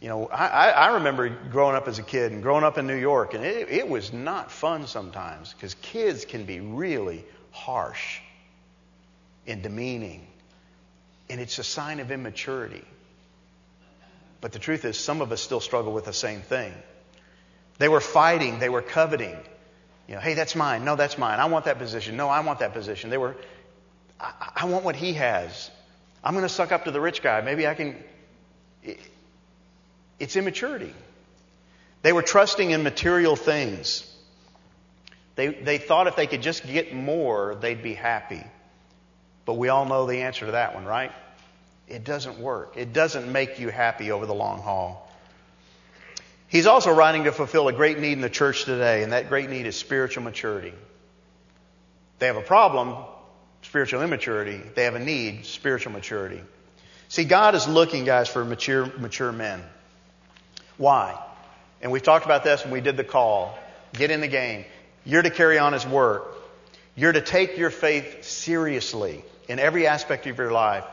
You 0.00 0.08
know, 0.08 0.28
I, 0.28 0.70
I 0.70 0.94
remember 0.94 1.28
growing 1.28 1.76
up 1.76 1.86
as 1.86 1.98
a 1.98 2.02
kid 2.02 2.32
and 2.32 2.42
growing 2.42 2.64
up 2.64 2.78
in 2.78 2.86
New 2.86 2.96
York, 2.96 3.34
and 3.34 3.44
it, 3.44 3.68
it 3.68 3.88
was 3.88 4.12
not 4.12 4.50
fun 4.50 4.86
sometimes 4.86 5.52
because 5.52 5.74
kids 5.74 6.24
can 6.24 6.44
be 6.44 6.60
really 6.60 7.24
harsh 7.50 8.20
and 9.46 9.62
demeaning. 9.62 10.26
And 11.28 11.38
it's 11.40 11.58
a 11.58 11.64
sign 11.64 12.00
of 12.00 12.10
immaturity. 12.10 12.84
But 14.40 14.52
the 14.52 14.58
truth 14.58 14.86
is, 14.86 14.98
some 14.98 15.20
of 15.20 15.32
us 15.32 15.42
still 15.42 15.60
struggle 15.60 15.92
with 15.92 16.06
the 16.06 16.14
same 16.14 16.40
thing. 16.40 16.72
They 17.78 17.88
were 17.88 18.00
fighting, 18.00 18.58
they 18.58 18.70
were 18.70 18.82
coveting. 18.82 19.36
You 20.08 20.14
know, 20.14 20.20
hey, 20.20 20.34
that's 20.34 20.56
mine. 20.56 20.84
No, 20.84 20.96
that's 20.96 21.18
mine. 21.18 21.38
I 21.40 21.46
want 21.46 21.66
that 21.66 21.78
position. 21.78 22.16
No, 22.16 22.28
I 22.28 22.40
want 22.40 22.60
that 22.60 22.72
position. 22.72 23.10
They 23.10 23.18
were, 23.18 23.36
I, 24.18 24.50
I 24.56 24.64
want 24.64 24.84
what 24.84 24.96
he 24.96 25.12
has. 25.12 25.70
I'm 26.22 26.34
going 26.34 26.44
to 26.44 26.52
suck 26.52 26.72
up 26.72 26.84
to 26.84 26.90
the 26.90 27.00
rich 27.00 27.22
guy. 27.22 27.40
Maybe 27.40 27.66
I 27.66 27.74
can. 27.74 27.96
It's 30.18 30.36
immaturity. 30.36 30.94
They 32.02 32.12
were 32.12 32.22
trusting 32.22 32.70
in 32.70 32.82
material 32.82 33.36
things. 33.36 34.06
They, 35.36 35.48
they 35.48 35.78
thought 35.78 36.06
if 36.06 36.16
they 36.16 36.26
could 36.26 36.42
just 36.42 36.66
get 36.66 36.94
more, 36.94 37.54
they'd 37.54 37.82
be 37.82 37.94
happy. 37.94 38.44
But 39.44 39.54
we 39.54 39.68
all 39.68 39.86
know 39.86 40.06
the 40.06 40.22
answer 40.22 40.46
to 40.46 40.52
that 40.52 40.74
one, 40.74 40.84
right? 40.84 41.12
It 41.88 42.04
doesn't 42.04 42.38
work. 42.38 42.74
It 42.76 42.92
doesn't 42.92 43.30
make 43.30 43.58
you 43.58 43.68
happy 43.68 44.12
over 44.12 44.26
the 44.26 44.34
long 44.34 44.60
haul. 44.60 45.10
He's 46.48 46.66
also 46.66 46.92
writing 46.92 47.24
to 47.24 47.32
fulfill 47.32 47.68
a 47.68 47.72
great 47.72 47.98
need 47.98 48.12
in 48.12 48.20
the 48.20 48.30
church 48.30 48.64
today, 48.64 49.02
and 49.02 49.12
that 49.12 49.28
great 49.28 49.48
need 49.48 49.66
is 49.66 49.76
spiritual 49.76 50.24
maturity. 50.24 50.74
They 52.18 52.26
have 52.26 52.36
a 52.36 52.42
problem, 52.42 52.96
spiritual 53.62 54.02
immaturity. 54.02 54.60
They 54.74 54.84
have 54.84 54.94
a 54.94 55.00
need, 55.00 55.46
spiritual 55.46 55.92
maturity. 55.92 56.40
See, 57.08 57.24
God 57.24 57.54
is 57.54 57.66
looking, 57.66 58.04
guys, 58.04 58.28
for 58.28 58.44
mature, 58.44 58.86
mature 58.86 59.32
men. 59.32 59.62
Why? 60.76 61.18
And 61.82 61.92
we've 61.92 62.02
talked 62.02 62.24
about 62.24 62.44
this 62.44 62.62
when 62.62 62.72
we 62.72 62.80
did 62.80 62.96
the 62.96 63.04
call. 63.04 63.58
Get 63.92 64.10
in 64.10 64.20
the 64.20 64.28
game. 64.28 64.64
You're 65.04 65.22
to 65.22 65.30
carry 65.30 65.58
on 65.58 65.72
His 65.72 65.86
work. 65.86 66.36
You're 66.94 67.12
to 67.12 67.20
take 67.20 67.58
your 67.58 67.70
faith 67.70 68.24
seriously 68.24 69.24
in 69.48 69.58
every 69.58 69.86
aspect 69.86 70.26
of 70.26 70.38
your 70.38 70.52
life. 70.52 70.84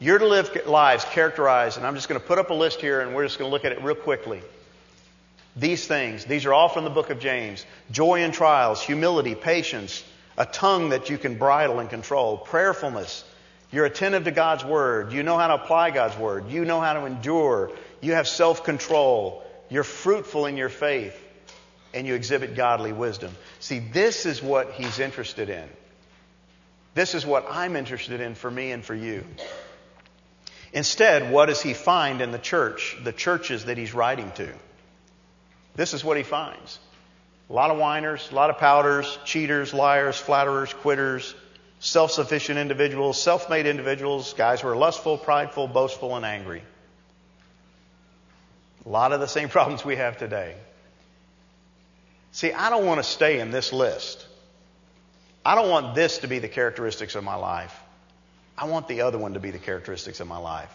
You're 0.00 0.18
to 0.18 0.26
live 0.26 0.56
lives 0.66 1.04
characterized, 1.04 1.76
and 1.76 1.86
I'm 1.86 1.96
just 1.96 2.08
going 2.08 2.20
to 2.20 2.26
put 2.26 2.38
up 2.38 2.50
a 2.50 2.54
list 2.54 2.80
here 2.80 3.00
and 3.00 3.14
we're 3.14 3.24
just 3.24 3.38
going 3.38 3.50
to 3.50 3.52
look 3.52 3.64
at 3.64 3.72
it 3.72 3.82
real 3.82 3.96
quickly. 3.96 4.40
These 5.56 5.86
things, 5.88 6.24
these 6.24 6.46
are 6.46 6.54
all 6.54 6.68
from 6.68 6.84
the 6.84 6.90
book 6.90 7.10
of 7.10 7.18
James. 7.18 7.66
Joy 7.90 8.22
in 8.22 8.30
trials, 8.30 8.80
humility, 8.80 9.34
patience, 9.34 10.04
a 10.38 10.46
tongue 10.46 10.90
that 10.90 11.10
you 11.10 11.18
can 11.18 11.36
bridle 11.36 11.80
and 11.80 11.90
control, 11.90 12.38
prayerfulness. 12.38 13.24
You're 13.72 13.84
attentive 13.84 14.24
to 14.24 14.30
God's 14.30 14.64
word. 14.64 15.12
You 15.12 15.24
know 15.24 15.36
how 15.36 15.48
to 15.48 15.54
apply 15.56 15.90
God's 15.90 16.16
word. 16.16 16.48
You 16.48 16.64
know 16.64 16.80
how 16.80 16.94
to 16.94 17.04
endure. 17.04 17.72
You 18.00 18.12
have 18.12 18.28
self 18.28 18.64
control. 18.64 19.44
You're 19.68 19.84
fruitful 19.84 20.46
in 20.46 20.56
your 20.56 20.70
faith. 20.70 21.24
And 21.92 22.06
you 22.06 22.14
exhibit 22.14 22.54
godly 22.54 22.92
wisdom. 22.92 23.34
See, 23.60 23.80
this 23.80 24.26
is 24.26 24.42
what 24.42 24.72
he's 24.72 24.98
interested 25.00 25.48
in. 25.48 25.68
This 26.94 27.14
is 27.14 27.26
what 27.26 27.46
I'm 27.50 27.76
interested 27.76 28.20
in 28.20 28.34
for 28.34 28.50
me 28.50 28.70
and 28.72 28.84
for 28.84 28.94
you. 28.94 29.24
Instead, 30.72 31.32
what 31.32 31.46
does 31.46 31.62
he 31.62 31.74
find 31.74 32.20
in 32.20 32.30
the 32.30 32.38
church, 32.38 32.96
the 33.02 33.12
churches 33.12 33.64
that 33.64 33.78
he's 33.78 33.94
writing 33.94 34.30
to? 34.32 34.48
This 35.76 35.94
is 35.94 36.04
what 36.04 36.16
he 36.18 36.22
finds. 36.22 36.78
A 37.50 37.52
lot 37.52 37.70
of 37.70 37.78
whiners, 37.78 38.28
a 38.30 38.34
lot 38.34 38.50
of 38.50 38.56
pouters, 38.56 39.18
cheaters, 39.24 39.72
liars, 39.72 40.18
flatterers, 40.18 40.72
quitters, 40.74 41.34
self 41.80 42.10
sufficient 42.10 42.58
individuals, 42.58 43.20
self 43.20 43.48
made 43.48 43.66
individuals, 43.66 44.34
guys 44.34 44.60
who 44.60 44.68
are 44.68 44.76
lustful, 44.76 45.16
prideful, 45.16 45.66
boastful, 45.66 46.16
and 46.16 46.26
angry. 46.26 46.62
A 48.84 48.88
lot 48.88 49.12
of 49.12 49.20
the 49.20 49.26
same 49.26 49.48
problems 49.56 49.84
we 49.84 49.96
have 49.96 50.18
today. 50.18 50.54
See, 52.32 52.52
I 52.52 52.70
don't 52.70 52.84
want 52.84 52.98
to 52.98 53.04
stay 53.04 53.40
in 53.40 53.50
this 53.50 53.72
list. 53.72 54.26
I 55.44 55.54
don't 55.54 55.70
want 55.70 55.94
this 55.94 56.18
to 56.18 56.28
be 56.28 56.40
the 56.40 56.48
characteristics 56.48 57.14
of 57.14 57.24
my 57.24 57.36
life. 57.36 57.74
I 58.56 58.66
want 58.66 58.88
the 58.88 59.02
other 59.02 59.16
one 59.16 59.34
to 59.34 59.40
be 59.40 59.50
the 59.50 59.58
characteristics 59.58 60.20
of 60.20 60.26
my 60.26 60.36
life. 60.36 60.72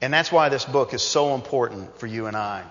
And 0.00 0.12
that's 0.12 0.32
why 0.32 0.48
this 0.48 0.64
book 0.64 0.94
is 0.94 1.02
so 1.02 1.34
important 1.34 1.98
for 1.98 2.06
you 2.06 2.26
and 2.26 2.36
I. 2.36 2.64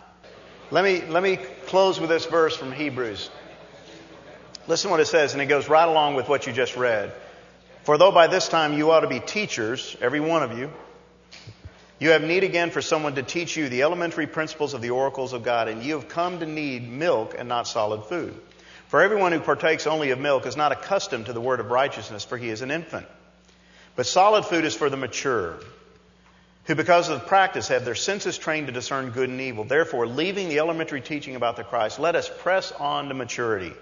Let 0.72 0.84
me, 0.84 1.02
let 1.06 1.24
me 1.24 1.38
close 1.68 2.00
with 2.00 2.10
this 2.10 2.26
verse 2.26 2.58
from 2.58 2.72
Hebrews. 2.72 3.30
Listen 4.68 4.90
what 4.90 5.00
it 5.00 5.06
says, 5.06 5.34
and 5.34 5.42
it 5.42 5.46
goes 5.46 5.70
right 5.70 5.88
along 5.88 6.16
with 6.16 6.28
what 6.28 6.48
you 6.48 6.54
just 6.54 6.76
read. 6.76 7.14
For 7.84 8.00
though 8.00 8.12
by 8.12 8.28
this 8.28 8.48
time 8.48 8.74
you 8.74 8.90
ought 8.90 9.02
to 9.02 9.08
be 9.08 9.20
teachers, 9.20 9.96
every 10.02 10.20
one 10.20 10.42
of 10.42 10.58
you, 10.58 10.72
you 12.00 12.10
have 12.10 12.24
need 12.24 12.44
again 12.44 12.72
for 12.72 12.82
someone 12.82 13.16
to 13.16 13.24
teach 13.24 13.56
you 13.56 13.70
the 13.70 13.84
elementary 13.84 14.28
principles 14.28 14.74
of 14.74 14.82
the 14.82 14.90
oracles 14.90 15.34
of 15.34 15.44
God, 15.44 15.68
and 15.68 15.84
you 15.84 15.94
have 15.94 16.10
come 16.10 16.40
to 16.40 16.46
need 16.46 16.90
milk 16.90 17.36
and 17.38 17.48
not 17.48 17.68
solid 17.68 18.06
food. 18.06 18.36
For 18.88 19.02
everyone 19.02 19.32
who 19.32 19.40
partakes 19.40 19.88
only 19.88 20.10
of 20.10 20.20
milk 20.20 20.46
is 20.46 20.58
not 20.58 20.72
accustomed 20.72 21.28
to 21.28 21.34
the 21.34 21.42
word 21.42 21.60
of 21.60 21.70
righteousness, 21.70 22.26
for 22.26 22.38
he 22.38 22.50
is 22.50 22.62
an 22.62 22.72
infant. 22.72 23.06
But 23.96 24.08
solid 24.08 24.46
food 24.46 24.66
is 24.66 24.76
for 24.76 24.90
the 24.90 24.98
mature, 24.98 25.58
who 26.66 26.76
because 26.76 27.10
of 27.10 27.28
practice 27.28 27.68
have 27.68 27.86
their 27.86 27.96
senses 27.96 28.38
trained 28.38 28.68
to 28.68 28.74
discern 28.74 29.12
good 29.12 29.30
and 29.30 29.40
evil. 29.40 29.64
Therefore, 29.64 30.08
leaving 30.08 30.50
the 30.50 30.60
elementary 30.60 31.02
teaching 31.02 31.36
about 31.36 31.56
the 31.56 31.64
Christ, 31.64 32.00
let 32.00 32.16
us 32.16 32.30
press 32.40 32.72
on 32.72 33.08
to 33.08 33.14
maturity, 33.14 33.74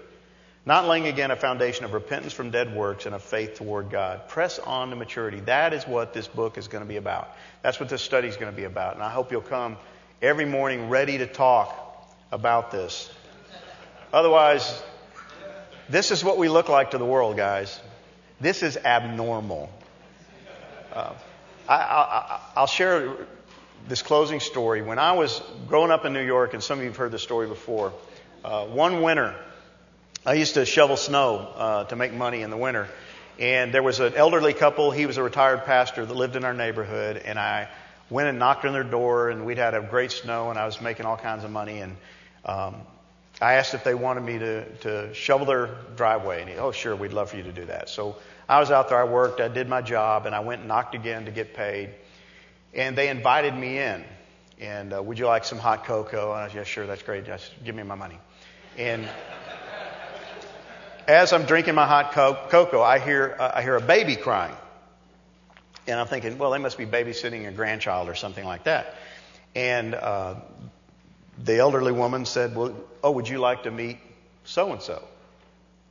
not 0.66 0.88
laying 0.88 1.06
again 1.06 1.30
a 1.30 1.36
foundation 1.36 1.84
of 1.84 1.92
repentance 1.92 2.32
from 2.32 2.50
dead 2.50 2.74
works 2.74 3.04
and 3.04 3.14
of 3.14 3.22
faith 3.22 3.56
toward 3.56 3.90
God. 3.90 4.28
Press 4.28 4.58
on 4.58 4.90
to 4.90 4.96
maturity. 4.96 5.40
That 5.40 5.74
is 5.74 5.84
what 5.84 6.14
this 6.14 6.26
book 6.26 6.56
is 6.56 6.68
going 6.68 6.82
to 6.82 6.88
be 6.88 6.96
about. 6.96 7.36
That's 7.62 7.78
what 7.78 7.90
this 7.90 8.00
study 8.00 8.28
is 8.28 8.36
going 8.36 8.50
to 8.50 8.56
be 8.56 8.64
about. 8.64 8.94
And 8.94 9.02
I 9.02 9.10
hope 9.10 9.30
you'll 9.30 9.42
come 9.42 9.76
every 10.22 10.46
morning 10.46 10.88
ready 10.88 11.18
to 11.18 11.26
talk 11.26 12.14
about 12.32 12.70
this. 12.70 13.12
Otherwise, 14.12 14.82
this 15.88 16.10
is 16.10 16.24
what 16.24 16.38
we 16.38 16.48
look 16.48 16.70
like 16.70 16.92
to 16.92 16.98
the 16.98 17.04
world, 17.04 17.36
guys. 17.36 17.78
This 18.40 18.62
is 18.62 18.78
abnormal. 18.78 19.70
Uh, 20.92 21.12
I, 21.68 22.40
will 22.56 22.66
share 22.66 23.16
this 23.86 24.02
closing 24.02 24.40
story. 24.40 24.80
When 24.80 24.98
I 24.98 25.12
was 25.12 25.42
growing 25.68 25.90
up 25.90 26.06
in 26.06 26.14
New 26.14 26.24
York, 26.24 26.54
and 26.54 26.62
some 26.62 26.78
of 26.78 26.84
you 26.84 26.90
have 26.90 26.96
heard 26.96 27.12
this 27.12 27.22
story 27.22 27.48
before, 27.48 27.92
uh, 28.44 28.66
one 28.66 29.02
winter, 29.02 29.34
I 30.26 30.34
used 30.34 30.54
to 30.54 30.64
shovel 30.64 30.96
snow 30.96 31.36
uh, 31.36 31.84
to 31.84 31.96
make 31.96 32.14
money 32.14 32.40
in 32.40 32.48
the 32.48 32.56
winter. 32.56 32.88
And 33.38 33.74
there 33.74 33.82
was 33.82 34.00
an 34.00 34.14
elderly 34.14 34.54
couple. 34.54 34.90
He 34.90 35.04
was 35.04 35.18
a 35.18 35.22
retired 35.22 35.66
pastor 35.66 36.06
that 36.06 36.14
lived 36.14 36.34
in 36.34 36.46
our 36.46 36.54
neighborhood. 36.54 37.18
And 37.18 37.38
I 37.38 37.68
went 38.08 38.28
and 38.28 38.38
knocked 38.38 38.64
on 38.64 38.72
their 38.72 38.84
door, 38.84 39.28
and 39.28 39.44
we'd 39.44 39.58
had 39.58 39.74
a 39.74 39.82
great 39.82 40.12
snow, 40.12 40.48
and 40.48 40.58
I 40.58 40.64
was 40.64 40.80
making 40.80 41.04
all 41.04 41.18
kinds 41.18 41.44
of 41.44 41.50
money. 41.50 41.80
And 41.80 41.96
um, 42.46 42.76
I 43.42 43.54
asked 43.54 43.74
if 43.74 43.84
they 43.84 43.94
wanted 43.94 44.22
me 44.22 44.38
to, 44.38 44.76
to 44.76 45.12
shovel 45.12 45.44
their 45.44 45.76
driveway. 45.94 46.40
And 46.40 46.48
he, 46.48 46.56
oh, 46.56 46.72
sure, 46.72 46.96
we'd 46.96 47.12
love 47.12 47.28
for 47.28 47.36
you 47.36 47.42
to 47.42 47.52
do 47.52 47.66
that. 47.66 47.90
So 47.90 48.16
I 48.48 48.60
was 48.60 48.70
out 48.70 48.88
there, 48.88 48.98
I 48.98 49.04
worked, 49.04 49.42
I 49.42 49.48
did 49.48 49.68
my 49.68 49.82
job, 49.82 50.24
and 50.24 50.34
I 50.34 50.40
went 50.40 50.60
and 50.60 50.68
knocked 50.68 50.94
again 50.94 51.26
to 51.26 51.32
get 51.32 51.52
paid. 51.52 51.90
And 52.72 52.96
they 52.96 53.10
invited 53.10 53.54
me 53.54 53.78
in. 53.78 54.04
And 54.58 54.94
uh, 54.94 55.02
would 55.02 55.18
you 55.18 55.26
like 55.26 55.44
some 55.44 55.58
hot 55.58 55.84
cocoa? 55.84 56.32
And 56.32 56.40
I 56.40 56.48
said, 56.48 56.56
yeah, 56.56 56.64
sure, 56.64 56.86
that's 56.86 57.02
great. 57.02 57.26
Just 57.26 57.52
give 57.62 57.74
me 57.74 57.82
my 57.82 57.94
money. 57.94 58.18
And 58.78 59.06
as 61.08 61.32
I'm 61.32 61.44
drinking 61.44 61.74
my 61.74 61.86
hot 61.86 62.12
co- 62.12 62.38
cocoa, 62.48 62.82
I 62.82 62.98
hear, 62.98 63.36
uh, 63.38 63.52
I 63.54 63.62
hear 63.62 63.76
a 63.76 63.80
baby 63.80 64.16
crying. 64.16 64.54
And 65.86 66.00
I'm 66.00 66.06
thinking, 66.06 66.38
well, 66.38 66.50
they 66.50 66.58
must 66.58 66.78
be 66.78 66.86
babysitting 66.86 67.46
a 67.46 67.52
grandchild 67.52 68.08
or 68.08 68.14
something 68.14 68.44
like 68.44 68.64
that. 68.64 68.94
And 69.54 69.94
uh, 69.94 70.36
the 71.42 71.58
elderly 71.58 71.92
woman 71.92 72.24
said, 72.24 72.56
well, 72.56 72.74
oh, 73.02 73.10
would 73.12 73.28
you 73.28 73.38
like 73.38 73.64
to 73.64 73.70
meet 73.70 73.98
so 74.44 74.72
and 74.72 74.80
so? 74.80 75.06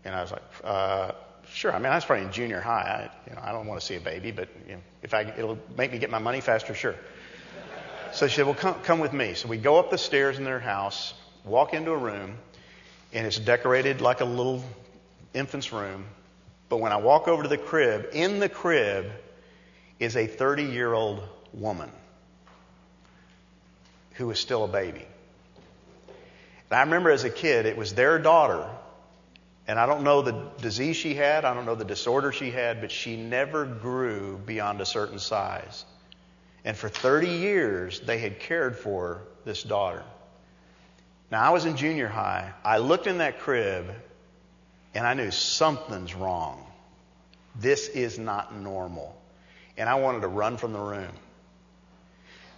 And 0.03 0.15
I 0.15 0.21
was 0.21 0.31
like, 0.31 0.43
uh, 0.63 1.11
Sure. 1.53 1.71
I 1.71 1.77
mean, 1.77 1.91
I 1.91 1.95
was 1.95 2.05
probably 2.05 2.25
in 2.25 2.31
junior 2.31 2.59
high. 2.59 3.09
I, 3.09 3.29
you 3.29 3.35
know, 3.35 3.41
I 3.43 3.51
don't 3.51 3.67
want 3.67 3.79
to 3.79 3.85
see 3.85 3.95
a 3.95 3.99
baby, 3.99 4.31
but 4.31 4.49
you 4.67 4.73
know, 4.73 4.81
if 5.03 5.13
I, 5.13 5.21
it'll 5.21 5.59
make 5.77 5.91
me 5.91 5.99
get 5.99 6.09
my 6.09 6.19
money 6.19 6.41
faster, 6.41 6.73
sure. 6.73 6.95
So 8.11 8.27
she 8.27 8.37
said, 8.37 8.45
well, 8.45 8.55
come, 8.55 8.75
come 8.81 8.99
with 8.99 9.13
me. 9.13 9.35
So 9.35 9.47
we 9.47 9.57
go 9.57 9.77
up 9.77 9.91
the 9.91 9.97
stairs 9.97 10.37
in 10.39 10.45
their 10.45 10.59
house, 10.59 11.13
walk 11.43 11.73
into 11.73 11.91
a 11.91 11.97
room, 11.97 12.37
and 13.11 13.27
it's 13.27 13.37
decorated 13.37 14.01
like 14.01 14.21
a 14.21 14.25
little 14.25 14.63
infant's 15.33 15.71
room. 15.71 16.05
But 16.69 16.77
when 16.77 16.91
I 16.91 16.97
walk 16.97 17.27
over 17.27 17.43
to 17.43 17.49
the 17.49 17.57
crib, 17.57 18.09
in 18.13 18.39
the 18.39 18.49
crib 18.49 19.11
is 19.99 20.15
a 20.15 20.27
30 20.27 20.63
year 20.63 20.93
old 20.93 21.23
woman 21.53 21.91
who 24.13 24.29
is 24.31 24.39
still 24.39 24.63
a 24.63 24.67
baby. 24.67 25.05
And 26.69 26.79
I 26.79 26.81
remember 26.81 27.11
as 27.11 27.23
a 27.23 27.29
kid, 27.29 27.65
it 27.65 27.77
was 27.77 27.93
their 27.93 28.19
daughter 28.19 28.67
and 29.67 29.79
I 29.79 29.85
don't 29.85 30.03
know 30.03 30.21
the 30.21 30.49
disease 30.61 30.97
she 30.97 31.13
had, 31.13 31.45
I 31.45 31.53
don't 31.53 31.65
know 31.65 31.75
the 31.75 31.85
disorder 31.85 32.31
she 32.31 32.51
had, 32.51 32.81
but 32.81 32.91
she 32.91 33.15
never 33.15 33.65
grew 33.65 34.37
beyond 34.45 34.81
a 34.81 34.85
certain 34.85 35.19
size. 35.19 35.85
And 36.65 36.75
for 36.75 36.89
30 36.89 37.27
years, 37.27 37.99
they 38.01 38.17
had 38.17 38.39
cared 38.39 38.77
for 38.77 39.21
this 39.45 39.63
daughter. 39.63 40.03
Now, 41.31 41.43
I 41.43 41.49
was 41.51 41.65
in 41.65 41.77
junior 41.77 42.07
high. 42.07 42.53
I 42.63 42.77
looked 42.77 43.07
in 43.07 43.19
that 43.19 43.39
crib 43.39 43.89
and 44.93 45.05
I 45.05 45.13
knew 45.13 45.31
something's 45.31 46.13
wrong. 46.13 46.65
This 47.55 47.87
is 47.87 48.19
not 48.19 48.55
normal. 48.55 49.15
And 49.77 49.89
I 49.89 49.95
wanted 49.95 50.21
to 50.21 50.27
run 50.27 50.57
from 50.57 50.73
the 50.73 50.79
room. 50.79 51.11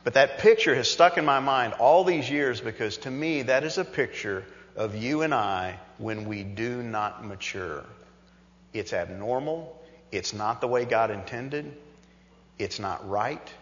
But 0.03 0.13
that 0.13 0.37
picture 0.37 0.75
has 0.75 0.89
stuck 0.89 1.17
in 1.17 1.25
my 1.25 1.39
mind 1.39 1.73
all 1.73 2.03
these 2.03 2.29
years 2.29 2.61
because 2.61 2.97
to 2.99 3.11
me, 3.11 3.43
that 3.43 3.63
is 3.63 3.77
a 3.77 3.85
picture 3.85 4.45
of 4.75 4.95
you 4.95 5.21
and 5.21 5.33
I 5.33 5.79
when 5.97 6.25
we 6.25 6.43
do 6.43 6.83
not 6.83 7.25
mature. 7.25 7.83
It's 8.73 8.93
abnormal. 8.93 9.81
It's 10.11 10.33
not 10.33 10.61
the 10.61 10.67
way 10.67 10.85
God 10.85 11.09
intended. 11.09 11.75
It's 12.59 12.79
not 12.79 13.09
right. 13.09 13.53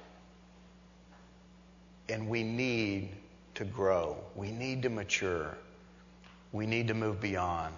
And 2.10 2.28
we 2.28 2.44
need 2.44 3.10
to 3.56 3.64
grow. 3.64 4.18
We 4.36 4.52
need 4.52 4.82
to 4.84 4.90
mature. 4.90 5.56
We 6.52 6.66
need 6.66 6.90
to 6.90 6.94
move 6.94 7.22
beyond. 7.22 7.74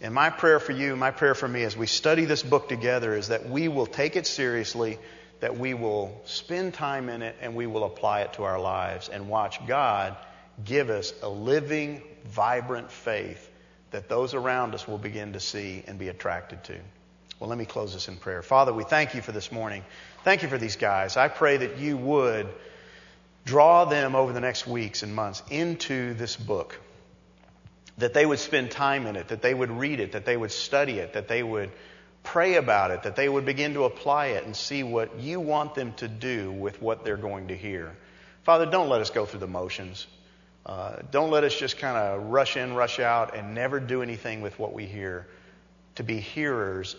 And 0.00 0.14
my 0.14 0.30
prayer 0.30 0.60
for 0.60 0.72
you, 0.72 0.96
my 0.96 1.10
prayer 1.10 1.34
for 1.34 1.46
me 1.46 1.62
as 1.62 1.76
we 1.76 1.86
study 1.86 2.24
this 2.24 2.42
book 2.42 2.68
together 2.68 3.14
is 3.14 3.28
that 3.28 3.48
we 3.48 3.68
will 3.68 3.86
take 3.86 4.16
it 4.16 4.26
seriously, 4.26 4.98
that 5.40 5.58
we 5.58 5.74
will 5.74 6.20
spend 6.24 6.74
time 6.74 7.08
in 7.08 7.22
it, 7.22 7.36
and 7.40 7.54
we 7.54 7.66
will 7.66 7.84
apply 7.84 8.22
it 8.22 8.32
to 8.34 8.44
our 8.44 8.58
lives 8.58 9.08
and 9.08 9.28
watch 9.28 9.66
God 9.66 10.16
give 10.64 10.90
us 10.90 11.12
a 11.22 11.28
living, 11.28 12.02
vibrant 12.26 12.90
faith 12.90 13.50
that 13.90 14.08
those 14.08 14.34
around 14.34 14.74
us 14.74 14.86
will 14.86 14.98
begin 14.98 15.32
to 15.32 15.40
see 15.40 15.82
and 15.86 15.98
be 15.98 16.08
attracted 16.08 16.62
to. 16.64 16.78
Well, 17.38 17.48
let 17.48 17.58
me 17.58 17.64
close 17.64 17.94
this 17.94 18.08
in 18.08 18.16
prayer. 18.16 18.42
Father, 18.42 18.72
we 18.72 18.84
thank 18.84 19.14
you 19.14 19.22
for 19.22 19.32
this 19.32 19.50
morning. 19.50 19.82
Thank 20.24 20.42
you 20.42 20.48
for 20.48 20.58
these 20.58 20.76
guys. 20.76 21.16
I 21.16 21.28
pray 21.28 21.56
that 21.56 21.78
you 21.78 21.96
would 21.96 22.46
draw 23.44 23.86
them 23.86 24.14
over 24.14 24.32
the 24.32 24.40
next 24.40 24.66
weeks 24.66 25.02
and 25.02 25.14
months 25.14 25.42
into 25.50 26.14
this 26.14 26.36
book, 26.36 26.78
that 28.00 28.14
they 28.14 28.26
would 28.26 28.38
spend 28.38 28.70
time 28.70 29.06
in 29.06 29.16
it, 29.16 29.28
that 29.28 29.42
they 29.42 29.54
would 29.54 29.70
read 29.70 30.00
it, 30.00 30.12
that 30.12 30.24
they 30.24 30.36
would 30.36 30.52
study 30.52 30.98
it, 30.98 31.14
that 31.14 31.28
they 31.28 31.42
would 31.42 31.70
pray 32.22 32.56
about 32.56 32.90
it, 32.90 33.04
that 33.04 33.16
they 33.16 33.28
would 33.28 33.46
begin 33.46 33.74
to 33.74 33.84
apply 33.84 34.26
it 34.26 34.44
and 34.44 34.54
see 34.54 34.82
what 34.82 35.18
you 35.20 35.40
want 35.40 35.74
them 35.74 35.92
to 35.94 36.08
do 36.08 36.52
with 36.52 36.80
what 36.82 37.04
they're 37.04 37.16
going 37.16 37.48
to 37.48 37.56
hear. 37.56 37.96
Father, 38.42 38.66
don't 38.66 38.88
let 38.88 39.00
us 39.00 39.10
go 39.10 39.26
through 39.26 39.40
the 39.40 39.46
motions. 39.46 40.06
Uh, 40.66 40.96
don't 41.10 41.30
let 41.30 41.44
us 41.44 41.54
just 41.54 41.78
kind 41.78 41.96
of 41.96 42.30
rush 42.30 42.56
in, 42.56 42.74
rush 42.74 43.00
out, 43.00 43.34
and 43.34 43.54
never 43.54 43.80
do 43.80 44.02
anything 44.02 44.42
with 44.42 44.58
what 44.58 44.72
we 44.72 44.86
hear. 44.86 45.26
To 45.96 46.02
be 46.02 46.20
hearers 46.20 46.96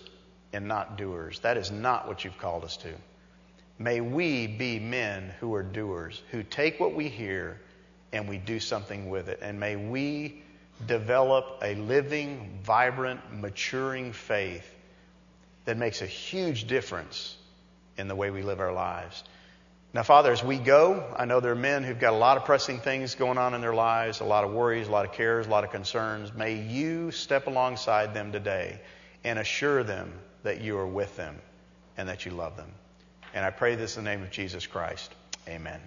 and 0.53 0.67
not 0.67 0.97
doers. 0.97 1.39
That 1.39 1.57
is 1.57 1.71
not 1.71 2.07
what 2.07 2.23
you've 2.23 2.37
called 2.37 2.63
us 2.63 2.77
to. 2.77 2.93
May 3.79 4.01
we 4.01 4.47
be 4.47 4.79
men 4.79 5.33
who 5.39 5.55
are 5.55 5.63
doers, 5.63 6.21
who 6.31 6.43
take 6.43 6.79
what 6.79 6.93
we 6.93 7.07
hear 7.07 7.59
and 8.11 8.27
we 8.27 8.37
do 8.37 8.59
something 8.59 9.09
with 9.09 9.29
it. 9.29 9.39
And 9.41 9.59
may 9.59 9.75
we 9.75 10.43
develop 10.87 11.59
a 11.61 11.75
living, 11.75 12.59
vibrant, 12.63 13.19
maturing 13.31 14.13
faith 14.13 14.69
that 15.65 15.77
makes 15.77 16.01
a 16.01 16.05
huge 16.05 16.67
difference 16.67 17.35
in 17.97 18.07
the 18.07 18.15
way 18.15 18.31
we 18.31 18.41
live 18.41 18.59
our 18.59 18.73
lives. 18.73 19.23
Now, 19.93 20.03
Father, 20.03 20.31
as 20.31 20.43
we 20.43 20.57
go, 20.57 21.03
I 21.17 21.25
know 21.25 21.39
there 21.39 21.51
are 21.51 21.55
men 21.55 21.83
who've 21.83 21.99
got 21.99 22.13
a 22.13 22.17
lot 22.17 22.37
of 22.37 22.45
pressing 22.45 22.79
things 22.79 23.15
going 23.15 23.37
on 23.37 23.53
in 23.53 23.61
their 23.61 23.73
lives, 23.73 24.21
a 24.21 24.25
lot 24.25 24.43
of 24.43 24.51
worries, 24.51 24.87
a 24.87 24.91
lot 24.91 25.05
of 25.05 25.11
cares, 25.11 25.47
a 25.47 25.49
lot 25.49 25.63
of 25.63 25.71
concerns. 25.71 26.33
May 26.33 26.55
you 26.55 27.11
step 27.11 27.47
alongside 27.47 28.13
them 28.13 28.31
today 28.31 28.79
and 29.23 29.37
assure 29.37 29.83
them 29.83 30.13
that 30.43 30.61
you 30.61 30.77
are 30.77 30.87
with 30.87 31.15
them 31.17 31.39
and 31.97 32.09
that 32.09 32.25
you 32.25 32.31
love 32.31 32.57
them. 32.57 32.71
And 33.33 33.45
I 33.45 33.51
pray 33.51 33.75
this 33.75 33.97
in 33.97 34.03
the 34.03 34.09
name 34.09 34.23
of 34.23 34.31
Jesus 34.31 34.65
Christ. 34.65 35.13
Amen. 35.47 35.79